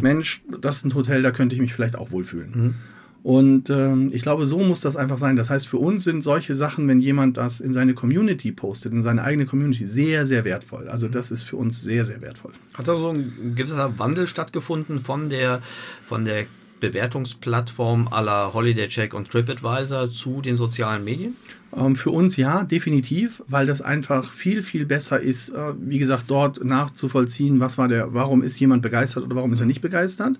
Mensch, 0.00 0.42
das 0.60 0.78
ist 0.78 0.86
ein 0.86 0.94
Hotel, 0.94 1.22
da 1.22 1.30
könnte 1.30 1.54
ich 1.54 1.60
mich 1.60 1.74
vielleicht 1.74 1.96
auch 1.96 2.10
wohlfühlen. 2.10 2.50
Mhm. 2.54 2.74
Und 3.22 3.68
ähm, 3.68 4.08
ich 4.12 4.22
glaube, 4.22 4.46
so 4.46 4.60
muss 4.60 4.80
das 4.80 4.96
einfach 4.96 5.18
sein. 5.18 5.36
Das 5.36 5.50
heißt, 5.50 5.68
für 5.68 5.76
uns 5.76 6.04
sind 6.04 6.22
solche 6.22 6.54
Sachen, 6.54 6.88
wenn 6.88 7.00
jemand 7.00 7.36
das 7.36 7.60
in 7.60 7.74
seine 7.74 7.92
Community 7.92 8.50
postet, 8.50 8.92
in 8.92 9.02
seine 9.02 9.22
eigene 9.22 9.44
Community, 9.44 9.84
sehr, 9.84 10.24
sehr 10.24 10.44
wertvoll. 10.44 10.88
Also 10.88 11.06
das 11.06 11.30
ist 11.30 11.44
für 11.44 11.56
uns 11.56 11.82
sehr, 11.82 12.06
sehr 12.06 12.22
wertvoll. 12.22 12.52
Hat 12.72 12.88
da 12.88 12.96
so 12.96 13.10
ein 13.10 13.54
gewisser 13.56 13.98
Wandel 13.98 14.26
stattgefunden 14.26 15.00
von 15.00 15.28
der, 15.28 15.60
von 16.06 16.24
der 16.24 16.46
Bewertungsplattform 16.80 18.08
aller 18.10 18.52
Holiday 18.54 18.88
Check 18.88 19.14
und 19.14 19.30
TripAdvisor 19.30 20.10
zu 20.10 20.40
den 20.40 20.56
sozialen 20.56 21.04
Medien? 21.04 21.36
Ähm, 21.76 21.94
für 21.94 22.10
uns 22.10 22.36
ja, 22.36 22.64
definitiv, 22.64 23.42
weil 23.46 23.66
das 23.66 23.80
einfach 23.80 24.32
viel, 24.32 24.62
viel 24.62 24.86
besser 24.86 25.20
ist, 25.20 25.50
äh, 25.50 25.74
wie 25.78 25.98
gesagt, 25.98 26.24
dort 26.28 26.64
nachzuvollziehen, 26.64 27.60
was 27.60 27.78
war 27.78 27.88
der, 27.88 28.12
warum 28.12 28.42
ist 28.42 28.58
jemand 28.58 28.82
begeistert 28.82 29.24
oder 29.24 29.36
warum 29.36 29.52
ist 29.52 29.60
er 29.60 29.66
nicht 29.66 29.80
begeistert. 29.80 30.36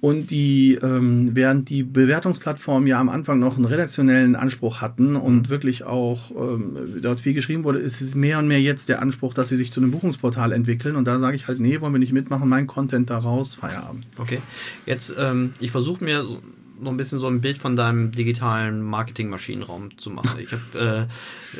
Und 0.00 0.30
die, 0.30 0.78
ähm, 0.82 1.30
während 1.34 1.68
die 1.68 1.82
Bewertungsplattformen 1.82 2.86
ja 2.86 2.98
am 2.98 3.10
Anfang 3.10 3.38
noch 3.38 3.56
einen 3.56 3.66
redaktionellen 3.66 4.34
Anspruch 4.34 4.80
hatten 4.80 5.14
und 5.14 5.42
mhm. 5.42 5.48
wirklich 5.50 5.84
auch 5.84 6.30
ähm, 6.30 7.00
dort 7.02 7.20
viel 7.20 7.34
geschrieben 7.34 7.64
wurde, 7.64 7.80
ist 7.80 8.00
es 8.00 8.14
mehr 8.14 8.38
und 8.38 8.48
mehr 8.48 8.60
jetzt 8.60 8.88
der 8.88 9.02
Anspruch, 9.02 9.34
dass 9.34 9.50
sie 9.50 9.56
sich 9.56 9.72
zu 9.72 9.80
einem 9.80 9.90
Buchungsportal 9.90 10.52
entwickeln. 10.52 10.96
Und 10.96 11.04
da 11.04 11.18
sage 11.18 11.36
ich 11.36 11.48
halt, 11.48 11.60
nee, 11.60 11.80
wollen 11.82 11.92
wir 11.92 11.98
nicht 11.98 12.12
mitmachen, 12.12 12.48
mein 12.48 12.66
Content 12.66 13.10
daraus, 13.10 13.54
Feierabend. 13.54 14.06
Okay. 14.16 14.40
Jetzt, 14.86 15.14
ähm, 15.18 15.52
ich 15.60 15.70
versuche 15.70 16.02
mir 16.02 16.24
noch 16.80 16.90
ein 16.90 16.96
bisschen 16.96 17.18
so 17.18 17.26
ein 17.26 17.40
Bild 17.40 17.58
von 17.58 17.76
deinem 17.76 18.12
digitalen 18.12 18.82
Marketingmaschinenraum 18.82 19.98
zu 19.98 20.10
machen. 20.10 20.40
Ich 20.40 20.52
habe 20.52 21.08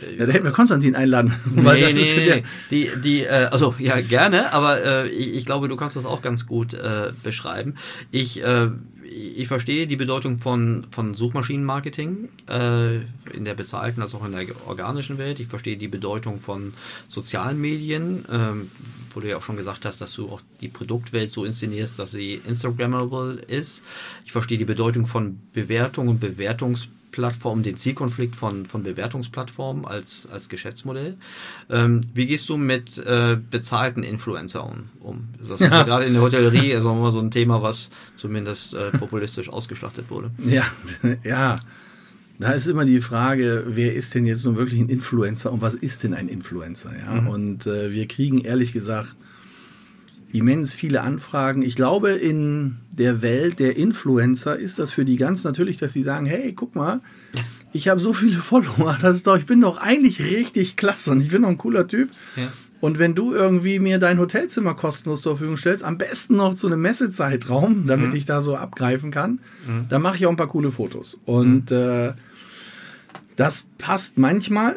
äh, 0.00 0.16
ja, 0.18 0.26
da 0.26 0.32
hätten 0.32 0.44
wir 0.44 0.52
Konstantin 0.52 0.94
einladen. 0.94 1.34
Nee, 1.54 1.62
nee, 1.62 1.92
nee, 1.92 2.42
die, 2.70 2.90
die, 3.02 3.24
äh, 3.24 3.48
also 3.50 3.74
ja 3.78 4.00
gerne, 4.00 4.52
aber 4.52 4.82
äh, 4.84 5.08
ich, 5.08 5.36
ich, 5.36 5.46
glaube, 5.46 5.68
du 5.68 5.76
kannst 5.76 5.96
das 5.96 6.06
auch 6.06 6.22
ganz 6.22 6.46
gut 6.46 6.74
äh, 6.74 7.12
beschreiben. 7.22 7.74
Ich 8.10 8.42
äh, 8.42 8.70
ich 9.10 9.48
verstehe 9.48 9.88
die 9.88 9.96
Bedeutung 9.96 10.38
von, 10.38 10.86
von 10.90 11.14
Suchmaschinenmarketing 11.14 12.28
äh, 12.48 12.96
in 13.34 13.44
der 13.44 13.54
bezahlten 13.54 14.02
als 14.02 14.14
auch 14.14 14.24
in 14.24 14.32
der 14.32 14.46
organischen 14.66 15.18
Welt. 15.18 15.40
Ich 15.40 15.48
verstehe 15.48 15.76
die 15.76 15.88
Bedeutung 15.88 16.38
von 16.38 16.74
sozialen 17.08 17.60
Medien, 17.60 18.24
ähm, 18.30 18.70
wo 19.12 19.20
du 19.20 19.28
ja 19.28 19.36
auch 19.36 19.42
schon 19.42 19.56
gesagt 19.56 19.84
hast, 19.84 20.00
dass 20.00 20.14
du 20.14 20.28
auch 20.28 20.40
die 20.60 20.68
Produktwelt 20.68 21.32
so 21.32 21.44
inszenierst, 21.44 21.98
dass 21.98 22.12
sie 22.12 22.40
Instagrammable 22.46 23.40
ist. 23.48 23.82
Ich 24.24 24.30
verstehe 24.30 24.58
die 24.58 24.64
Bedeutung 24.64 25.08
von 25.10 25.40
Bewertung 25.52 26.08
und 26.08 26.20
Bewertungsplattformen 26.20 27.00
Plattformen, 27.10 27.62
den 27.62 27.76
Zielkonflikt 27.76 28.36
von, 28.36 28.66
von 28.66 28.82
Bewertungsplattformen 28.82 29.84
als, 29.84 30.26
als 30.30 30.48
Geschäftsmodell. 30.48 31.16
Ähm, 31.68 32.02
wie 32.14 32.26
gehst 32.26 32.48
du 32.48 32.56
mit 32.56 32.98
äh, 32.98 33.36
bezahlten 33.50 34.02
Influencern 34.02 34.88
um? 35.00 35.28
Das 35.40 35.60
ist 35.60 35.70
ja, 35.70 35.78
ja 35.78 35.82
gerade 35.84 36.04
in 36.04 36.14
der 36.14 36.22
Hotellerie 36.22 36.74
also 36.74 36.94
mal 36.94 37.12
so 37.12 37.20
ein 37.20 37.30
Thema, 37.30 37.62
was 37.62 37.90
zumindest 38.16 38.74
äh, 38.74 38.90
populistisch 38.90 39.48
ausgeschlachtet 39.52 40.10
wurde. 40.10 40.30
Ja, 40.38 40.64
ja. 41.24 41.60
Da 42.38 42.52
ist 42.52 42.68
immer 42.68 42.86
die 42.86 43.02
Frage, 43.02 43.64
wer 43.66 43.94
ist 43.94 44.14
denn 44.14 44.24
jetzt 44.24 44.46
nun 44.46 44.56
wirklich 44.56 44.80
ein 44.80 44.88
Influencer 44.88 45.52
und 45.52 45.60
was 45.60 45.74
ist 45.74 46.04
denn 46.04 46.14
ein 46.14 46.26
Influencer? 46.26 46.90
Ja? 46.98 47.20
Mhm. 47.20 47.26
Und 47.26 47.66
äh, 47.66 47.92
wir 47.92 48.08
kriegen 48.08 48.38
ehrlich 48.38 48.72
gesagt 48.72 49.14
immens 50.32 50.74
viele 50.74 51.02
Anfragen. 51.02 51.62
Ich 51.62 51.74
glaube, 51.74 52.10
in 52.10 52.78
der 52.92 53.22
Welt 53.22 53.58
der 53.58 53.76
Influencer 53.76 54.58
ist 54.58 54.78
das 54.78 54.92
für 54.92 55.04
die 55.04 55.16
ganz 55.16 55.44
natürlich, 55.44 55.76
dass 55.76 55.92
sie 55.92 56.02
sagen, 56.02 56.26
hey, 56.26 56.52
guck 56.52 56.74
mal, 56.74 57.00
ich 57.72 57.88
habe 57.88 58.00
so 58.00 58.12
viele 58.12 58.36
Follower, 58.40 58.96
das 59.00 59.18
ist 59.18 59.26
doch, 59.26 59.38
ich 59.38 59.46
bin 59.46 59.60
doch 59.60 59.78
eigentlich 59.78 60.20
richtig 60.20 60.76
klasse 60.76 61.12
und 61.12 61.20
ich 61.20 61.28
bin 61.28 61.42
doch 61.42 61.48
ein 61.48 61.58
cooler 61.58 61.88
Typ. 61.88 62.10
Ja. 62.36 62.52
Und 62.80 62.98
wenn 62.98 63.14
du 63.14 63.34
irgendwie 63.34 63.78
mir 63.78 63.98
dein 63.98 64.18
Hotelzimmer 64.18 64.74
kostenlos 64.74 65.20
zur 65.20 65.36
Verfügung 65.36 65.58
stellst, 65.58 65.84
am 65.84 65.98
besten 65.98 66.36
noch 66.36 66.54
zu 66.54 66.66
einem 66.66 66.80
Messezeitraum, 66.80 67.86
damit 67.86 68.10
mhm. 68.10 68.16
ich 68.16 68.24
da 68.24 68.40
so 68.40 68.56
abgreifen 68.56 69.10
kann, 69.10 69.40
mhm. 69.66 69.86
dann 69.90 70.00
mache 70.00 70.16
ich 70.16 70.24
auch 70.24 70.30
ein 70.30 70.36
paar 70.36 70.48
coole 70.48 70.72
Fotos. 70.72 71.18
Und 71.26 71.70
mhm. 71.70 71.76
äh, 71.76 72.12
das 73.36 73.66
passt 73.76 74.16
manchmal. 74.16 74.76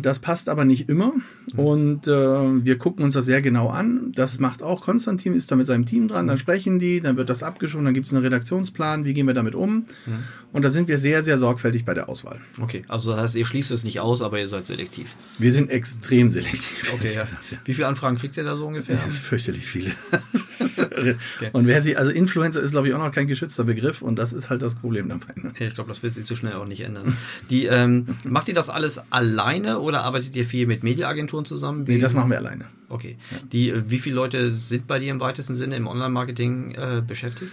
Das 0.00 0.20
passt 0.20 0.48
aber 0.48 0.64
nicht 0.64 0.88
immer. 0.88 1.12
Und 1.56 2.06
äh, 2.06 2.10
wir 2.10 2.78
gucken 2.78 3.04
uns 3.04 3.14
das 3.14 3.26
sehr 3.26 3.42
genau 3.42 3.68
an. 3.68 4.12
Das 4.14 4.40
macht 4.40 4.62
auch 4.62 4.80
Konstantin, 4.80 5.34
ist 5.34 5.50
da 5.50 5.56
mit 5.56 5.66
seinem 5.66 5.86
Team 5.86 6.08
dran. 6.08 6.26
Dann 6.26 6.38
sprechen 6.38 6.78
die, 6.78 7.00
dann 7.00 7.16
wird 7.16 7.28
das 7.28 7.42
abgeschoben, 7.42 7.84
dann 7.84 7.94
gibt 7.94 8.06
es 8.06 8.12
einen 8.12 8.22
Redaktionsplan, 8.22 9.04
wie 9.04 9.14
gehen 9.14 9.26
wir 9.26 9.34
damit 9.34 9.54
um. 9.54 9.86
Mhm. 10.06 10.24
Und 10.52 10.62
da 10.62 10.70
sind 10.70 10.88
wir 10.88 10.98
sehr, 10.98 11.22
sehr 11.22 11.36
sorgfältig 11.36 11.84
bei 11.84 11.94
der 11.94 12.08
Auswahl. 12.08 12.40
Okay, 12.60 12.84
also 12.88 13.10
das 13.10 13.20
heißt, 13.20 13.34
ihr 13.36 13.46
schließt 13.46 13.70
es 13.72 13.84
nicht 13.84 14.00
aus, 14.00 14.22
aber 14.22 14.38
ihr 14.38 14.48
seid 14.48 14.66
selektiv. 14.66 15.16
Wir 15.38 15.52
sind 15.52 15.70
extrem 15.70 16.30
selektiv. 16.30 16.92
Okay, 16.94 17.14
ja. 17.14 17.26
Wie 17.64 17.74
viele 17.74 17.88
Anfragen 17.88 18.16
kriegt 18.16 18.36
ihr 18.36 18.44
da 18.44 18.56
so 18.56 18.66
ungefähr? 18.66 18.96
Das 18.96 19.06
ist 19.06 19.18
fürchterlich 19.18 19.66
viele. 19.66 19.90
okay. 20.78 21.16
Und 21.52 21.66
wer 21.66 21.82
sie, 21.82 21.96
also 21.96 22.10
Influencer 22.10 22.60
ist, 22.60 22.72
glaube 22.72 22.88
ich, 22.88 22.94
auch 22.94 22.98
noch 22.98 23.12
kein 23.12 23.26
geschützter 23.26 23.64
Begriff 23.64 24.02
und 24.02 24.16
das 24.16 24.32
ist 24.32 24.50
halt 24.50 24.62
das 24.62 24.74
Problem 24.74 25.08
dabei. 25.08 25.34
Ne? 25.36 25.52
Ich 25.58 25.74
glaube, 25.74 25.88
das 25.88 26.02
wird 26.02 26.12
sich 26.12 26.24
so 26.24 26.36
schnell 26.36 26.54
auch 26.54 26.66
nicht 26.66 26.80
ändern. 26.80 27.16
Die, 27.50 27.66
ähm, 27.66 28.06
macht 28.24 28.48
ihr 28.48 28.54
das 28.54 28.68
alles 28.68 29.00
alleine 29.10 29.80
oder 29.80 30.04
arbeitet 30.04 30.34
ihr 30.36 30.44
viel 30.44 30.66
mit 30.66 30.82
Mediaagenturen 30.82 31.44
zusammen? 31.44 31.86
Wie? 31.86 31.94
Nee, 31.94 32.00
das 32.00 32.14
machen 32.14 32.30
wir 32.30 32.38
alleine. 32.38 32.66
Okay. 32.88 33.16
Ja. 33.30 33.38
Die, 33.52 33.70
äh, 33.70 33.82
wie 33.88 33.98
viele 33.98 34.16
Leute 34.16 34.50
sind 34.50 34.86
bei 34.86 34.98
dir 34.98 35.10
im 35.10 35.20
weitesten 35.20 35.54
Sinne 35.54 35.76
im 35.76 35.86
Online-Marketing 35.86 36.74
äh, 36.74 37.02
beschäftigt? 37.06 37.52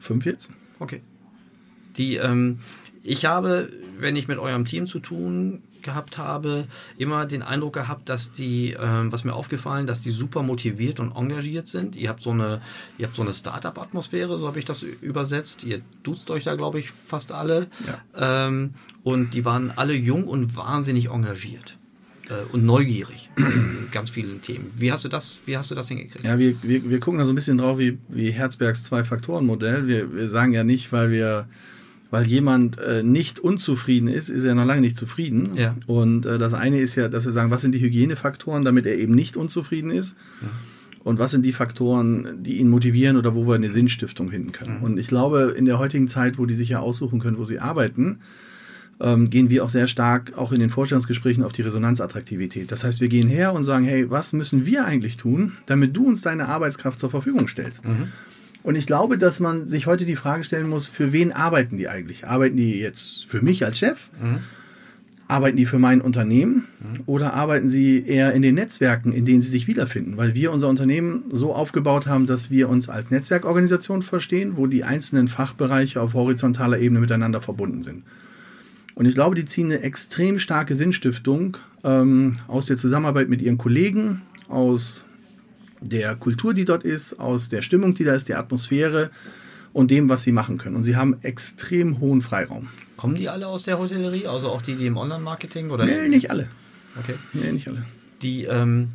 Fünf 0.00 0.24
jetzt. 0.26 0.50
Okay. 0.78 1.00
Die, 1.96 2.16
ähm, 2.16 2.58
ich 3.02 3.24
habe, 3.24 3.70
wenn 3.98 4.16
ich 4.16 4.28
mit 4.28 4.38
eurem 4.38 4.64
Team 4.64 4.86
zu 4.86 5.00
tun 5.00 5.62
gehabt 5.88 6.18
habe, 6.18 6.66
immer 6.98 7.24
den 7.24 7.42
Eindruck 7.42 7.72
gehabt, 7.72 8.08
dass 8.08 8.30
die, 8.30 8.76
ähm, 8.78 9.10
was 9.10 9.24
mir 9.24 9.32
aufgefallen, 9.32 9.86
dass 9.86 10.00
die 10.00 10.10
super 10.10 10.42
motiviert 10.42 11.00
und 11.00 11.16
engagiert 11.16 11.66
sind. 11.66 11.96
Ihr 11.96 12.10
habt 12.10 12.22
so 12.22 12.30
eine, 12.30 12.60
ihr 12.98 13.06
habt 13.06 13.16
so 13.16 13.22
eine 13.22 13.32
Startup-Atmosphäre, 13.32 14.38
so 14.38 14.46
habe 14.46 14.58
ich 14.58 14.66
das 14.66 14.82
übersetzt. 14.82 15.64
Ihr 15.64 15.80
duzt 16.02 16.30
euch 16.30 16.44
da, 16.44 16.56
glaube 16.56 16.78
ich, 16.78 16.90
fast 16.90 17.32
alle. 17.32 17.68
Ja. 17.86 18.46
Ähm, 18.46 18.74
und 19.02 19.32
die 19.32 19.44
waren 19.46 19.72
alle 19.74 19.94
jung 19.94 20.24
und 20.24 20.56
wahnsinnig 20.56 21.08
engagiert 21.08 21.78
äh, 22.28 22.34
und 22.52 22.64
neugierig 22.64 23.30
in 23.36 23.88
ganz 23.90 24.10
vielen 24.10 24.42
Themen. 24.42 24.70
Wie 24.76 24.92
hast 24.92 25.04
du 25.04 25.08
das, 25.08 25.40
wie 25.46 25.56
hast 25.56 25.70
du 25.70 25.74
das 25.74 25.88
hingekriegt? 25.88 26.24
Ja, 26.24 26.38
wir, 26.38 26.62
wir, 26.62 26.90
wir 26.90 27.00
gucken 27.00 27.18
da 27.18 27.24
so 27.24 27.32
ein 27.32 27.34
bisschen 27.34 27.56
drauf 27.56 27.78
wie, 27.78 27.98
wie 28.08 28.30
Herzbergs 28.30 28.84
Zwei-Faktoren-Modell. 28.84 29.86
Wir, 29.86 30.14
wir 30.14 30.28
sagen 30.28 30.52
ja 30.52 30.64
nicht, 30.64 30.92
weil 30.92 31.10
wir 31.10 31.48
weil 32.10 32.26
jemand 32.26 32.78
äh, 32.78 33.02
nicht 33.02 33.38
unzufrieden 33.38 34.08
ist, 34.08 34.28
ist 34.28 34.44
er 34.44 34.54
noch 34.54 34.64
lange 34.64 34.80
nicht 34.80 34.96
zufrieden. 34.96 35.50
Ja. 35.54 35.76
Und 35.86 36.26
äh, 36.26 36.38
das 36.38 36.54
eine 36.54 36.80
ist 36.80 36.94
ja, 36.94 37.08
dass 37.08 37.24
wir 37.24 37.32
sagen, 37.32 37.50
was 37.50 37.60
sind 37.60 37.72
die 37.72 37.80
Hygienefaktoren, 37.80 38.64
damit 38.64 38.86
er 38.86 38.96
eben 38.96 39.14
nicht 39.14 39.36
unzufrieden 39.36 39.90
ist? 39.90 40.16
Ja. 40.40 40.48
Und 41.04 41.18
was 41.18 41.30
sind 41.30 41.44
die 41.44 41.52
Faktoren, 41.52 42.42
die 42.42 42.58
ihn 42.58 42.68
motivieren 42.68 43.16
oder 43.16 43.34
wo 43.34 43.46
wir 43.46 43.54
eine 43.54 43.70
Sinnstiftung 43.70 44.30
finden 44.30 44.52
können? 44.52 44.78
Mhm. 44.78 44.84
Und 44.84 44.98
ich 44.98 45.08
glaube, 45.08 45.54
in 45.56 45.64
der 45.64 45.78
heutigen 45.78 46.08
Zeit, 46.08 46.38
wo 46.38 46.46
die 46.46 46.54
sich 46.54 46.70
ja 46.70 46.80
aussuchen 46.80 47.20
können, 47.20 47.38
wo 47.38 47.44
sie 47.44 47.60
arbeiten, 47.60 48.18
ähm, 49.00 49.30
gehen 49.30 49.48
wir 49.48 49.64
auch 49.64 49.70
sehr 49.70 49.86
stark 49.86 50.36
auch 50.36 50.52
in 50.52 50.60
den 50.60 50.70
Vorstellungsgesprächen 50.70 51.44
auf 51.44 51.52
die 51.52 51.62
Resonanzattraktivität. 51.62 52.72
Das 52.72 52.84
heißt, 52.84 53.00
wir 53.00 53.08
gehen 53.08 53.28
her 53.28 53.52
und 53.52 53.64
sagen, 53.64 53.84
hey, 53.84 54.10
was 54.10 54.32
müssen 54.32 54.66
wir 54.66 54.84
eigentlich 54.84 55.16
tun, 55.16 55.52
damit 55.66 55.96
du 55.96 56.06
uns 56.06 56.20
deine 56.20 56.48
Arbeitskraft 56.48 56.98
zur 56.98 57.10
Verfügung 57.10 57.48
stellst? 57.48 57.84
Mhm. 57.84 58.08
Und 58.68 58.74
ich 58.74 58.84
glaube, 58.84 59.16
dass 59.16 59.40
man 59.40 59.66
sich 59.66 59.86
heute 59.86 60.04
die 60.04 60.14
Frage 60.14 60.44
stellen 60.44 60.68
muss, 60.68 60.86
für 60.86 61.10
wen 61.10 61.32
arbeiten 61.32 61.78
die 61.78 61.88
eigentlich? 61.88 62.26
Arbeiten 62.26 62.58
die 62.58 62.78
jetzt 62.78 63.24
für 63.24 63.40
mich 63.40 63.64
als 63.64 63.78
Chef? 63.78 64.10
Mhm. 64.20 64.40
Arbeiten 65.26 65.56
die 65.56 65.64
für 65.64 65.78
mein 65.78 66.02
Unternehmen 66.02 66.66
mhm. 66.80 67.00
oder 67.06 67.32
arbeiten 67.32 67.66
sie 67.66 68.04
eher 68.06 68.34
in 68.34 68.42
den 68.42 68.56
Netzwerken, 68.56 69.10
in 69.10 69.24
denen 69.24 69.40
sie 69.40 69.48
sich 69.48 69.68
wiederfinden? 69.68 70.18
Weil 70.18 70.34
wir 70.34 70.52
unser 70.52 70.68
Unternehmen 70.68 71.24
so 71.32 71.54
aufgebaut 71.54 72.06
haben, 72.06 72.26
dass 72.26 72.50
wir 72.50 72.68
uns 72.68 72.90
als 72.90 73.10
Netzwerkorganisation 73.10 74.02
verstehen, 74.02 74.58
wo 74.58 74.66
die 74.66 74.84
einzelnen 74.84 75.28
Fachbereiche 75.28 76.02
auf 76.02 76.12
horizontaler 76.12 76.78
Ebene 76.78 77.00
miteinander 77.00 77.40
verbunden 77.40 77.82
sind. 77.82 78.02
Und 78.94 79.06
ich 79.06 79.14
glaube, 79.14 79.34
die 79.34 79.46
ziehen 79.46 79.72
eine 79.72 79.80
extrem 79.80 80.38
starke 80.38 80.74
Sinnstiftung 80.74 81.56
ähm, 81.84 82.36
aus 82.48 82.66
der 82.66 82.76
Zusammenarbeit 82.76 83.30
mit 83.30 83.40
ihren 83.40 83.56
Kollegen, 83.56 84.20
aus 84.46 85.04
der 85.80 86.16
Kultur, 86.16 86.54
die 86.54 86.64
dort 86.64 86.84
ist, 86.84 87.18
aus 87.20 87.48
der 87.48 87.62
Stimmung, 87.62 87.94
die 87.94 88.04
da 88.04 88.14
ist, 88.14 88.28
der 88.28 88.38
Atmosphäre 88.38 89.10
und 89.72 89.90
dem, 89.90 90.08
was 90.08 90.22
sie 90.22 90.32
machen 90.32 90.58
können. 90.58 90.76
Und 90.76 90.84
sie 90.84 90.96
haben 90.96 91.16
extrem 91.22 92.00
hohen 92.00 92.22
Freiraum. 92.22 92.68
Kommen 92.96 93.14
die 93.14 93.28
alle 93.28 93.46
aus 93.46 93.62
der 93.62 93.78
Hotellerie? 93.78 94.26
Also 94.26 94.48
auch 94.48 94.62
die, 94.62 94.76
die 94.76 94.86
im 94.86 94.96
Online-Marketing? 94.96 95.68
Nee, 95.68 96.08
nicht 96.08 96.30
alle. 96.30 96.48
Okay. 96.98 97.14
Nee, 97.32 97.52
nicht 97.52 97.68
alle. 97.68 97.84
Die, 98.22 98.44
ähm, 98.44 98.88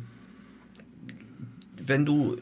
wenn 1.86 2.04
du 2.04 2.36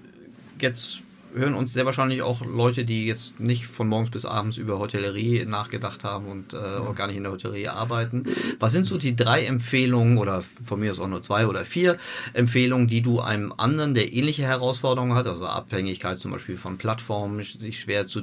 jetzt 0.59 1.03
hören 1.35 1.55
uns 1.55 1.73
sehr 1.73 1.87
wahrscheinlich 1.87 2.23
auch 2.23 2.45
Leute, 2.45 2.85
die 2.85 3.07
jetzt 3.07 3.41
nicht 3.41 3.67
von 3.67 3.89
morgens 3.89 4.11
bis 4.11 4.25
abends 4.25 4.57
über 4.57 4.79
Hotellerie 4.79 5.45
nachgedacht 5.45 6.05
haben 6.05 6.27
und 6.27 6.55
äh, 6.55 6.57
auch 6.57 6.95
gar 6.95 7.07
nicht 7.07 7.17
in 7.17 7.23
der 7.23 7.33
Hotellerie 7.33 7.69
arbeiten. 7.69 8.25
Was 8.59 8.73
sind 8.73 8.85
so 8.85 8.99
die 8.99 9.17
drei 9.17 9.45
Empfehlungen 9.45 10.19
oder 10.19 10.45
von 10.65 10.81
mir 10.81 10.91
aus 10.91 11.01
auch 11.01 11.09
nur 11.09 11.23
zwei 11.23 11.47
oder 11.47 11.65
vier 11.65 11.97
Empfehlungen, 12.33 12.89
die 12.89 13.03
du 13.03 13.21
einem 13.21 13.53
anderen, 13.57 13.95
der 13.95 14.13
ähnliche 14.13 14.43
Herausforderungen 14.43 15.15
hat, 15.15 15.27
also 15.27 15.47
Abhängigkeit 15.47 16.19
zum 16.19 16.33
Beispiel 16.33 16.57
von 16.57 16.79
Plattformen, 16.79 17.43
sich 17.43 17.81
schwer 17.81 18.07
zu 18.07 18.23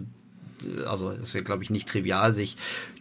also 0.86 1.12
das 1.12 1.30
ist 1.30 1.34
ja, 1.34 1.42
glaube 1.42 1.64
ich, 1.64 1.70
nicht 1.70 1.88
trivial, 1.88 2.32
sich 2.32 2.58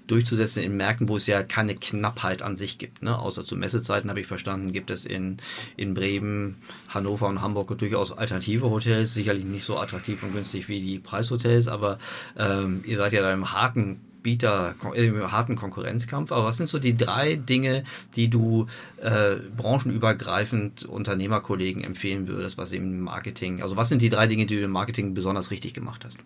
durchzusetzen 0.07 0.63
in 0.63 0.77
Märkten, 0.77 1.09
wo 1.09 1.17
es 1.17 1.27
ja 1.27 1.43
keine 1.43 1.75
Knappheit 1.75 2.43
an 2.43 2.57
sich 2.57 2.79
gibt. 2.79 3.03
Ne? 3.03 3.19
Außer 3.19 3.45
zu 3.45 3.57
Messezeiten 3.57 4.11
habe 4.11 4.21
ich 4.21 4.27
verstanden, 4.27 4.73
gibt 4.73 4.91
es 4.91 5.05
in, 5.05 5.37
in 5.77 5.95
Bremen, 5.95 6.57
Hannover 6.89 7.29
und 7.29 7.43
Hamburg 7.43 7.77
durchaus 7.79 8.17
alternative 8.17 8.71
Hotels, 8.71 9.15
sicherlich 9.15 9.45
nicht 9.45 9.65
so 9.65 9.79
attraktiv 9.79 10.23
und 10.23 10.33
günstig 10.33 10.69
wie 10.69 10.81
die 10.81 10.99
Preishotels, 10.99 11.69
aber 11.69 11.99
ähm, 12.39 12.83
ihr 12.87 12.97
seid 12.97 13.13
ja 13.13 13.21
da 13.21 13.33
im 13.33 13.53
harten 13.53 14.01
Bieter, 14.23 14.75
im 14.95 15.31
harten 15.31 15.57
Konkurrenzkampf. 15.57 16.33
Aber 16.33 16.45
was 16.45 16.57
sind 16.57 16.69
so 16.69 16.79
die 16.79 16.97
drei 16.97 17.37
Dinge, 17.37 17.85
die 18.17 18.29
du 18.29 18.67
äh, 19.01 19.37
branchenübergreifend 19.57 20.85
Unternehmerkollegen 20.85 21.85
empfehlen 21.85 22.29
würdest, 22.29 22.59
was 22.59 22.73
im 22.73 23.01
Marketing, 23.01 23.63
also 23.63 23.77
was 23.77 23.89
sind 23.89 24.03
die 24.03 24.09
drei 24.09 24.27
Dinge, 24.27 24.47
die 24.47 24.57
du 24.57 24.65
im 24.65 24.71
Marketing 24.71 25.15
besonders 25.15 25.51
richtig 25.51 25.75
gemacht 25.75 26.05
hast? 26.05 26.19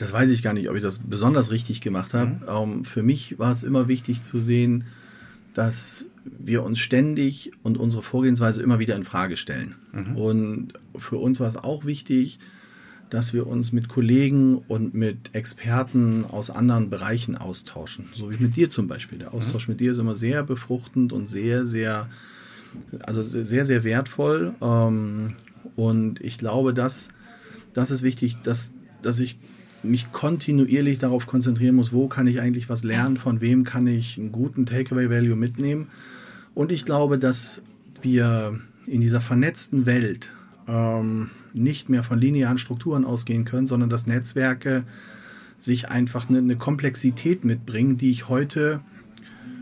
Das 0.00 0.14
weiß 0.14 0.30
ich 0.30 0.42
gar 0.42 0.54
nicht, 0.54 0.70
ob 0.70 0.76
ich 0.76 0.82
das 0.82 0.98
besonders 0.98 1.50
richtig 1.50 1.82
gemacht 1.82 2.14
habe. 2.14 2.30
Mhm. 2.30 2.40
Ähm, 2.48 2.84
für 2.86 3.02
mich 3.02 3.38
war 3.38 3.52
es 3.52 3.62
immer 3.62 3.86
wichtig 3.86 4.22
zu 4.22 4.40
sehen, 4.40 4.84
dass 5.52 6.06
wir 6.24 6.62
uns 6.62 6.78
ständig 6.78 7.52
und 7.62 7.76
unsere 7.76 8.02
Vorgehensweise 8.02 8.62
immer 8.62 8.78
wieder 8.78 8.96
in 8.96 9.04
Frage 9.04 9.36
stellen. 9.36 9.74
Mhm. 9.92 10.16
Und 10.16 10.72
für 10.96 11.16
uns 11.16 11.38
war 11.38 11.48
es 11.48 11.56
auch 11.56 11.84
wichtig, 11.84 12.38
dass 13.10 13.34
wir 13.34 13.46
uns 13.46 13.72
mit 13.72 13.90
Kollegen 13.90 14.56
und 14.56 14.94
mit 14.94 15.34
Experten 15.34 16.24
aus 16.24 16.48
anderen 16.48 16.88
Bereichen 16.88 17.36
austauschen. 17.36 18.06
So 18.14 18.30
wie 18.30 18.38
mit 18.38 18.56
dir 18.56 18.70
zum 18.70 18.88
Beispiel. 18.88 19.18
Der 19.18 19.34
Austausch 19.34 19.68
mhm. 19.68 19.72
mit 19.72 19.80
dir 19.80 19.92
ist 19.92 19.98
immer 19.98 20.14
sehr 20.14 20.42
befruchtend 20.44 21.12
und 21.12 21.28
sehr, 21.28 21.66
sehr, 21.66 22.08
also 23.02 23.22
sehr, 23.22 23.66
sehr 23.66 23.84
wertvoll. 23.84 24.54
Ähm, 24.62 25.34
und 25.76 26.22
ich 26.22 26.38
glaube, 26.38 26.72
dass 26.72 27.10
das 27.74 27.90
ist 27.90 28.02
wichtig, 28.02 28.38
dass, 28.40 28.72
dass 29.02 29.20
ich 29.20 29.38
mich 29.82 30.12
kontinuierlich 30.12 30.98
darauf 30.98 31.26
konzentrieren 31.26 31.76
muss, 31.76 31.92
wo 31.92 32.08
kann 32.08 32.26
ich 32.26 32.40
eigentlich 32.40 32.68
was 32.68 32.84
lernen, 32.84 33.16
von 33.16 33.40
wem 33.40 33.64
kann 33.64 33.86
ich 33.86 34.18
einen 34.18 34.32
guten 34.32 34.66
Takeaway-Value 34.66 35.36
mitnehmen. 35.36 35.88
Und 36.54 36.72
ich 36.72 36.84
glaube, 36.84 37.18
dass 37.18 37.62
wir 38.02 38.58
in 38.86 39.00
dieser 39.00 39.20
vernetzten 39.20 39.86
Welt 39.86 40.32
ähm, 40.68 41.30
nicht 41.52 41.88
mehr 41.88 42.04
von 42.04 42.18
linearen 42.18 42.58
Strukturen 42.58 43.04
ausgehen 43.04 43.44
können, 43.44 43.66
sondern 43.66 43.90
dass 43.90 44.06
Netzwerke 44.06 44.84
sich 45.58 45.88
einfach 45.88 46.28
eine, 46.28 46.38
eine 46.38 46.56
Komplexität 46.56 47.44
mitbringen, 47.44 47.96
die 47.96 48.10
ich 48.10 48.28
heute 48.28 48.80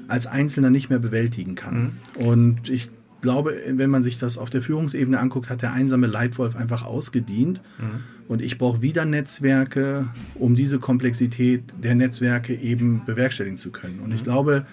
als 0.06 0.26
Einzelner 0.26 0.70
nicht 0.70 0.90
mehr 0.90 0.98
bewältigen 0.98 1.54
kann. 1.54 1.92
Mhm. 2.16 2.24
Und 2.26 2.68
ich 2.68 2.90
glaube, 3.20 3.54
wenn 3.68 3.90
man 3.90 4.02
sich 4.02 4.18
das 4.18 4.38
auf 4.38 4.50
der 4.50 4.62
Führungsebene 4.62 5.18
anguckt, 5.18 5.50
hat 5.50 5.62
der 5.62 5.72
einsame 5.72 6.06
Leitwolf 6.06 6.56
einfach 6.56 6.84
ausgedient. 6.84 7.60
Mhm. 7.78 8.00
Und 8.28 8.42
ich 8.42 8.58
brauche 8.58 8.82
wieder 8.82 9.06
Netzwerke, 9.06 10.08
um 10.34 10.54
diese 10.54 10.78
Komplexität 10.78 11.62
der 11.82 11.94
Netzwerke 11.94 12.54
eben 12.54 13.04
bewerkstelligen 13.06 13.56
zu 13.56 13.70
können. 13.70 14.00
Und 14.00 14.12
ich 14.12 14.20
mhm. 14.20 14.24
glaube, 14.24 14.66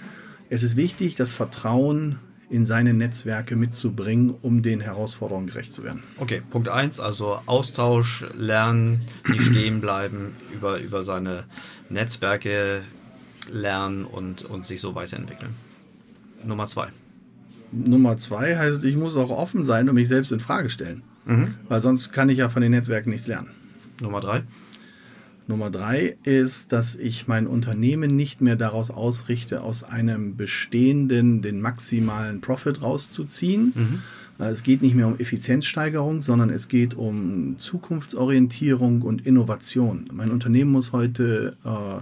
es 0.49 0.61
ist 0.61 0.75
wichtig, 0.75 1.15
das 1.15 1.33
Vertrauen 1.33 2.19
in 2.49 2.65
seine 2.65 2.93
Netzwerke 2.93 3.55
mitzubringen, 3.55 4.35
um 4.41 4.61
den 4.61 4.81
Herausforderungen 4.81 5.47
gerecht 5.47 5.73
zu 5.73 5.83
werden. 5.83 6.03
Okay, 6.17 6.41
Punkt 6.49 6.69
1, 6.69 6.99
also 6.99 7.39
Austausch, 7.45 8.25
Lernen, 8.33 9.01
nicht 9.27 9.41
stehen 9.51 9.81
bleiben, 9.81 10.35
über, 10.53 10.79
über 10.79 11.03
seine 11.03 11.45
Netzwerke 11.89 12.81
lernen 13.49 14.05
und, 14.05 14.43
und 14.43 14.67
sich 14.67 14.81
so 14.81 14.95
weiterentwickeln. 14.95 15.53
Nummer 16.43 16.67
2. 16.67 16.89
Nummer 17.71 18.17
2 18.17 18.57
heißt, 18.57 18.85
ich 18.85 18.95
muss 18.95 19.15
auch 19.15 19.31
offen 19.31 19.65
sein 19.65 19.89
und 19.89 19.95
mich 19.95 20.07
selbst 20.07 20.31
in 20.31 20.39
Frage 20.39 20.69
stellen. 20.69 21.03
Mhm. 21.25 21.55
Weil 21.67 21.79
sonst 21.79 22.11
kann 22.11 22.29
ich 22.29 22.37
ja 22.37 22.49
von 22.49 22.61
den 22.61 22.71
Netzwerken 22.71 23.09
nichts 23.09 23.27
lernen. 23.27 23.49
Nummer 24.01 24.19
drei. 24.19 24.43
Nummer 25.47 25.69
drei 25.69 26.17
ist, 26.23 26.71
dass 26.71 26.95
ich 26.95 27.27
mein 27.27 27.45
Unternehmen 27.45 28.15
nicht 28.15 28.41
mehr 28.41 28.55
daraus 28.55 28.89
ausrichte, 28.89 29.61
aus 29.61 29.83
einem 29.83 30.35
bestehenden 30.37 31.41
den 31.41 31.61
maximalen 31.61 32.41
Profit 32.41 32.81
rauszuziehen. 32.81 33.73
Mhm. 33.75 34.01
Es 34.37 34.63
geht 34.63 34.81
nicht 34.81 34.95
mehr 34.95 35.07
um 35.07 35.17
Effizienzsteigerung, 35.17 36.21
sondern 36.21 36.49
es 36.49 36.67
geht 36.67 36.93
um 36.93 37.55
Zukunftsorientierung 37.57 39.01
und 39.01 39.25
Innovation. 39.25 40.09
Mein 40.11 40.31
Unternehmen 40.31 40.71
muss 40.71 40.91
heute 40.91 41.55
äh, 41.63 42.01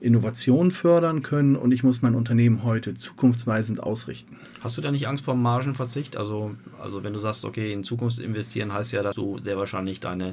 Innovation 0.00 0.70
fördern 0.70 1.22
können 1.22 1.56
und 1.56 1.72
ich 1.72 1.82
muss 1.82 2.02
mein 2.02 2.14
Unternehmen 2.14 2.62
heute 2.62 2.94
zukunftsweisend 2.94 3.82
ausrichten. 3.82 4.36
Hast 4.60 4.76
du 4.76 4.80
da 4.80 4.90
nicht 4.90 5.08
Angst 5.08 5.24
vor 5.24 5.34
Margenverzicht? 5.34 6.16
Also, 6.16 6.52
also 6.80 7.02
wenn 7.02 7.12
du 7.12 7.18
sagst, 7.18 7.44
okay, 7.44 7.72
in 7.72 7.84
Zukunft 7.84 8.18
investieren, 8.18 8.72
heißt 8.72 8.92
ja, 8.92 9.02
dass 9.02 9.16
du 9.16 9.38
sehr 9.40 9.56
wahrscheinlich 9.56 10.00
deine, 10.00 10.30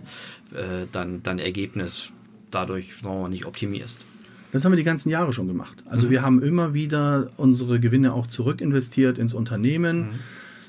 äh, 0.54 0.86
dein, 0.91 1.23
dein 1.23 1.39
Ergebnis 1.39 2.12
dadurch 2.51 2.93
sagen 3.01 3.15
wir 3.15 3.21
mal, 3.23 3.30
nicht 3.30 3.45
optimierst. 3.45 3.99
Das 4.51 4.63
haben 4.63 4.71
wir 4.71 4.78
die 4.78 4.84
ganzen 4.84 5.10
Jahre 5.10 5.34
schon 5.34 5.47
gemacht. 5.47 5.84
Also 5.86 6.08
mhm. 6.08 6.12
wir 6.12 6.21
haben 6.21 6.41
immer 6.41 6.73
wieder 6.73 7.28
unsere 7.36 7.80
Gewinne 7.80 8.13
auch 8.13 8.28
zurückinvestiert 8.28 9.17
ins 9.17 9.34
Unternehmen. 9.34 9.97
Mhm 9.99 10.19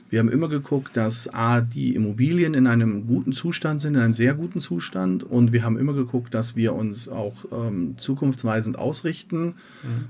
wir 0.08 0.20
haben 0.20 0.28
immer 0.28 0.48
geguckt, 0.48 0.96
dass 0.96 1.32
A, 1.32 1.60
die 1.60 1.94
Immobilien 1.94 2.54
in 2.54 2.66
einem 2.66 3.06
guten 3.06 3.32
Zustand 3.32 3.80
sind, 3.80 3.94
in 3.94 4.00
einem 4.00 4.14
sehr 4.14 4.34
guten 4.34 4.60
Zustand. 4.60 5.24
Und 5.24 5.52
wir 5.52 5.64
haben 5.64 5.78
immer 5.78 5.94
geguckt, 5.94 6.34
dass 6.34 6.56
wir 6.56 6.74
uns 6.74 7.08
auch 7.08 7.44
ähm, 7.52 7.96
zukunftsweisend 7.98 8.78
ausrichten. 8.78 9.46
Mhm. 9.46 9.54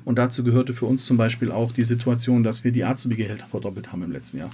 Und 0.04 0.18
dazu 0.18 0.44
gehörte 0.44 0.74
für 0.74 0.87
uns 0.87 1.06
zum 1.06 1.16
Beispiel 1.16 1.50
auch 1.50 1.72
die 1.72 1.85
Situation, 1.85 2.42
dass 2.42 2.64
wir 2.64 2.72
die 2.72 2.85
Azubi-Gehälter 2.85 3.46
verdoppelt 3.46 3.92
haben 3.92 4.02
im 4.02 4.12
letzten 4.12 4.38
Jahr 4.38 4.50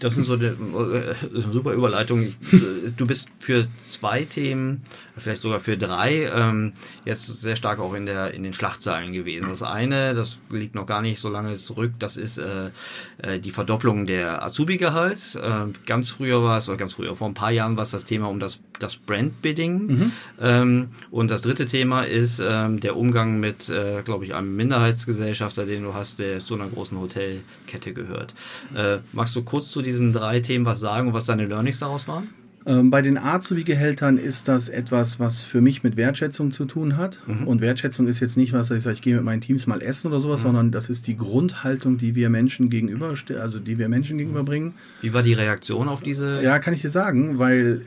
das 0.00 0.16
ist 0.16 0.26
so 0.26 0.34
eine, 0.34 0.46
äh, 0.46 1.14
eine, 1.30 1.52
super 1.52 1.72
Überleitung. 1.72 2.34
Du 2.96 3.06
bist 3.06 3.28
für 3.38 3.66
zwei 3.88 4.24
Themen, 4.24 4.82
vielleicht 5.16 5.42
sogar 5.42 5.60
für 5.60 5.76
drei, 5.76 6.28
ähm, 6.34 6.72
jetzt 7.04 7.26
sehr 7.26 7.56
stark 7.56 7.78
auch 7.78 7.94
in, 7.94 8.06
der, 8.06 8.34
in 8.34 8.42
den 8.42 8.52
Schlachtzeilen 8.52 9.12
gewesen. 9.12 9.48
Das 9.48 9.62
eine, 9.62 10.14
das 10.14 10.38
liegt 10.50 10.74
noch 10.74 10.86
gar 10.86 11.02
nicht 11.02 11.20
so 11.20 11.28
lange 11.28 11.56
zurück, 11.56 11.92
das 11.98 12.16
ist 12.16 12.38
äh, 12.38 12.70
äh 13.18 13.38
die 13.38 13.50
Verdopplung 13.50 14.06
der 14.06 14.44
Azubi-Gehalts. 14.44 15.36
Äh, 15.36 15.66
ganz 15.86 16.10
früher 16.10 16.42
war 16.42 16.58
es, 16.58 16.68
oder 16.68 16.78
ganz 16.78 16.94
früher, 16.94 17.14
vor 17.16 17.28
ein 17.28 17.34
paar 17.34 17.52
Jahren 17.52 17.76
war 17.76 17.84
es 17.84 17.90
das 17.90 18.04
Thema 18.04 18.28
um 18.28 18.40
das, 18.40 18.58
das 18.78 18.96
Brand-Bidding. 18.96 19.86
Mhm. 19.86 20.12
Ähm, 20.40 20.88
und 21.10 21.30
das 21.30 21.42
dritte 21.42 21.66
Thema 21.66 22.02
ist 22.02 22.42
ähm, 22.44 22.80
der 22.80 22.96
Umgang 22.96 23.38
mit, 23.38 23.68
äh, 23.68 24.02
glaube 24.02 24.24
ich, 24.24 24.34
einem 24.34 24.56
Minderheitsgesellschafter, 24.56 25.66
den 25.66 25.84
du 25.84 25.94
hast, 25.94 26.18
der 26.18 26.40
zu 26.40 26.54
einer 26.54 26.66
großen 26.66 26.98
Hotelkette 26.98 27.92
gehört. 27.92 28.34
Äh, 28.74 28.98
magst 29.12 29.36
du 29.36 29.42
kurz 29.42 29.70
zu 29.70 29.82
diesen 29.82 30.12
drei 30.12 30.40
Themen 30.40 30.64
was 30.64 30.80
sagen 30.80 31.08
und 31.08 31.14
was 31.14 31.26
deine 31.26 31.46
Learnings 31.46 31.78
daraus 31.78 32.08
waren? 32.08 32.28
Ähm, 32.66 32.90
bei 32.90 33.02
den 33.02 33.18
Azubi-Gehältern 33.18 34.16
ist 34.16 34.48
das 34.48 34.68
etwas, 34.68 35.20
was 35.20 35.42
für 35.42 35.60
mich 35.60 35.82
mit 35.82 35.96
Wertschätzung 35.96 36.50
zu 36.50 36.64
tun 36.64 36.96
hat. 36.96 37.20
Mhm. 37.26 37.46
Und 37.46 37.60
Wertschätzung 37.60 38.06
ist 38.06 38.20
jetzt 38.20 38.36
nicht 38.36 38.52
was, 38.52 38.70
ich 38.70 38.82
sage, 38.82 38.94
ich 38.94 39.02
gehe 39.02 39.16
mit 39.16 39.24
meinen 39.24 39.42
Teams 39.42 39.66
mal 39.66 39.82
essen 39.82 40.08
oder 40.08 40.20
sowas, 40.20 40.40
mhm. 40.40 40.46
sondern 40.46 40.70
das 40.72 40.88
ist 40.88 41.06
die 41.06 41.16
Grundhaltung, 41.16 41.98
die 41.98 42.14
wir 42.14 42.30
Menschen 42.30 42.70
gegenüber, 42.70 43.14
also 43.38 43.58
die 43.58 43.78
wir 43.78 43.88
Menschen 43.88 44.16
gegenüberbringen. 44.16 44.74
Wie 45.02 45.12
war 45.12 45.22
die 45.22 45.34
Reaktion 45.34 45.88
auf 45.88 46.00
diese? 46.00 46.42
Ja, 46.42 46.58
kann 46.58 46.72
ich 46.72 46.80
dir 46.80 46.90
sagen, 46.90 47.38
weil 47.38 47.82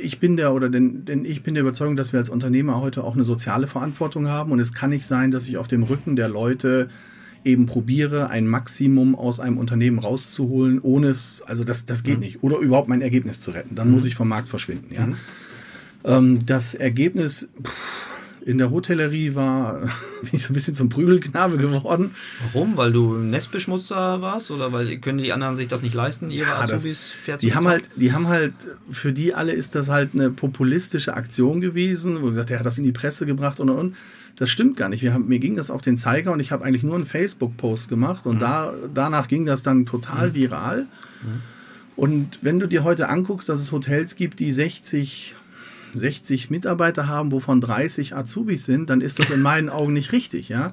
ich 0.00 0.18
bin 0.18 0.36
der 0.36 0.52
oder 0.52 0.68
denn, 0.68 1.04
denn 1.04 1.24
ich 1.24 1.42
bin 1.42 1.54
der 1.54 1.62
Überzeugung, 1.62 1.96
dass 1.96 2.12
wir 2.12 2.18
als 2.18 2.28
Unternehmer 2.28 2.80
heute 2.80 3.04
auch 3.04 3.14
eine 3.14 3.24
soziale 3.24 3.66
Verantwortung 3.66 4.28
haben 4.28 4.50
und 4.52 4.60
es 4.60 4.72
kann 4.72 4.90
nicht 4.90 5.06
sein, 5.06 5.30
dass 5.30 5.46
ich 5.48 5.56
auf 5.56 5.68
dem 5.68 5.84
Rücken 5.84 6.16
der 6.16 6.28
Leute 6.28 6.88
eben 7.44 7.66
probiere, 7.66 8.28
ein 8.28 8.46
Maximum 8.46 9.14
aus 9.14 9.40
einem 9.40 9.58
Unternehmen 9.58 9.98
rauszuholen, 9.98 10.80
ohne 10.80 11.08
es, 11.08 11.42
also 11.46 11.64
das, 11.64 11.86
das 11.86 12.02
geht 12.02 12.16
mhm. 12.16 12.20
nicht. 12.20 12.42
Oder 12.42 12.58
überhaupt 12.58 12.88
mein 12.88 13.02
Ergebnis 13.02 13.40
zu 13.40 13.50
retten. 13.50 13.74
Dann 13.74 13.88
mhm. 13.88 13.94
muss 13.94 14.04
ich 14.04 14.14
vom 14.14 14.28
Markt 14.28 14.48
verschwinden. 14.48 14.94
Ja? 14.94 15.06
Mhm. 15.06 15.16
Ähm, 16.04 16.46
das 16.46 16.74
Ergebnis 16.74 17.48
pff, 17.62 18.10
in 18.44 18.58
der 18.58 18.70
Hotellerie 18.70 19.34
war, 19.34 19.80
bin 20.22 20.30
ich 20.32 20.42
so 20.42 20.52
ein 20.52 20.54
bisschen 20.54 20.74
zum 20.74 20.88
Prügelknabe 20.88 21.56
geworden. 21.56 22.14
Warum? 22.52 22.76
Weil 22.76 22.92
du 22.92 23.14
Nestbeschmutzer 23.14 24.20
warst 24.20 24.50
oder 24.50 24.72
weil 24.72 24.98
können 24.98 25.18
die 25.18 25.32
anderen 25.32 25.56
sich 25.56 25.68
das 25.68 25.82
nicht 25.82 25.94
leisten, 25.94 26.30
ihre 26.30 26.48
ja, 26.48 26.60
Azubis 26.60 27.12
das, 27.26 27.40
die 27.40 27.54
haben 27.54 27.68
halt, 27.68 27.90
Die 27.96 28.12
haben 28.12 28.28
halt, 28.28 28.54
für 28.90 29.12
die 29.12 29.34
alle 29.34 29.52
ist 29.52 29.74
das 29.74 29.88
halt 29.88 30.14
eine 30.14 30.30
populistische 30.30 31.14
Aktion 31.14 31.60
gewesen, 31.60 32.22
wo 32.22 32.28
gesagt, 32.28 32.50
er 32.50 32.58
hat 32.58 32.66
das 32.66 32.78
in 32.78 32.84
die 32.84 32.92
Presse 32.92 33.26
gebracht 33.26 33.60
und 33.60 33.70
und 33.70 33.78
und. 33.78 33.96
Das 34.40 34.48
stimmt 34.48 34.78
gar 34.78 34.88
nicht. 34.88 35.02
Wir 35.02 35.12
haben, 35.12 35.28
mir 35.28 35.38
ging 35.38 35.54
das 35.54 35.70
auf 35.70 35.82
den 35.82 35.98
Zeiger 35.98 36.32
und 36.32 36.40
ich 36.40 36.50
habe 36.50 36.64
eigentlich 36.64 36.82
nur 36.82 36.94
einen 36.94 37.04
Facebook-Post 37.04 37.90
gemacht 37.90 38.24
und 38.24 38.36
mhm. 38.36 38.40
da, 38.40 38.72
danach 38.94 39.28
ging 39.28 39.44
das 39.44 39.62
dann 39.62 39.84
total 39.84 40.30
mhm. 40.30 40.34
viral. 40.34 40.80
Mhm. 41.22 41.42
Und 41.94 42.38
wenn 42.40 42.58
du 42.58 42.66
dir 42.66 42.82
heute 42.82 43.10
anguckst, 43.10 43.50
dass 43.50 43.60
es 43.60 43.70
Hotels 43.70 44.16
gibt, 44.16 44.40
die 44.40 44.50
60, 44.50 45.34
60 45.92 46.48
Mitarbeiter 46.48 47.06
haben, 47.06 47.32
wovon 47.32 47.60
30 47.60 48.16
Azubis 48.16 48.64
sind, 48.64 48.88
dann 48.88 49.02
ist 49.02 49.18
das 49.18 49.28
in 49.28 49.42
meinen 49.42 49.68
Augen 49.68 49.92
nicht 49.92 50.12
richtig, 50.12 50.48
ja. 50.48 50.70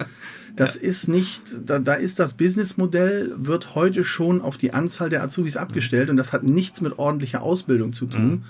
Das 0.55 0.75
ja. 0.75 0.83
ist 0.83 1.09
nicht, 1.09 1.41
da, 1.65 1.79
da 1.79 1.95
ist 1.95 2.19
das 2.19 2.35
Businessmodell, 2.35 3.33
wird 3.35 3.75
heute 3.75 4.05
schon 4.05 4.39
auf 4.39 4.55
die 4.55 4.73
Anzahl 4.73 5.09
der 5.09 5.23
Azubis 5.23 5.57
abgestellt 5.57 6.09
und 6.09 6.15
das 6.15 6.31
hat 6.31 6.43
nichts 6.43 6.79
mit 6.79 6.97
ordentlicher 6.97 7.43
Ausbildung 7.43 7.91
zu 7.91 8.05
tun. 8.05 8.29
Mhm. 8.29 8.43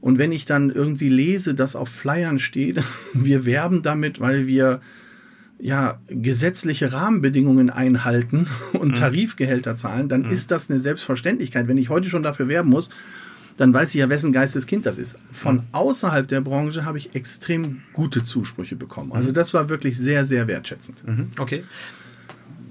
Und 0.00 0.18
wenn 0.18 0.32
ich 0.32 0.44
dann 0.44 0.70
irgendwie 0.70 1.08
lese, 1.08 1.54
dass 1.54 1.76
auf 1.76 1.88
Flyern 1.88 2.38
steht, 2.38 2.82
wir 3.14 3.44
werben 3.44 3.82
damit, 3.82 4.20
weil 4.20 4.46
wir 4.46 4.80
ja 5.60 6.00
gesetzliche 6.08 6.92
Rahmenbedingungen 6.92 7.68
einhalten 7.68 8.46
und 8.72 8.88
mhm. 8.88 8.94
Tarifgehälter 8.94 9.76
zahlen, 9.76 10.08
dann 10.08 10.22
mhm. 10.22 10.30
ist 10.30 10.50
das 10.50 10.70
eine 10.70 10.78
Selbstverständlichkeit. 10.78 11.66
Wenn 11.68 11.78
ich 11.78 11.88
heute 11.88 12.08
schon 12.10 12.22
dafür 12.22 12.48
werben 12.48 12.70
muss, 12.70 12.90
dann 13.56 13.74
weiß 13.74 13.88
ich 13.88 13.96
ja, 13.96 14.08
wessen 14.08 14.32
Geisteskind 14.32 14.86
das 14.86 14.98
ist. 14.98 15.18
Von 15.32 15.56
mhm. 15.56 15.62
außerhalb 15.72 16.28
der 16.28 16.40
Branche 16.40 16.84
habe 16.84 16.96
ich 16.98 17.16
extrem 17.16 17.80
gute 17.92 18.22
Zusprüche 18.22 18.76
bekommen. 18.76 19.12
Also 19.12 19.30
mhm. 19.30 19.34
das 19.34 19.52
war 19.52 19.68
wirklich 19.68 19.98
sehr, 19.98 20.24
sehr 20.24 20.46
wertschätzend. 20.46 21.06
Mhm. 21.06 21.30
Okay 21.38 21.64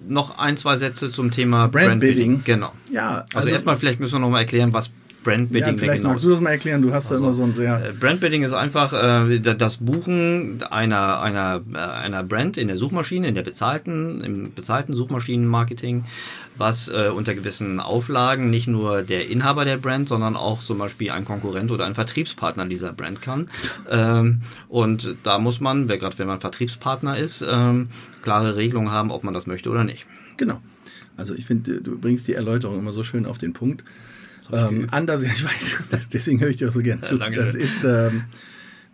noch 0.09 0.38
ein, 0.38 0.57
zwei 0.57 0.78
Sätze 0.78 1.11
zum 1.11 1.32
Thema 1.32 1.67
Brandbuilding. 1.67 2.36
Brand 2.36 2.45
genau. 2.45 2.73
Ja, 2.91 3.25
also, 3.34 3.39
also 3.39 3.49
erstmal 3.49 3.78
vielleicht 3.78 3.99
müssen 3.99 4.15
wir 4.15 4.19
noch 4.19 4.30
mal 4.30 4.39
erklären, 4.39 4.73
was 4.73 4.89
Brandbidding. 5.28 5.73
Ja, 5.73 5.78
vielleicht 5.78 6.03
magst 6.03 6.23
du 6.23 6.30
das 6.30 6.39
mal 6.39 6.51
erklären. 6.51 6.82
Du 6.82 6.93
hast 6.93 7.11
also, 7.11 7.21
da 7.21 7.28
immer 7.28 7.36
so 7.36 7.43
ein 7.43 7.53
sehr. 7.53 7.89
Äh, 7.89 7.91
Brandbidding 7.91 8.43
ist 8.43 8.53
einfach 8.53 8.93
äh, 8.93 9.39
das 9.39 9.78
Buchen 9.78 10.63
einer, 10.69 11.19
einer, 11.19 11.61
äh, 11.73 11.78
einer 11.78 12.23
Brand 12.23 12.57
in 12.57 12.69
der 12.69 12.78
Suchmaschine, 12.78 13.28
in 13.28 13.36
der 13.36 13.43
bezahlten, 13.43 14.21
im 14.21 14.53
bezahlten 14.53 14.95
Suchmaschinenmarketing, 14.95 16.05
was 16.55 16.88
äh, 16.88 17.09
unter 17.13 17.36
gewissen 17.36 17.82
Auflagen 17.82 18.49
nicht 18.49 18.67
nur 18.67 19.01
der 19.01 19.30
Inhaber 19.30 19.65
der 19.65 19.75
Brand, 19.75 20.07
sondern 20.07 20.38
auch 20.38 20.61
zum 20.61 20.78
Beispiel 20.78 21.11
ein 21.11 21.25
Konkurrent 21.25 21.71
oder 21.71 21.86
ein 21.86 21.95
Vertriebspartner 21.95 22.65
dieser 22.65 22.93
Brand 22.93 23.21
kann. 23.21 23.49
Ähm, 23.89 24.41
und 24.69 25.17
da 25.23 25.39
muss 25.39 25.59
man, 25.59 25.89
gerade 25.89 26.17
wenn 26.19 26.28
man 26.28 26.39
Vertriebspartner 26.39 27.17
ist, 27.17 27.45
ähm, 27.45 27.89
klare 28.21 28.55
Regelungen 28.55 28.91
haben, 28.91 29.11
ob 29.11 29.25
man 29.25 29.34
das 29.34 29.45
möchte 29.45 29.69
oder 29.69 29.84
nicht. 29.84 30.05
Genau. 30.38 30.61
Also 31.17 31.34
ich 31.34 31.45
finde, 31.45 31.82
du 31.82 31.97
bringst 31.97 32.28
die 32.30 32.34
Erläuterung 32.34 32.80
immer 32.80 32.93
so 32.93 33.03
schön 33.03 33.25
auf 33.25 33.39
den 33.39 33.51
Punkt. 33.51 33.84
Ähm, 34.51 34.87
anders, 34.91 35.21
ich 35.23 35.43
weiß, 35.43 35.77
das, 35.89 36.09
deswegen 36.09 36.39
höre 36.39 36.49
ich 36.49 36.57
dir 36.57 36.69
auch 36.69 36.73
so 36.73 36.81
gern 36.81 37.01
zu. 37.01 37.15
Ja, 37.17 37.29
das 37.29 37.55
ist 37.55 37.83
ähm, 37.83 38.23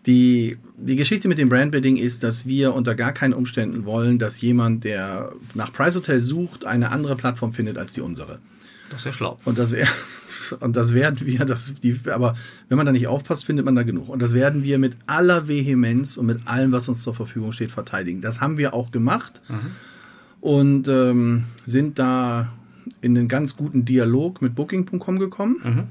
die, 0.06 0.58
die 0.78 0.96
Geschichte 0.96 1.28
mit 1.28 1.38
dem 1.38 1.50
Brandbidding 1.50 1.98
ist, 1.98 2.24
dass 2.24 2.46
wir 2.46 2.74
unter 2.74 2.96
gar 2.96 3.14
keinen 3.14 3.34
Umständen 3.34 3.86
wollen, 3.86 4.20
dass 4.20 4.42
jemand, 4.42 4.84
der 4.84 5.34
nach 5.54 5.72
Price 5.72 5.96
Hotel 5.96 6.20
sucht, 6.20 6.66
eine 6.66 6.92
andere 6.92 7.16
Plattform 7.16 7.54
findet 7.54 7.78
als 7.78 7.94
die 7.94 8.02
unsere. 8.02 8.40
Das 8.90 9.02
ist 9.02 9.06
ja 9.06 9.14
schlau. 9.14 9.38
Und 9.46 9.58
das, 9.58 9.74
und 10.60 10.76
das 10.76 10.94
werden 10.94 11.26
wir, 11.26 11.46
das, 11.46 11.74
die, 11.76 12.00
aber 12.08 12.36
wenn 12.70 12.78
man 12.78 12.86
da 12.86 12.92
nicht 12.92 13.08
aufpasst, 13.08 13.46
findet 13.46 13.66
man 13.66 13.76
da 13.76 13.84
genug. 13.84 14.10
Und 14.10 14.22
das 14.22 14.34
werden 14.34 14.64
wir 14.64 14.78
mit 14.78 14.98
aller 15.08 15.48
Vehemenz 15.48 16.18
und 16.18 16.26
mit 16.26 16.48
allem, 16.48 16.72
was 16.72 16.88
uns 16.88 17.02
zur 17.02 17.16
Verfügung 17.16 17.54
steht, 17.54 17.72
verteidigen. 17.72 18.22
Das 18.22 18.42
haben 18.42 18.58
wir 18.58 18.74
auch 18.74 18.92
gemacht 18.92 19.42
mhm. 19.48 19.56
und 20.42 20.88
ähm, 20.90 21.46
sind 21.66 21.98
da 21.98 22.52
in 23.02 23.18
einen 23.18 23.28
ganz 23.28 23.56
guten 23.56 23.86
Dialog 23.86 24.42
mit 24.42 24.56
Booking.com 24.56 25.20
gekommen. 25.20 25.58
Mhm. 25.64 25.84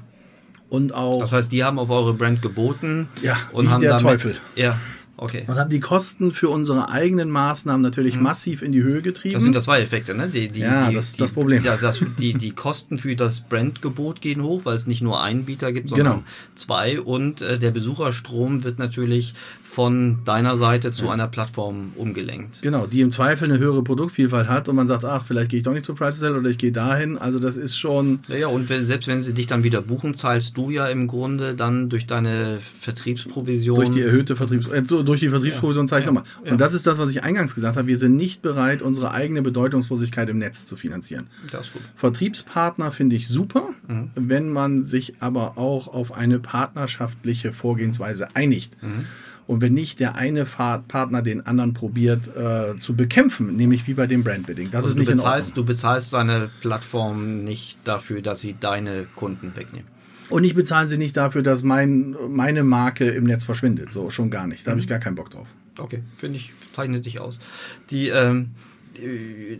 Und 0.69 0.93
auch. 0.93 1.19
Das 1.19 1.33
heißt, 1.33 1.51
die 1.51 1.63
haben 1.63 1.77
auf 1.77 1.89
eure 1.89 2.13
Brand 2.13 2.41
geboten. 2.41 3.07
Ja, 3.21 3.37
und 3.51 3.69
haben 3.69 3.81
der 3.81 3.91
damit, 3.91 4.03
Teufel. 4.03 4.35
Ja. 4.55 4.79
Okay. 5.15 5.43
Und 5.47 5.59
haben 5.59 5.69
die 5.69 5.79
Kosten 5.79 6.31
für 6.31 6.49
unsere 6.49 6.89
eigenen 6.89 7.29
Maßnahmen 7.29 7.81
natürlich 7.81 8.15
mhm. 8.15 8.23
massiv 8.23 8.63
in 8.63 8.71
die 8.71 8.81
Höhe 8.81 9.03
getrieben. 9.03 9.35
Das 9.35 9.43
sind 9.43 9.53
ja 9.53 9.61
zwei 9.61 9.79
Effekte, 9.79 10.15
ne? 10.15 10.27
Die, 10.27 10.47
die, 10.47 10.61
ja, 10.61 10.89
die, 10.89 10.95
das 10.95 11.09
ist 11.09 11.21
das 11.21 11.31
Problem. 11.31 11.63
Ja, 11.63 11.77
das, 11.77 11.99
die, 12.17 12.33
die 12.33 12.51
Kosten 12.51 12.97
für 12.97 13.15
das 13.15 13.41
Brandgebot 13.41 14.21
gehen 14.21 14.41
hoch, 14.41 14.65
weil 14.65 14.75
es 14.75 14.87
nicht 14.87 15.01
nur 15.01 15.21
einen 15.21 15.45
Bieter 15.45 15.71
gibt, 15.71 15.89
sondern 15.89 16.07
genau. 16.07 16.23
zwei. 16.55 16.99
Und 16.99 17.41
äh, 17.41 17.59
der 17.59 17.69
Besucherstrom 17.69 18.63
wird 18.63 18.79
natürlich 18.79 19.35
von 19.73 20.19
deiner 20.23 20.55
Seite 20.55 20.91
zu 20.91 21.05
ja. 21.05 21.11
einer 21.11 21.27
Plattform 21.27 21.93
umgelenkt. 21.95 22.61
Genau, 22.61 22.85
die 22.85 23.01
im 23.01 23.09
Zweifel 23.09 23.45
eine 23.45 23.57
höhere 23.57 23.81
Produktvielfalt 23.81 24.47
hat 24.47 24.69
und 24.69 24.75
man 24.75 24.85
sagt, 24.85 25.03
ach, 25.03 25.25
vielleicht 25.25 25.49
gehe 25.49 25.57
ich 25.57 25.63
doch 25.65 25.73
nicht 25.73 25.85
zu 25.85 25.95
PriceSell 25.95 26.37
oder 26.37 26.47
ich 26.51 26.59
gehe 26.59 26.71
dahin. 26.71 27.17
Also 27.17 27.39
das 27.39 27.57
ist 27.57 27.75
schon. 27.75 28.19
Ja, 28.27 28.35
ja 28.35 28.47
und 28.47 28.69
wenn, 28.69 28.85
selbst 28.85 29.07
wenn 29.07 29.23
sie 29.23 29.33
dich 29.33 29.47
dann 29.47 29.63
wieder 29.63 29.81
buchen, 29.81 30.13
zahlst 30.13 30.55
du 30.57 30.69
ja 30.69 30.87
im 30.89 31.07
Grunde 31.07 31.55
dann 31.55 31.89
durch 31.89 32.05
deine 32.05 32.59
Vertriebsprovision. 32.81 33.75
Durch 33.75 33.89
die 33.89 34.01
erhöhte 34.01 34.35
Vertriebs 34.35 34.67
äh, 34.67 34.83
durch 34.83 35.21
die 35.21 35.29
Vertriebsprovision 35.29 35.85
ja. 35.85 35.89
zahle 35.89 36.01
ich 36.01 36.05
nochmal. 36.05 36.23
Und 36.45 36.61
das 36.61 36.75
ist 36.75 36.85
das, 36.85 36.99
was 36.99 37.09
ich 37.09 37.23
eingangs 37.23 37.55
gesagt 37.55 37.75
habe. 37.75 37.87
Wir 37.87 37.97
sind 37.97 38.15
nicht 38.15 38.43
bereit, 38.43 38.83
unsere 38.83 39.11
eigene 39.11 39.41
Bedeutungslosigkeit 39.41 40.29
im 40.29 40.37
Netz 40.37 40.67
zu 40.67 40.75
finanzieren. 40.75 41.25
Das 41.51 41.67
ist 41.67 41.73
gut. 41.73 41.81
Vertriebspartner 41.95 42.91
finde 42.91 43.15
ich 43.15 43.27
super, 43.27 43.69
mhm. 43.87 44.11
wenn 44.13 44.49
man 44.49 44.83
sich 44.83 45.15
aber 45.19 45.57
auch 45.57 45.87
auf 45.87 46.13
eine 46.13 46.37
partnerschaftliche 46.37 47.53
Vorgehensweise 47.53 48.35
einigt. 48.35 48.77
Mhm 48.83 49.05
und 49.47 49.61
wenn 49.61 49.73
nicht 49.73 49.99
der 49.99 50.15
eine 50.15 50.45
Partner 50.45 51.21
den 51.21 51.45
anderen 51.45 51.73
probiert 51.73 52.29
äh, 52.35 52.77
zu 52.77 52.95
bekämpfen, 52.95 53.55
nämlich 53.55 53.87
wie 53.87 53.93
bei 53.93 54.07
dem 54.07 54.23
Brandbidding. 54.23 54.71
Das 54.71 54.85
also 54.85 54.89
ist 54.89 54.95
nicht 54.97 55.11
bezahlst, 55.11 55.49
in 55.49 55.51
Ordnung. 55.51 55.55
Du 55.55 55.73
bezahlst 55.73 56.13
deine 56.13 56.49
Plattform 56.61 57.43
nicht 57.43 57.77
dafür, 57.83 58.21
dass 58.21 58.41
sie 58.41 58.55
deine 58.59 59.05
Kunden 59.15 59.53
wegnehmen. 59.55 59.87
Und 60.29 60.45
ich 60.45 60.55
bezahle 60.55 60.87
sie 60.87 60.97
nicht 60.97 61.17
dafür, 61.17 61.43
dass 61.43 61.63
mein, 61.63 62.15
meine 62.29 62.63
Marke 62.63 63.09
im 63.09 63.25
Netz 63.25 63.43
verschwindet. 63.43 63.91
So, 63.91 64.09
schon 64.09 64.29
gar 64.29 64.47
nicht. 64.47 64.65
Da 64.65 64.71
mhm. 64.71 64.73
habe 64.73 64.81
ich 64.81 64.87
gar 64.87 64.99
keinen 64.99 65.15
Bock 65.15 65.29
drauf. 65.29 65.47
Okay, 65.77 66.03
finde 66.15 66.37
ich, 66.37 66.53
zeichnet 66.71 67.05
dich 67.05 67.19
aus. 67.19 67.39
Die, 67.89 68.07
ähm, 68.07 68.51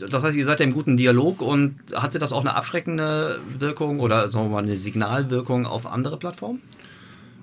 das 0.09 0.23
heißt, 0.23 0.37
ihr 0.37 0.45
seid 0.45 0.59
ja 0.59 0.65
im 0.65 0.73
guten 0.73 0.95
Dialog 0.95 1.41
und 1.41 1.75
hatte 1.93 2.19
das 2.19 2.31
auch 2.31 2.41
eine 2.41 2.55
abschreckende 2.55 3.39
Wirkung 3.57 3.99
oder 3.99 4.29
sagen 4.29 4.45
wir 4.45 4.49
mal 4.51 4.63
eine 4.63 4.77
Signalwirkung 4.77 5.65
auf 5.65 5.87
andere 5.87 6.17
Plattformen? 6.17 6.61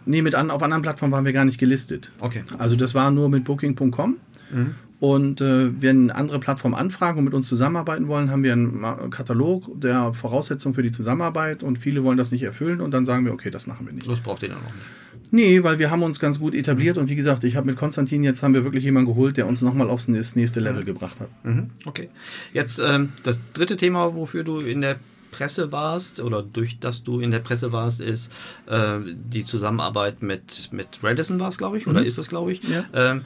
Nee, 0.06 0.22
mit 0.22 0.34
an, 0.34 0.50
auf 0.50 0.62
anderen 0.62 0.82
Plattformen 0.82 1.12
waren 1.12 1.24
wir 1.24 1.32
gar 1.32 1.44
nicht 1.44 1.58
gelistet. 1.58 2.12
Okay. 2.20 2.44
Also 2.58 2.76
das 2.76 2.94
war 2.94 3.10
nur 3.10 3.28
mit 3.28 3.44
Booking.com. 3.44 4.16
Mhm. 4.52 4.74
Und 5.00 5.40
äh, 5.40 5.80
wenn 5.80 6.10
andere 6.10 6.38
Plattformen 6.40 6.74
anfragen 6.74 7.18
und 7.18 7.24
mit 7.24 7.32
uns 7.32 7.48
zusammenarbeiten 7.48 8.06
wollen, 8.06 8.30
haben 8.30 8.42
wir 8.42 8.52
einen 8.52 9.10
Katalog 9.10 9.80
der 9.80 10.12
Voraussetzungen 10.12 10.74
für 10.74 10.82
die 10.82 10.92
Zusammenarbeit 10.92 11.62
und 11.62 11.78
viele 11.78 12.04
wollen 12.04 12.18
das 12.18 12.30
nicht 12.32 12.42
erfüllen 12.42 12.82
und 12.82 12.90
dann 12.90 13.06
sagen 13.06 13.24
wir, 13.24 13.32
okay, 13.32 13.48
das 13.48 13.66
machen 13.66 13.86
wir 13.86 13.94
nicht. 13.94 14.06
Das 14.06 14.20
braucht 14.20 14.42
ihr 14.42 14.50
dann 14.50 14.58
auch 14.58 14.74
nicht. 14.74 14.86
Nee, 15.32 15.62
weil 15.62 15.78
wir 15.78 15.90
haben 15.90 16.02
uns 16.02 16.20
ganz 16.20 16.38
gut 16.38 16.54
etabliert 16.54 16.98
und 16.98 17.08
wie 17.08 17.14
gesagt, 17.14 17.44
ich 17.44 17.56
habe 17.56 17.66
mit 17.66 17.76
Konstantin 17.76 18.24
jetzt 18.24 18.42
haben 18.42 18.52
wir 18.52 18.64
wirklich 18.64 18.84
jemanden 18.84 19.10
geholt, 19.10 19.36
der 19.36 19.46
uns 19.46 19.62
nochmal 19.62 19.88
aufs 19.88 20.08
nächste 20.08 20.60
Level 20.60 20.82
mhm. 20.82 20.86
gebracht 20.86 21.20
hat. 21.20 21.30
Mhm. 21.44 21.70
Okay. 21.86 22.10
Jetzt 22.52 22.78
ähm, 22.78 23.10
das 23.22 23.40
dritte 23.54 23.76
Thema, 23.76 24.14
wofür 24.14 24.44
du 24.44 24.60
in 24.60 24.82
der 24.82 24.96
Presse 25.30 25.72
warst 25.72 26.20
oder 26.20 26.42
durch 26.42 26.78
das 26.78 27.02
du 27.02 27.20
in 27.20 27.30
der 27.30 27.38
Presse 27.40 27.72
warst, 27.72 28.00
ist 28.00 28.32
äh, 28.66 28.98
die 29.04 29.44
Zusammenarbeit 29.44 30.22
mit, 30.22 30.68
mit 30.72 30.88
Radisson 31.02 31.40
war 31.40 31.48
es, 31.48 31.58
glaube 31.58 31.78
ich, 31.78 31.86
oder 31.86 32.00
mhm. 32.00 32.06
ist 32.06 32.18
das, 32.18 32.28
glaube 32.28 32.52
ich. 32.52 32.62
Ja. 32.64 32.84
Ähm, 32.92 33.22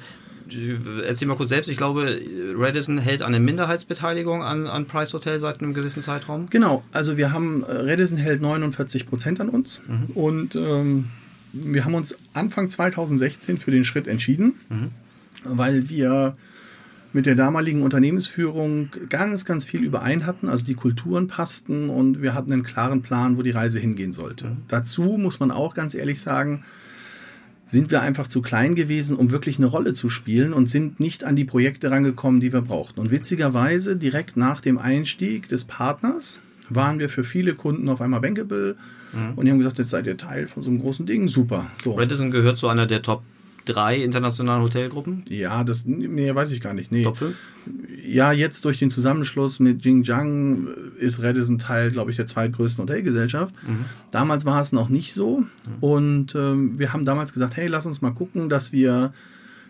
erzähl 1.06 1.28
mal 1.28 1.36
kurz 1.36 1.48
selbst, 1.48 1.68
ich 1.68 1.76
glaube, 1.76 2.20
Radisson 2.56 2.98
hält 2.98 3.22
eine 3.22 3.40
Minderheitsbeteiligung 3.40 4.42
an, 4.42 4.66
an 4.66 4.86
Price 4.86 5.12
Hotel 5.14 5.38
seit 5.38 5.60
einem 5.60 5.74
gewissen 5.74 6.02
Zeitraum. 6.02 6.46
Genau, 6.46 6.84
also 6.92 7.16
wir 7.16 7.32
haben, 7.32 7.64
Radisson 7.66 8.18
hält 8.18 8.42
49 8.42 9.06
Prozent 9.06 9.40
an 9.40 9.48
uns 9.48 9.80
mhm. 9.86 10.14
und 10.14 10.54
ähm, 10.54 11.10
wir 11.52 11.84
haben 11.84 11.94
uns 11.94 12.16
Anfang 12.32 12.68
2016 12.68 13.58
für 13.58 13.70
den 13.70 13.84
Schritt 13.84 14.06
entschieden, 14.06 14.54
mhm. 14.68 14.90
weil 15.44 15.88
wir 15.88 16.36
mit 17.14 17.26
der 17.26 17.36
damaligen 17.36 17.82
Unternehmensführung 17.82 18.88
ganz, 19.08 19.44
ganz 19.44 19.64
viel 19.64 19.82
überein 19.82 20.26
hatten. 20.26 20.48
Also 20.48 20.66
die 20.66 20.74
Kulturen 20.74 21.28
passten 21.28 21.88
und 21.88 22.20
wir 22.20 22.34
hatten 22.34 22.52
einen 22.52 22.64
klaren 22.64 23.02
Plan, 23.02 23.38
wo 23.38 23.42
die 23.42 23.52
Reise 23.52 23.78
hingehen 23.78 24.12
sollte. 24.12 24.46
Mhm. 24.46 24.56
Dazu 24.68 25.02
muss 25.16 25.40
man 25.40 25.50
auch 25.50 25.74
ganz 25.74 25.94
ehrlich 25.94 26.20
sagen, 26.20 26.64
sind 27.66 27.90
wir 27.90 28.02
einfach 28.02 28.26
zu 28.26 28.42
klein 28.42 28.74
gewesen, 28.74 29.16
um 29.16 29.30
wirklich 29.30 29.58
eine 29.58 29.66
Rolle 29.66 29.94
zu 29.94 30.08
spielen 30.08 30.52
und 30.52 30.68
sind 30.68 31.00
nicht 31.00 31.24
an 31.24 31.36
die 31.36 31.44
Projekte 31.44 31.90
rangekommen, 31.90 32.40
die 32.40 32.52
wir 32.52 32.60
brauchten. 32.60 33.00
Und 33.00 33.10
witzigerweise, 33.10 33.96
direkt 33.96 34.36
nach 34.36 34.60
dem 34.60 34.76
Einstieg 34.76 35.48
des 35.48 35.64
Partners, 35.64 36.40
waren 36.68 36.98
wir 36.98 37.08
für 37.08 37.24
viele 37.24 37.54
Kunden 37.54 37.88
auf 37.88 38.00
einmal 38.00 38.20
bankable 38.20 38.76
mhm. 39.12 39.34
und 39.36 39.44
die 39.44 39.50
haben 39.52 39.58
gesagt, 39.58 39.78
jetzt 39.78 39.90
seid 39.90 40.06
ihr 40.06 40.16
Teil 40.16 40.48
von 40.48 40.62
so 40.62 40.70
einem 40.70 40.80
großen 40.80 41.06
Ding, 41.06 41.28
super. 41.28 41.70
So. 41.82 41.92
Radisson 41.92 42.30
gehört 42.30 42.58
zu 42.58 42.68
einer 42.68 42.86
der 42.86 43.02
Top 43.02 43.22
drei 43.64 43.96
internationalen 43.96 44.62
Hotelgruppen? 44.62 45.24
Ja, 45.28 45.64
das 45.64 45.84
nee, 45.84 46.34
weiß 46.34 46.50
ich 46.52 46.60
gar 46.60 46.74
nicht. 46.74 46.92
Nee. 46.92 47.04
Top 47.04 47.16
5? 47.16 47.34
Ja, 48.06 48.32
jetzt 48.32 48.64
durch 48.64 48.78
den 48.78 48.90
Zusammenschluss 48.90 49.60
mit 49.60 49.80
Xinjiang 49.80 50.68
ist 50.98 51.22
Radisson 51.22 51.58
Teil, 51.58 51.90
glaube 51.90 52.10
ich, 52.10 52.16
der 52.16 52.26
zweitgrößten 52.26 52.82
Hotelgesellschaft. 52.82 53.54
Mhm. 53.66 53.84
Damals 54.10 54.44
war 54.44 54.60
es 54.60 54.72
noch 54.72 54.88
nicht 54.88 55.14
so. 55.14 55.40
Mhm. 55.40 55.48
Und 55.80 56.34
ähm, 56.34 56.78
wir 56.78 56.92
haben 56.92 57.04
damals 57.04 57.32
gesagt, 57.32 57.56
hey, 57.56 57.66
lass 57.66 57.86
uns 57.86 58.02
mal 58.02 58.12
gucken, 58.12 58.48
dass 58.48 58.72
wir 58.72 59.12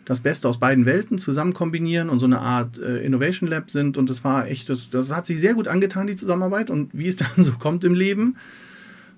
das 0.05 0.21
Beste 0.21 0.49
aus 0.49 0.59
beiden 0.59 0.87
Welten 0.87 1.19
zusammen 1.19 1.55
kombinieren 1.55 2.11
und 2.11 2.19
so 2.19 2.27
eine 2.27 2.41
Art 2.41 2.79
äh, 2.79 2.99
Innovation 2.99 3.49
Lab 3.49 3.71
sind. 3.71 3.97
Und 3.97 4.11
das 4.11 4.25
war 4.25 4.49
echt, 4.49 4.69
das, 4.69 4.91
das 4.91 5.15
hat 5.15 5.27
sich 5.27 5.41
sehr 5.41 5.55
gut 5.55 5.69
angetan, 5.69 6.07
die 6.07 6.17
Zusammenarbeit. 6.17 6.71
Und 6.71 6.91
wie 6.93 7.09
es 7.09 7.17
dann 7.17 7.29
so 7.37 7.53
kommt 7.53 7.85
im 7.85 7.95
Leben, 7.95 8.37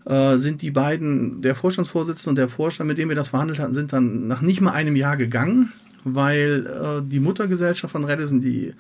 äh, 0.07 0.37
sind 0.39 0.63
die 0.63 0.71
beiden, 0.71 1.43
der 1.43 1.55
Vorstandsvorsitzende 1.55 2.31
und 2.31 2.37
der 2.37 2.49
Vorstand, 2.49 2.89
mit 2.89 2.99
dem 2.99 3.09
wir 3.09 3.17
das 3.17 3.29
verhandelt 3.29 3.59
hatten, 3.59 3.75
sind 3.75 3.93
dann 3.93 4.29
nach 4.29 4.41
nicht 4.41 4.61
mal 4.61 4.73
einem 4.73 4.97
Jahr 4.97 5.17
gegangen, 5.17 5.73
weil 6.05 6.67
äh, 6.67 7.03
die 7.07 7.21
Muttergesellschaft 7.21 7.93
von 7.93 8.05
Redison, 8.05 8.41
die 8.41 8.73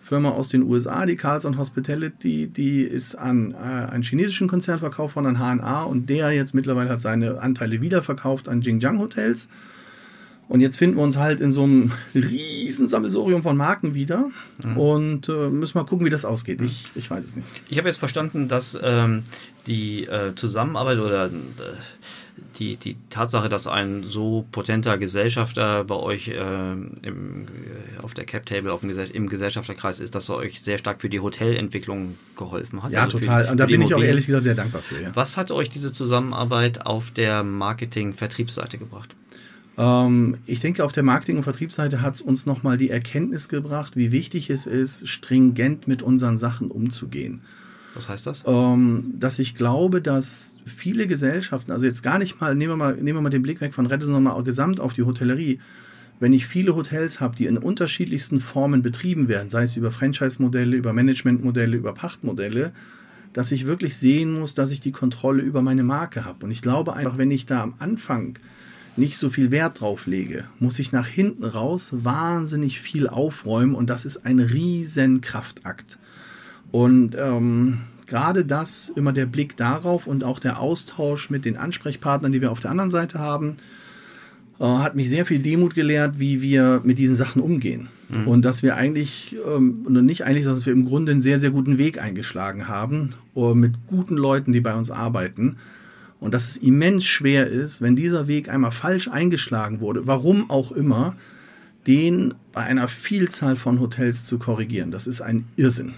Firma 0.00 0.30
aus 0.30 0.48
den 0.48 0.62
USA, 0.62 1.06
die 1.06 1.16
Carlson 1.16 1.58
Hospitality, 1.58 2.48
die 2.48 2.82
ist 2.82 3.14
an 3.14 3.54
äh, 3.54 3.56
einen 3.56 4.02
chinesischen 4.02 4.48
Konzern 4.48 4.78
verkauft 4.78 5.16
worden, 5.16 5.36
an 5.36 5.60
HNA 5.60 5.82
und 5.84 6.10
der 6.10 6.32
jetzt 6.32 6.54
mittlerweile 6.54 6.90
hat 6.90 7.00
seine 7.00 7.40
Anteile 7.40 7.80
wiederverkauft 7.80 8.48
an 8.48 8.60
Jingjiang 8.60 8.98
Hotels. 8.98 9.48
Und 10.48 10.60
jetzt 10.60 10.78
finden 10.78 10.96
wir 10.96 11.02
uns 11.02 11.16
halt 11.16 11.40
in 11.40 11.50
so 11.50 11.64
einem 11.64 11.92
riesen 12.14 12.86
Sammelsorium 12.86 13.42
von 13.42 13.56
Marken 13.56 13.94
wieder 13.94 14.30
mhm. 14.62 14.76
und 14.76 15.28
äh, 15.28 15.48
müssen 15.48 15.76
mal 15.76 15.84
gucken, 15.84 16.06
wie 16.06 16.10
das 16.10 16.24
ausgeht. 16.24 16.60
Ich, 16.60 16.90
ich 16.94 17.10
weiß 17.10 17.24
es 17.24 17.36
nicht. 17.36 17.48
Ich 17.68 17.78
habe 17.78 17.88
jetzt 17.88 17.98
verstanden, 17.98 18.46
dass 18.46 18.78
ähm, 18.80 19.24
die 19.66 20.04
äh, 20.04 20.34
Zusammenarbeit 20.36 20.98
oder 20.98 21.26
äh, 21.26 21.30
die, 22.58 22.76
die 22.76 22.96
Tatsache, 23.10 23.48
dass 23.48 23.66
ein 23.66 24.04
so 24.04 24.46
potenter 24.52 24.98
Gesellschafter 24.98 25.84
bei 25.84 25.96
euch 25.96 26.28
äh, 26.28 26.36
im, 26.72 27.48
äh, 27.48 28.02
auf 28.02 28.14
der 28.14 28.24
Cap 28.24 28.46
Table 28.46 28.72
auf 28.72 28.80
dem 28.80 28.88
Gesell 28.88 29.10
im 29.10 29.28
Gesellschafterkreis 29.28 30.00
ist, 30.00 30.14
dass 30.14 30.28
er 30.28 30.36
euch 30.36 30.62
sehr 30.62 30.78
stark 30.78 31.00
für 31.00 31.08
die 31.08 31.20
Hotelentwicklung 31.20 32.16
geholfen 32.36 32.82
hat. 32.82 32.92
Ja, 32.92 33.02
also 33.02 33.18
total. 33.18 33.46
Für, 33.46 33.52
Und 33.52 33.58
da 33.58 33.66
bin 33.66 33.82
ich 33.82 33.94
auch 33.94 34.02
ehrlich 34.02 34.26
gesagt 34.26 34.44
sehr 34.44 34.54
dankbar 34.54 34.82
für. 34.82 35.00
Ja. 35.02 35.10
Was 35.14 35.36
hat 35.36 35.50
euch 35.50 35.70
diese 35.70 35.92
Zusammenarbeit 35.92 36.86
auf 36.86 37.10
der 37.10 37.42
Marketing-Vertriebsseite 37.42 38.78
gebracht? 38.78 39.14
Ähm, 39.78 40.38
ich 40.46 40.60
denke, 40.60 40.84
auf 40.84 40.92
der 40.92 41.02
Marketing- 41.02 41.36
und 41.36 41.42
Vertriebsseite 41.42 42.02
hat 42.02 42.16
es 42.16 42.22
uns 42.22 42.46
nochmal 42.46 42.76
die 42.76 42.90
Erkenntnis 42.90 43.48
gebracht, 43.48 43.96
wie 43.96 44.12
wichtig 44.12 44.50
es 44.50 44.66
ist, 44.66 45.08
stringent 45.08 45.86
mit 45.86 46.02
unseren 46.02 46.38
Sachen 46.38 46.70
umzugehen. 46.70 47.42
Was 47.94 48.08
heißt 48.08 48.26
das? 48.26 48.44
Ähm, 48.46 49.14
dass 49.18 49.38
ich 49.38 49.54
glaube, 49.54 50.02
dass 50.02 50.56
viele 50.66 51.06
Gesellschaften, 51.06 51.72
also 51.72 51.86
jetzt 51.86 52.02
gar 52.02 52.18
nicht 52.18 52.40
mal, 52.40 52.54
nehmen 52.54 52.72
wir 52.72 52.76
mal, 52.76 52.94
nehmen 52.94 53.18
wir 53.18 53.22
mal 53.22 53.30
den 53.30 53.42
Blick 53.42 53.60
weg 53.60 53.74
von 53.74 53.86
Redison 53.86 54.22
nochmal 54.22 54.42
gesamt 54.42 54.80
auf 54.80 54.92
die 54.92 55.02
Hotellerie. 55.02 55.60
Wenn 56.20 56.32
ich 56.32 56.46
viele 56.46 56.74
Hotels 56.74 57.20
habe, 57.20 57.36
die 57.36 57.46
in 57.46 57.58
unterschiedlichsten 57.58 58.40
Formen 58.40 58.82
betrieben 58.82 59.28
werden, 59.28 59.50
sei 59.50 59.64
es 59.64 59.76
über 59.76 59.92
Franchise-Modelle, 59.92 60.76
über 60.76 60.92
Management-Modelle, 60.94 61.76
über 61.76 61.92
Pachtmodelle, 61.92 62.72
dass 63.34 63.52
ich 63.52 63.66
wirklich 63.66 63.98
sehen 63.98 64.38
muss, 64.38 64.54
dass 64.54 64.70
ich 64.70 64.80
die 64.80 64.92
Kontrolle 64.92 65.42
über 65.42 65.60
meine 65.60 65.82
Marke 65.82 66.24
habe. 66.24 66.46
Und 66.46 66.52
ich 66.52 66.62
glaube 66.62 66.94
einfach, 66.94 67.18
wenn 67.18 67.30
ich 67.30 67.44
da 67.44 67.62
am 67.62 67.74
Anfang 67.78 68.38
nicht 68.96 69.18
so 69.18 69.30
viel 69.30 69.50
Wert 69.50 69.80
drauf 69.80 70.06
lege, 70.06 70.44
muss 70.58 70.78
ich 70.78 70.92
nach 70.92 71.06
hinten 71.06 71.44
raus 71.44 71.90
wahnsinnig 71.92 72.80
viel 72.80 73.08
aufräumen 73.08 73.74
und 73.74 73.90
das 73.90 74.04
ist 74.04 74.24
ein 74.24 74.38
riesen 74.38 75.20
Kraftakt. 75.20 75.98
Und 76.72 77.16
ähm, 77.18 77.80
gerade 78.06 78.44
das, 78.44 78.90
immer 78.94 79.12
der 79.12 79.26
Blick 79.26 79.56
darauf 79.56 80.06
und 80.06 80.24
auch 80.24 80.38
der 80.38 80.60
Austausch 80.60 81.30
mit 81.30 81.44
den 81.44 81.56
Ansprechpartnern, 81.56 82.32
die 82.32 82.40
wir 82.40 82.50
auf 82.50 82.60
der 82.60 82.70
anderen 82.70 82.90
Seite 82.90 83.18
haben, 83.18 83.56
äh, 84.58 84.64
hat 84.64 84.96
mich 84.96 85.08
sehr 85.08 85.26
viel 85.26 85.38
Demut 85.38 85.74
gelehrt, 85.74 86.18
wie 86.18 86.40
wir 86.40 86.80
mit 86.84 86.98
diesen 86.98 87.16
Sachen 87.16 87.42
umgehen. 87.42 87.88
Mhm. 88.08 88.28
Und 88.28 88.44
dass 88.44 88.62
wir 88.62 88.76
eigentlich, 88.76 89.36
ähm, 89.46 89.84
nicht 89.88 90.24
eigentlich, 90.24 90.44
sondern 90.44 90.60
dass 90.60 90.66
wir 90.66 90.72
im 90.72 90.86
Grunde 90.86 91.12
einen 91.12 91.20
sehr, 91.20 91.38
sehr 91.38 91.50
guten 91.50 91.78
Weg 91.78 92.00
eingeschlagen 92.00 92.68
haben, 92.68 93.14
uh, 93.34 93.54
mit 93.54 93.74
guten 93.86 94.16
Leuten, 94.16 94.52
die 94.52 94.60
bei 94.60 94.74
uns 94.74 94.90
arbeiten. 94.90 95.56
Und 96.20 96.32
dass 96.32 96.48
es 96.48 96.56
immens 96.56 97.04
schwer 97.04 97.46
ist, 97.46 97.82
wenn 97.82 97.94
dieser 97.96 98.26
Weg 98.26 98.48
einmal 98.48 98.72
falsch 98.72 99.08
eingeschlagen 99.08 99.80
wurde, 99.80 100.06
warum 100.06 100.50
auch 100.50 100.72
immer, 100.72 101.16
den 101.86 102.34
bei 102.52 102.62
einer 102.62 102.88
Vielzahl 102.88 103.56
von 103.56 103.80
Hotels 103.80 104.24
zu 104.24 104.38
korrigieren. 104.38 104.90
Das 104.90 105.06
ist 105.06 105.20
ein 105.20 105.46
Irrsinn. 105.56 105.94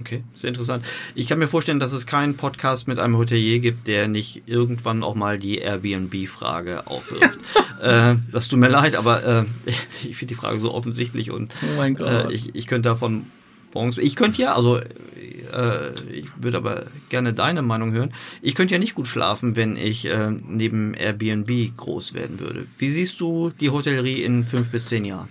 Okay, 0.00 0.24
sehr 0.34 0.48
interessant. 0.48 0.84
Ich 1.14 1.26
kann 1.26 1.38
mir 1.38 1.48
vorstellen, 1.48 1.78
dass 1.78 1.92
es 1.92 2.06
keinen 2.06 2.36
Podcast 2.36 2.88
mit 2.88 2.98
einem 2.98 3.18
Hotelier 3.18 3.58
gibt, 3.58 3.88
der 3.88 4.08
nicht 4.08 4.42
irgendwann 4.46 5.02
auch 5.02 5.14
mal 5.14 5.38
die 5.38 5.58
Airbnb-Frage 5.58 6.86
aufwirft. 6.86 7.38
äh, 7.82 8.16
das 8.30 8.48
tut 8.48 8.58
mir 8.58 8.68
leid, 8.68 8.94
aber 8.94 9.24
äh, 9.24 9.44
ich 10.08 10.16
finde 10.16 10.34
die 10.34 10.40
Frage 10.40 10.60
so 10.60 10.72
offensichtlich 10.72 11.30
und 11.30 11.54
oh 11.76 11.82
äh, 11.82 12.32
ich, 12.32 12.54
ich 12.54 12.66
könnte 12.66 12.88
davon 12.88 13.26
morgens. 13.74 13.98
Ich 13.98 14.16
könnte 14.16 14.42
ja, 14.42 14.54
also 14.54 14.78
äh, 14.78 15.92
ich 16.10 16.26
würde 16.40 16.56
aber 16.56 16.86
gerne 17.08 17.32
deine 17.32 17.62
Meinung 17.62 17.92
hören. 17.92 18.12
Ich 18.40 18.54
könnte 18.54 18.74
ja 18.74 18.78
nicht 18.78 18.94
gut 18.94 19.08
schlafen, 19.08 19.56
wenn 19.56 19.76
ich 19.76 20.06
äh, 20.06 20.30
neben 20.30 20.94
Airbnb 20.94 21.76
groß 21.76 22.14
werden 22.14 22.40
würde. 22.40 22.66
Wie 22.78 22.90
siehst 22.90 23.20
du 23.20 23.50
die 23.50 23.70
Hotellerie 23.70 24.22
in 24.22 24.44
fünf 24.44 24.70
bis 24.70 24.86
zehn 24.86 25.04
Jahren? 25.04 25.28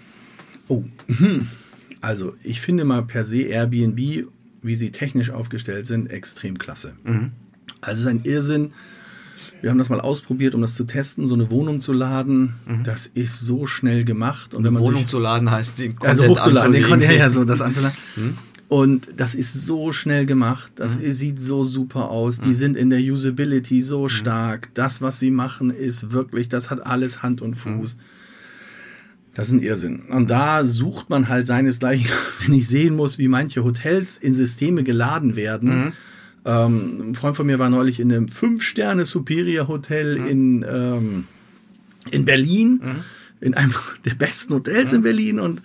Oh, 0.67 0.83
hm. 1.07 1.47
also 1.99 2.33
ich 2.43 2.61
finde 2.61 2.85
mal 2.85 3.03
per 3.03 3.25
se 3.25 3.41
Airbnb 3.41 4.29
wie 4.61 4.75
sie 4.75 4.91
technisch 4.91 5.29
aufgestellt 5.29 5.87
sind, 5.87 6.11
extrem 6.11 6.57
klasse. 6.57 6.93
Mhm. 7.03 7.31
Also 7.81 7.93
es 7.93 7.99
ist 7.99 8.07
ein 8.07 8.23
Irrsinn. 8.23 8.73
Wir 9.62 9.70
haben 9.70 9.78
das 9.78 9.89
mal 9.89 10.01
ausprobiert, 10.01 10.55
um 10.55 10.62
das 10.62 10.74
zu 10.74 10.86
testen, 10.86 11.28
so 11.28 11.36
eine 11.36 11.51
Wohnung 11.51 11.82
zu 11.82 11.93
laden. 11.93 12.55
Mhm. 12.68 12.84
Das 12.84 13.07
ist 13.07 13.39
so 13.39 13.68
schnell 13.68 14.03
gemacht. 14.03 14.53
Und 14.55 14.64
wenn 14.64 14.74
man 14.74 14.84
Wohnung 14.84 15.01
sich, 15.01 15.07
zu 15.07 15.20
laden 15.20 15.51
heißt, 15.51 15.80
den 15.80 15.95
Content 15.95 16.09
also 16.09 16.28
hochzuladen, 16.28 16.74
den 16.74 16.84
Content, 16.84 17.14
ja, 17.14 17.30
so 17.30 17.43
das 17.45 17.62
anzuladen. 17.62 17.97
Mhm. 18.16 18.38
Und 18.72 19.09
das 19.18 19.36
ist 19.36 19.66
so 19.66 19.91
schnell 19.91 20.26
gemacht. 20.26 20.72
Das 20.76 20.97
mhm. 20.97 21.12
sieht 21.12 21.41
so 21.41 21.66
super 21.66 22.09
aus. 22.09 22.39
Die 22.39 22.49
mhm. 22.49 22.53
sind 22.53 22.78
in 22.78 22.89
der 22.89 23.01
Usability 23.01 23.82
so 23.82 24.03
mhm. 24.03 24.09
stark. 24.09 24.70
Das, 24.76 25.01
was 25.01 25.20
sie 25.20 25.30
machen, 25.30 25.72
ist 25.72 26.12
wirklich, 26.14 26.47
das 26.47 26.70
hat 26.70 26.86
alles 26.86 27.22
Hand 27.22 27.41
und 27.41 27.55
Fuß. 27.55 27.97
Mhm. 27.97 28.01
Das 29.34 29.47
ist 29.47 29.53
ein 29.53 29.62
Irrsinn. 29.62 30.03
Und 30.09 30.30
da 30.30 30.66
sucht 30.66 31.09
man 31.09 31.28
halt 31.28 31.47
seinesgleichen, 31.47 32.09
wenn 32.45 32.53
ich 32.53 32.68
sehen 32.68 32.95
muss, 32.95 33.18
wie 33.18 33.28
manche 33.28 33.64
Hotels 33.66 34.18
in 34.18 34.34
Systeme 34.34 34.84
geladen 34.84 35.36
werden. 35.36 35.93
Ähm, 36.43 37.11
ein 37.11 37.15
Freund 37.15 37.35
von 37.35 37.45
mir 37.45 37.59
war 37.59 37.69
neulich 37.69 37.99
in 37.99 38.11
einem 38.11 38.27
Fünf-Sterne-Superior-Hotel 38.27 40.19
mhm. 40.19 40.27
in, 40.27 40.65
ähm, 40.67 41.23
in 42.09 42.25
Berlin, 42.25 42.81
mhm. 42.83 43.03
in 43.41 43.53
einem 43.53 43.73
der 44.05 44.15
besten 44.15 44.53
Hotels 44.55 44.91
in 44.91 44.99
mhm. 44.99 45.03
Berlin 45.03 45.39
und 45.39 45.61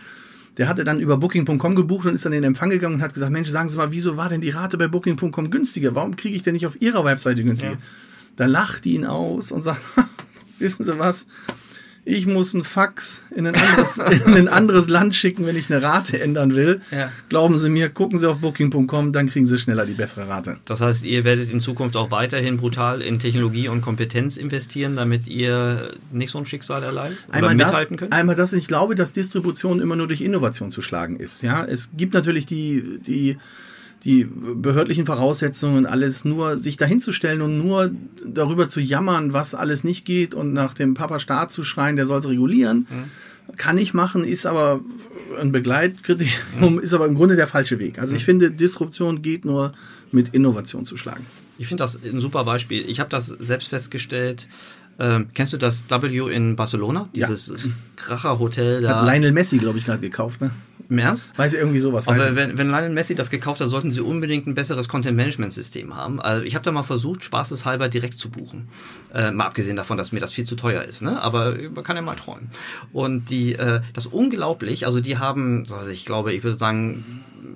der 0.56 0.68
hatte 0.68 0.84
dann 0.84 1.00
über 1.00 1.18
Booking.com 1.18 1.74
gebucht 1.74 2.06
und 2.06 2.14
ist 2.14 2.24
dann 2.24 2.32
in 2.32 2.42
den 2.42 2.48
Empfang 2.48 2.70
gegangen 2.70 2.96
und 2.96 3.02
hat 3.02 3.12
gesagt, 3.12 3.30
Mensch, 3.32 3.48
sagen 3.48 3.68
Sie 3.68 3.76
mal, 3.76 3.92
wieso 3.92 4.16
war 4.16 4.28
denn 4.28 4.40
die 4.40 4.50
Rate 4.50 4.78
bei 4.78 4.88
Booking.com 4.88 5.50
günstiger? 5.50 5.94
Warum 5.94 6.16
kriege 6.16 6.34
ich 6.34 6.42
denn 6.42 6.54
nicht 6.54 6.66
auf 6.66 6.80
Ihrer 6.80 7.04
Webseite 7.04 7.44
günstiger? 7.44 7.72
Ja. 7.72 7.78
Da 8.36 8.46
lacht 8.46 8.84
die 8.84 8.94
ihn 8.94 9.04
aus 9.04 9.52
und 9.52 9.62
sagt, 9.62 9.82
wissen 10.58 10.84
Sie 10.84 10.98
was, 10.98 11.26
ich 12.08 12.24
muss 12.28 12.54
einen 12.54 12.62
Fax 12.62 13.24
in 13.34 13.48
ein 13.48 13.56
anderes, 13.56 13.98
in 13.98 14.34
ein 14.34 14.48
anderes 14.48 14.88
Land 14.88 15.16
schicken, 15.16 15.44
wenn 15.44 15.56
ich 15.56 15.72
eine 15.72 15.82
Rate 15.82 16.20
ändern 16.20 16.54
will. 16.54 16.80
Ja. 16.92 17.10
Glauben 17.28 17.58
Sie 17.58 17.68
mir, 17.68 17.88
gucken 17.88 18.20
Sie 18.20 18.30
auf 18.30 18.38
booking.com, 18.38 19.12
dann 19.12 19.28
kriegen 19.28 19.46
Sie 19.46 19.58
schneller 19.58 19.84
die 19.84 19.94
bessere 19.94 20.28
Rate. 20.28 20.58
Das 20.66 20.80
heißt, 20.80 21.04
ihr 21.04 21.24
werdet 21.24 21.52
in 21.52 21.60
Zukunft 21.60 21.96
auch 21.96 22.12
weiterhin 22.12 22.58
brutal 22.58 23.02
in 23.02 23.18
Technologie 23.18 23.66
und 23.66 23.80
Kompetenz 23.80 24.36
investieren, 24.36 24.94
damit 24.94 25.26
ihr 25.26 25.94
nicht 26.12 26.30
so 26.30 26.38
ein 26.38 26.46
Schicksal 26.46 26.84
erleidet? 26.84 27.18
Einmal 27.28 27.56
das, 27.56 27.88
könnt? 27.88 28.12
einmal 28.12 28.36
das, 28.36 28.52
ich 28.52 28.68
glaube, 28.68 28.94
dass 28.94 29.10
Distribution 29.10 29.80
immer 29.80 29.96
nur 29.96 30.06
durch 30.06 30.20
Innovation 30.20 30.70
zu 30.70 30.82
schlagen 30.82 31.16
ist. 31.16 31.42
Ja, 31.42 31.64
es 31.64 31.90
gibt 31.96 32.14
natürlich 32.14 32.46
die, 32.46 33.00
die 33.04 33.36
die 34.04 34.24
behördlichen 34.24 35.06
Voraussetzungen 35.06 35.78
und 35.78 35.86
alles 35.86 36.24
nur 36.24 36.58
sich 36.58 36.76
dahinzustellen 36.76 37.42
und 37.42 37.58
nur 37.58 37.90
darüber 38.24 38.68
zu 38.68 38.80
jammern, 38.80 39.32
was 39.32 39.54
alles 39.54 39.84
nicht 39.84 40.04
geht 40.04 40.34
und 40.34 40.52
nach 40.52 40.74
dem 40.74 40.94
Papa 40.94 41.18
Staat 41.18 41.50
zu 41.50 41.64
schreien, 41.64 41.96
der 41.96 42.06
soll 42.06 42.20
es 42.20 42.28
regulieren, 42.28 42.86
mhm. 42.88 43.56
kann 43.56 43.78
ich 43.78 43.94
machen, 43.94 44.24
ist 44.24 44.46
aber 44.46 44.80
ein 45.40 45.50
Begleitkriterium, 45.50 46.74
mhm. 46.74 46.78
ist 46.78 46.94
aber 46.94 47.06
im 47.06 47.14
Grunde 47.14 47.36
der 47.36 47.48
falsche 47.48 47.78
Weg. 47.78 47.98
Also 47.98 48.14
ich 48.14 48.22
mhm. 48.22 48.26
finde, 48.26 48.50
Disruption 48.50 49.22
geht 49.22 49.44
nur 49.44 49.72
mit 50.12 50.34
Innovation 50.34 50.84
zu 50.84 50.96
schlagen. 50.96 51.26
Ich 51.58 51.66
finde 51.66 51.82
das 51.82 51.98
ein 52.02 52.20
super 52.20 52.44
Beispiel. 52.44 52.88
Ich 52.88 53.00
habe 53.00 53.10
das 53.10 53.26
selbst 53.26 53.68
festgestellt. 53.68 54.46
Ähm, 54.98 55.28
kennst 55.34 55.52
du 55.52 55.56
das 55.56 55.84
W 55.88 56.32
in 56.32 56.56
Barcelona? 56.56 57.08
Dieses 57.14 57.48
ja. 57.48 57.56
Kracher-Hotel 57.96 58.82
da. 58.82 59.00
Hat 59.00 59.06
Lionel 59.06 59.32
Messi, 59.32 59.58
glaube 59.58 59.78
ich, 59.78 59.84
gerade 59.84 60.00
gekauft, 60.00 60.40
ne? 60.40 60.50
Im 60.88 60.98
Ernst? 60.98 61.36
Weiß 61.36 61.54
irgendwie 61.54 61.80
sowas. 61.80 62.06
Aber 62.06 62.36
wenn, 62.36 62.58
wenn 62.58 62.68
Lionel 62.68 62.90
Messi 62.90 63.14
das 63.14 63.30
gekauft 63.30 63.60
hat, 63.60 63.70
sollten 63.70 63.90
sie 63.90 64.00
unbedingt 64.00 64.46
ein 64.46 64.54
besseres 64.54 64.88
Content-Management-System 64.88 65.96
haben. 65.96 66.20
Also 66.20 66.44
ich 66.44 66.54
habe 66.54 66.64
da 66.64 66.72
mal 66.72 66.82
versucht, 66.82 67.24
spaßeshalber 67.24 67.88
direkt 67.88 68.18
zu 68.18 68.30
buchen. 68.30 68.68
Äh, 69.12 69.32
mal 69.32 69.46
abgesehen 69.46 69.76
davon, 69.76 69.96
dass 69.96 70.12
mir 70.12 70.20
das 70.20 70.32
viel 70.32 70.44
zu 70.44 70.54
teuer 70.54 70.82
ist, 70.82 71.02
ne? 71.02 71.20
Aber 71.20 71.56
man 71.74 71.82
kann 71.82 71.96
ja 71.96 72.02
mal 72.02 72.16
träumen. 72.16 72.50
Und 72.92 73.30
die, 73.30 73.54
äh, 73.54 73.80
das 73.94 74.06
unglaublich, 74.06 74.86
also 74.86 75.00
die 75.00 75.18
haben, 75.18 75.64
also 75.70 75.90
ich 75.90 76.04
glaube, 76.04 76.32
ich 76.32 76.44
würde 76.44 76.56
sagen, 76.56 77.04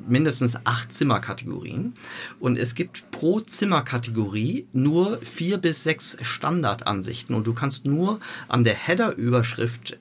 mindestens 0.09 0.57
acht 0.65 0.93
Zimmerkategorien 0.93 1.95
und 2.39 2.59
es 2.59 2.75
gibt 2.75 3.11
pro 3.11 3.41
Zimmerkategorie 3.41 4.67
nur 4.73 5.19
vier 5.19 5.59
bis 5.59 5.85
sechs 5.85 6.17
Standardansichten 6.21 7.35
und 7.35 7.47
du 7.47 7.55
kannst 7.55 7.87
nur 7.87 8.21
an 8.49 8.65
der 8.65 8.75
Header-Überschrift 8.75 9.99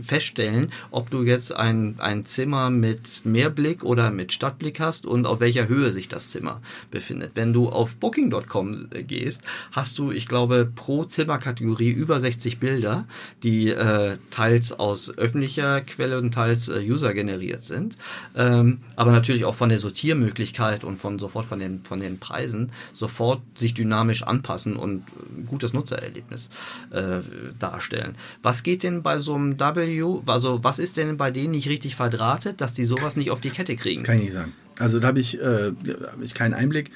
feststellen, 0.00 0.72
ob 0.90 1.10
du 1.10 1.22
jetzt 1.22 1.54
ein, 1.54 1.96
ein 1.98 2.24
Zimmer 2.24 2.59
mit 2.68 3.22
Mehrblick 3.24 3.84
oder 3.84 4.10
mit 4.10 4.32
Stadtblick 4.32 4.80
hast 4.80 5.06
und 5.06 5.26
auf 5.26 5.40
welcher 5.40 5.68
Höhe 5.68 5.92
sich 5.92 6.08
das 6.08 6.30
Zimmer 6.30 6.60
befindet. 6.90 7.32
Wenn 7.34 7.52
du 7.52 7.68
auf 7.68 7.96
Booking.com 7.96 8.88
gehst, 9.06 9.42
hast 9.72 9.98
du, 9.98 10.10
ich 10.10 10.26
glaube, 10.26 10.70
pro 10.74 11.04
Zimmerkategorie 11.04 11.90
über 11.90 12.18
60 12.18 12.58
Bilder, 12.58 13.06
die 13.42 13.70
äh, 13.70 14.18
teils 14.30 14.72
aus 14.72 15.16
öffentlicher 15.16 15.80
Quelle 15.82 16.18
und 16.18 16.34
teils 16.34 16.68
äh, 16.68 16.80
User 16.80 17.14
generiert 17.14 17.64
sind. 17.64 17.96
Ähm, 18.36 18.78
aber 18.96 19.12
natürlich 19.12 19.44
auch 19.44 19.54
von 19.54 19.68
der 19.68 19.78
Sortiermöglichkeit 19.78 20.84
und 20.84 20.98
von 20.98 21.18
sofort 21.18 21.46
von 21.46 21.60
den, 21.60 21.84
von 21.84 22.00
den 22.00 22.18
Preisen 22.18 22.72
sofort 22.92 23.40
sich 23.56 23.74
dynamisch 23.74 24.22
anpassen 24.22 24.76
und 24.76 25.04
ein 25.36 25.46
gutes 25.46 25.72
Nutzererlebnis 25.72 26.48
äh, 26.90 27.20
darstellen. 27.58 28.16
Was 28.42 28.62
geht 28.62 28.82
denn 28.82 29.02
bei 29.02 29.18
so 29.18 29.34
einem 29.34 29.58
W, 29.58 30.20
also 30.26 30.64
was 30.64 30.78
ist 30.78 30.96
denn 30.96 31.16
bei 31.16 31.30
denen 31.30 31.52
nicht 31.52 31.68
richtig 31.68 31.94
verdrahtet, 31.94 32.49
dass 32.54 32.72
die 32.72 32.84
sowas 32.84 33.16
nicht 33.16 33.30
auf 33.30 33.40
die 33.40 33.50
Kette 33.50 33.76
kriegen? 33.76 34.00
Das 34.00 34.04
kann 34.04 34.18
ich 34.18 34.24
nicht 34.24 34.32
sagen. 34.34 34.52
Also 34.78 34.98
da 34.98 35.08
habe 35.08 35.20
ich, 35.20 35.40
äh, 35.40 35.72
hab 35.72 36.22
ich 36.22 36.34
keinen 36.34 36.54
Einblick. 36.54 36.90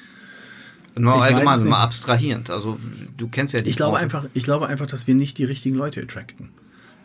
Mal 0.97 1.21
allgemein, 1.21 1.65
mal 1.65 1.83
abstrahierend. 1.83 2.51
Also 2.51 2.79
du 3.17 3.29
kennst 3.29 3.53
ja 3.53 3.61
die. 3.61 3.71
Ich 3.71 3.77
glaube 3.77 3.99
einfach, 3.99 4.27
ich 4.33 4.45
glaube 4.45 4.69
einfach, 4.69 4.87
dass 4.87 5.07
wir 5.07 5.15
nicht 5.15 5.39
die 5.39 5.45
richtigen 5.45 5.75
Leute 5.75 6.01
attracten. 6.01 6.51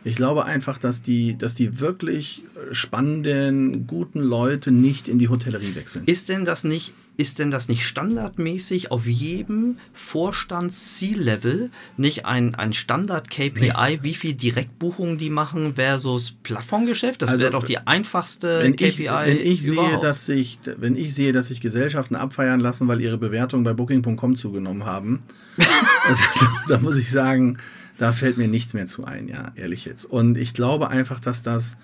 Ich 0.04 0.16
glaube 0.16 0.44
einfach, 0.44 0.78
dass 0.78 1.02
die, 1.02 1.36
dass 1.36 1.54
die 1.54 1.80
wirklich 1.80 2.44
spannenden, 2.72 3.86
guten 3.86 4.20
Leute 4.20 4.70
nicht 4.70 5.08
in 5.08 5.18
die 5.18 5.28
Hotellerie 5.28 5.74
wechseln. 5.74 6.04
Ist 6.06 6.28
denn 6.30 6.44
das 6.44 6.64
nicht, 6.64 6.94
ist 7.16 7.38
denn 7.38 7.50
das 7.50 7.68
nicht 7.68 7.86
standardmäßig 7.86 8.90
auf 8.90 9.06
jedem 9.06 9.76
Vorstands-C-Level 9.92 11.70
nicht 11.96 12.24
ein, 12.24 12.54
ein 12.54 12.72
Standard-KPI, 12.72 13.60
nee. 13.60 13.98
wie 14.02 14.14
viel 14.14 14.34
Direktbuchungen 14.34 15.18
die 15.18 15.30
machen 15.30 15.74
versus 15.74 16.34
Plattformgeschäft? 16.42 17.20
Das 17.20 17.30
also, 17.30 17.42
wäre 17.42 17.52
doch 17.52 17.64
die 17.64 17.78
einfachste 17.78 18.60
wenn 18.62 18.74
KPI. 18.74 18.86
Ich, 18.86 19.10
wenn 19.10 19.40
ich 19.40 19.62
sehe, 19.62 19.98
dass 20.00 20.26
sich, 20.26 20.58
wenn 20.78 20.96
ich 20.96 21.14
sehe, 21.14 21.32
dass 21.32 21.48
sich 21.48 21.60
Gesellschaften 21.60 22.16
abfeiern 22.16 22.60
lassen, 22.60 22.88
weil 22.88 23.00
ihre 23.00 23.18
Bewertungen 23.18 23.64
bei 23.64 23.74
Booking.com 23.74 24.36
zugenommen 24.36 24.86
haben, 24.86 25.22
also, 26.08 26.24
da 26.68 26.78
muss 26.78 26.96
ich 26.96 27.10
sagen, 27.10 27.58
da 27.98 28.12
fällt 28.12 28.38
mir 28.38 28.48
nichts 28.48 28.72
mehr 28.72 28.86
zu 28.86 29.04
ein, 29.04 29.28
ja, 29.28 29.52
ehrlich 29.56 29.84
jetzt. 29.84 30.06
Und 30.06 30.38
ich 30.38 30.54
glaube 30.54 30.88
einfach, 30.88 31.20
dass 31.20 31.42
das, 31.42 31.76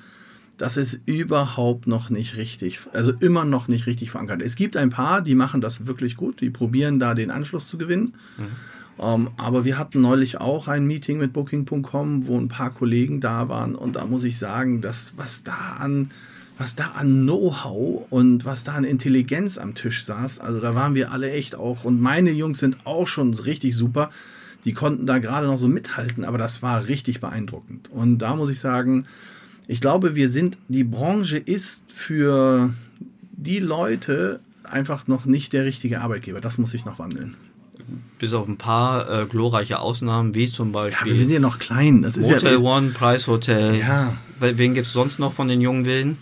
das 0.56 0.76
ist 0.76 1.00
überhaupt 1.06 1.86
noch 1.86 2.10
nicht 2.10 2.36
richtig, 2.36 2.80
also 2.92 3.12
immer 3.20 3.44
noch 3.44 3.68
nicht 3.68 3.86
richtig 3.86 4.10
verankert. 4.10 4.42
Es 4.42 4.56
gibt 4.56 4.76
ein 4.76 4.90
paar, 4.90 5.22
die 5.22 5.34
machen 5.34 5.60
das 5.60 5.86
wirklich 5.86 6.16
gut, 6.16 6.40
die 6.40 6.50
probieren 6.50 6.98
da 6.98 7.14
den 7.14 7.30
Anschluss 7.30 7.68
zu 7.68 7.78
gewinnen. 7.78 8.14
Mhm. 8.38 8.44
Um, 8.98 9.26
ähm, 9.26 9.30
aber 9.36 9.66
wir 9.66 9.76
hatten 9.76 10.00
neulich 10.00 10.40
auch 10.40 10.68
ein 10.68 10.86
Meeting 10.86 11.18
mit 11.18 11.34
Booking.com, 11.34 12.26
wo 12.26 12.38
ein 12.38 12.48
paar 12.48 12.70
Kollegen 12.70 13.20
da 13.20 13.50
waren 13.50 13.74
und 13.74 13.96
da 13.96 14.06
muss 14.06 14.24
ich 14.24 14.38
sagen, 14.38 14.80
dass 14.80 15.12
was 15.18 15.42
da 15.42 15.76
an 15.78 16.10
was 16.56 16.74
da 16.74 16.92
an 16.92 17.24
Know-how 17.24 18.06
und 18.08 18.46
was 18.46 18.64
da 18.64 18.72
an 18.72 18.84
Intelligenz 18.84 19.58
am 19.58 19.74
Tisch 19.74 20.06
saß, 20.06 20.38
also 20.38 20.62
da 20.62 20.74
waren 20.74 20.94
wir 20.94 21.12
alle 21.12 21.30
echt 21.30 21.56
auch 21.56 21.84
und 21.84 22.00
meine 22.00 22.30
Jungs 22.30 22.58
sind 22.58 22.78
auch 22.86 23.06
schon 23.06 23.34
richtig 23.34 23.76
super 23.76 24.08
die 24.66 24.74
konnten 24.74 25.06
da 25.06 25.18
gerade 25.18 25.46
noch 25.46 25.58
so 25.58 25.68
mithalten, 25.68 26.24
aber 26.24 26.38
das 26.38 26.60
war 26.60 26.88
richtig 26.88 27.20
beeindruckend. 27.20 27.88
Und 27.88 28.18
da 28.18 28.34
muss 28.34 28.50
ich 28.50 28.58
sagen, 28.58 29.06
ich 29.68 29.80
glaube, 29.80 30.14
wir 30.14 30.28
sind, 30.28 30.58
die 30.68 30.84
Branche 30.84 31.38
ist 31.38 31.84
für 31.92 32.72
die 33.32 33.58
Leute 33.58 34.40
einfach 34.64 35.06
noch 35.06 35.26
nicht 35.26 35.52
der 35.52 35.64
richtige 35.64 36.00
Arbeitgeber. 36.00 36.40
Das 36.40 36.58
muss 36.58 36.70
sich 36.70 36.84
noch 36.84 36.98
wandeln. 36.98 37.36
Bis 38.18 38.32
auf 38.32 38.48
ein 38.48 38.56
paar 38.56 39.22
äh, 39.22 39.26
glorreiche 39.26 39.78
Ausnahmen, 39.78 40.34
wie 40.34 40.48
zum 40.48 40.72
Beispiel. 40.72 41.12
Ja, 41.12 41.16
wir 41.18 41.22
sind 41.22 41.32
ja 41.34 41.40
noch 41.40 41.58
klein. 41.58 42.02
Das 42.02 42.16
Hotel 42.16 42.54
ja, 42.54 42.58
One, 42.58 42.90
Preishotel. 42.90 43.76
Ja. 43.76 44.16
Wen 44.40 44.74
gibt 44.74 44.86
es 44.86 44.92
sonst 44.92 45.18
noch 45.18 45.32
von 45.32 45.48
den 45.48 45.60
jungen 45.60 45.84
Willen? 45.84 46.18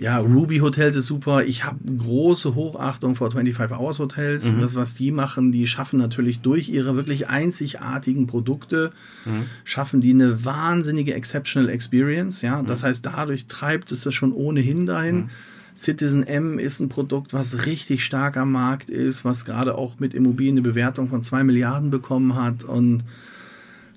Ja, 0.00 0.18
Ruby 0.18 0.58
Hotels 0.58 0.94
ist 0.94 1.06
super. 1.06 1.44
Ich 1.44 1.64
habe 1.64 1.78
große 1.84 2.54
Hochachtung 2.54 3.16
vor 3.16 3.32
25 3.32 3.76
Hours 3.76 3.98
Hotels. 3.98 4.44
Mhm. 4.44 4.60
Das, 4.60 4.76
was 4.76 4.94
die 4.94 5.10
machen, 5.10 5.50
die 5.50 5.66
schaffen 5.66 5.98
natürlich 5.98 6.38
durch 6.38 6.68
ihre 6.68 6.94
wirklich 6.94 7.28
einzigartigen 7.28 8.28
Produkte, 8.28 8.92
mhm. 9.24 9.46
schaffen 9.64 10.00
die 10.00 10.10
eine 10.10 10.44
wahnsinnige 10.44 11.14
Exceptional 11.14 11.68
Experience. 11.68 12.42
Ja, 12.42 12.62
das 12.62 12.82
mhm. 12.82 12.86
heißt, 12.86 13.06
dadurch 13.06 13.46
treibt 13.46 13.90
es 13.90 14.02
das 14.02 14.14
schon 14.14 14.32
ohnehin 14.32 14.86
dahin. 14.86 15.16
Mhm. 15.16 15.30
Citizen 15.76 16.24
M 16.24 16.60
ist 16.60 16.78
ein 16.78 16.88
Produkt, 16.88 17.32
was 17.32 17.66
richtig 17.66 18.04
stark 18.04 18.36
am 18.36 18.52
Markt 18.52 18.90
ist, 18.90 19.24
was 19.24 19.44
gerade 19.44 19.76
auch 19.76 19.98
mit 19.98 20.14
Immobilien 20.14 20.54
eine 20.54 20.62
Bewertung 20.62 21.08
von 21.08 21.24
zwei 21.24 21.42
Milliarden 21.42 21.90
bekommen 21.90 22.36
hat 22.36 22.62
und 22.62 23.02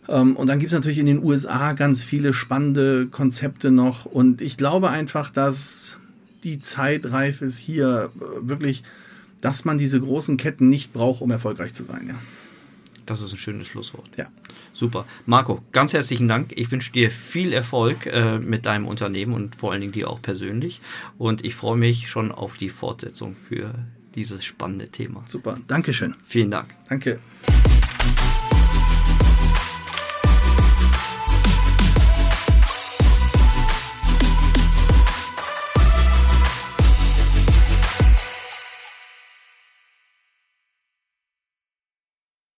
und 0.08 0.48
dann 0.48 0.60
gibt 0.60 0.72
es 0.72 0.74
natürlich 0.74 0.98
in 0.98 1.06
den 1.06 1.24
USA 1.24 1.74
ganz 1.74 2.04
viele 2.04 2.34
spannende 2.34 3.08
Konzepte 3.08 3.72
noch. 3.72 4.06
Und 4.06 4.42
ich 4.42 4.58
glaube 4.58 4.90
einfach, 4.90 5.30
dass 5.30 5.98
die 6.44 6.60
Zeit 6.60 7.12
reif 7.12 7.42
ist 7.42 7.58
hier 7.58 8.12
äh, 8.16 8.48
wirklich, 8.48 8.84
dass 9.42 9.66
man 9.66 9.78
diese 9.78 10.00
großen 10.00 10.38
Ketten 10.38 10.70
nicht 10.70 10.94
braucht, 10.94 11.22
um 11.22 11.32
erfolgreich 11.32 11.74
zu 11.74 11.84
sein. 11.84 12.08
Ja. 12.08 12.16
Das 13.06 13.22
ist 13.22 13.34
ein 13.34 13.38
schönes 13.38 13.68
Schlusswort. 13.68 14.10
Ja. 14.18 14.28
Super. 14.74 15.06
Marco, 15.26 15.62
ganz 15.72 15.94
herzlichen 15.94 16.28
Dank. 16.28 16.54
Ich 16.56 16.72
wünsche 16.72 16.92
dir 16.92 17.12
viel 17.12 17.52
Erfolg 17.52 18.06
äh, 18.06 18.40
mit 18.40 18.66
deinem 18.66 18.88
Unternehmen 18.88 19.34
und 19.34 19.56
vor 19.56 19.72
allen 19.72 19.82
Dingen 19.82 19.94
dir 19.94 20.10
auch 20.10 20.22
persönlich. 20.22 20.82
Und 21.18 21.44
ich 21.44 21.56
freue 21.56 21.78
mich 21.78 22.10
schon 22.10 22.32
auf 22.32 22.58
die 22.58 22.70
Fortsetzung 22.70 23.36
für 23.36 23.74
dieses 24.16 24.46
spannende 24.46 24.90
Thema. 24.90 25.24
Super. 25.26 25.58
Dankeschön. 25.68 26.16
Vielen 26.24 26.52
Dank. 26.52 26.76
Danke. 26.88 27.20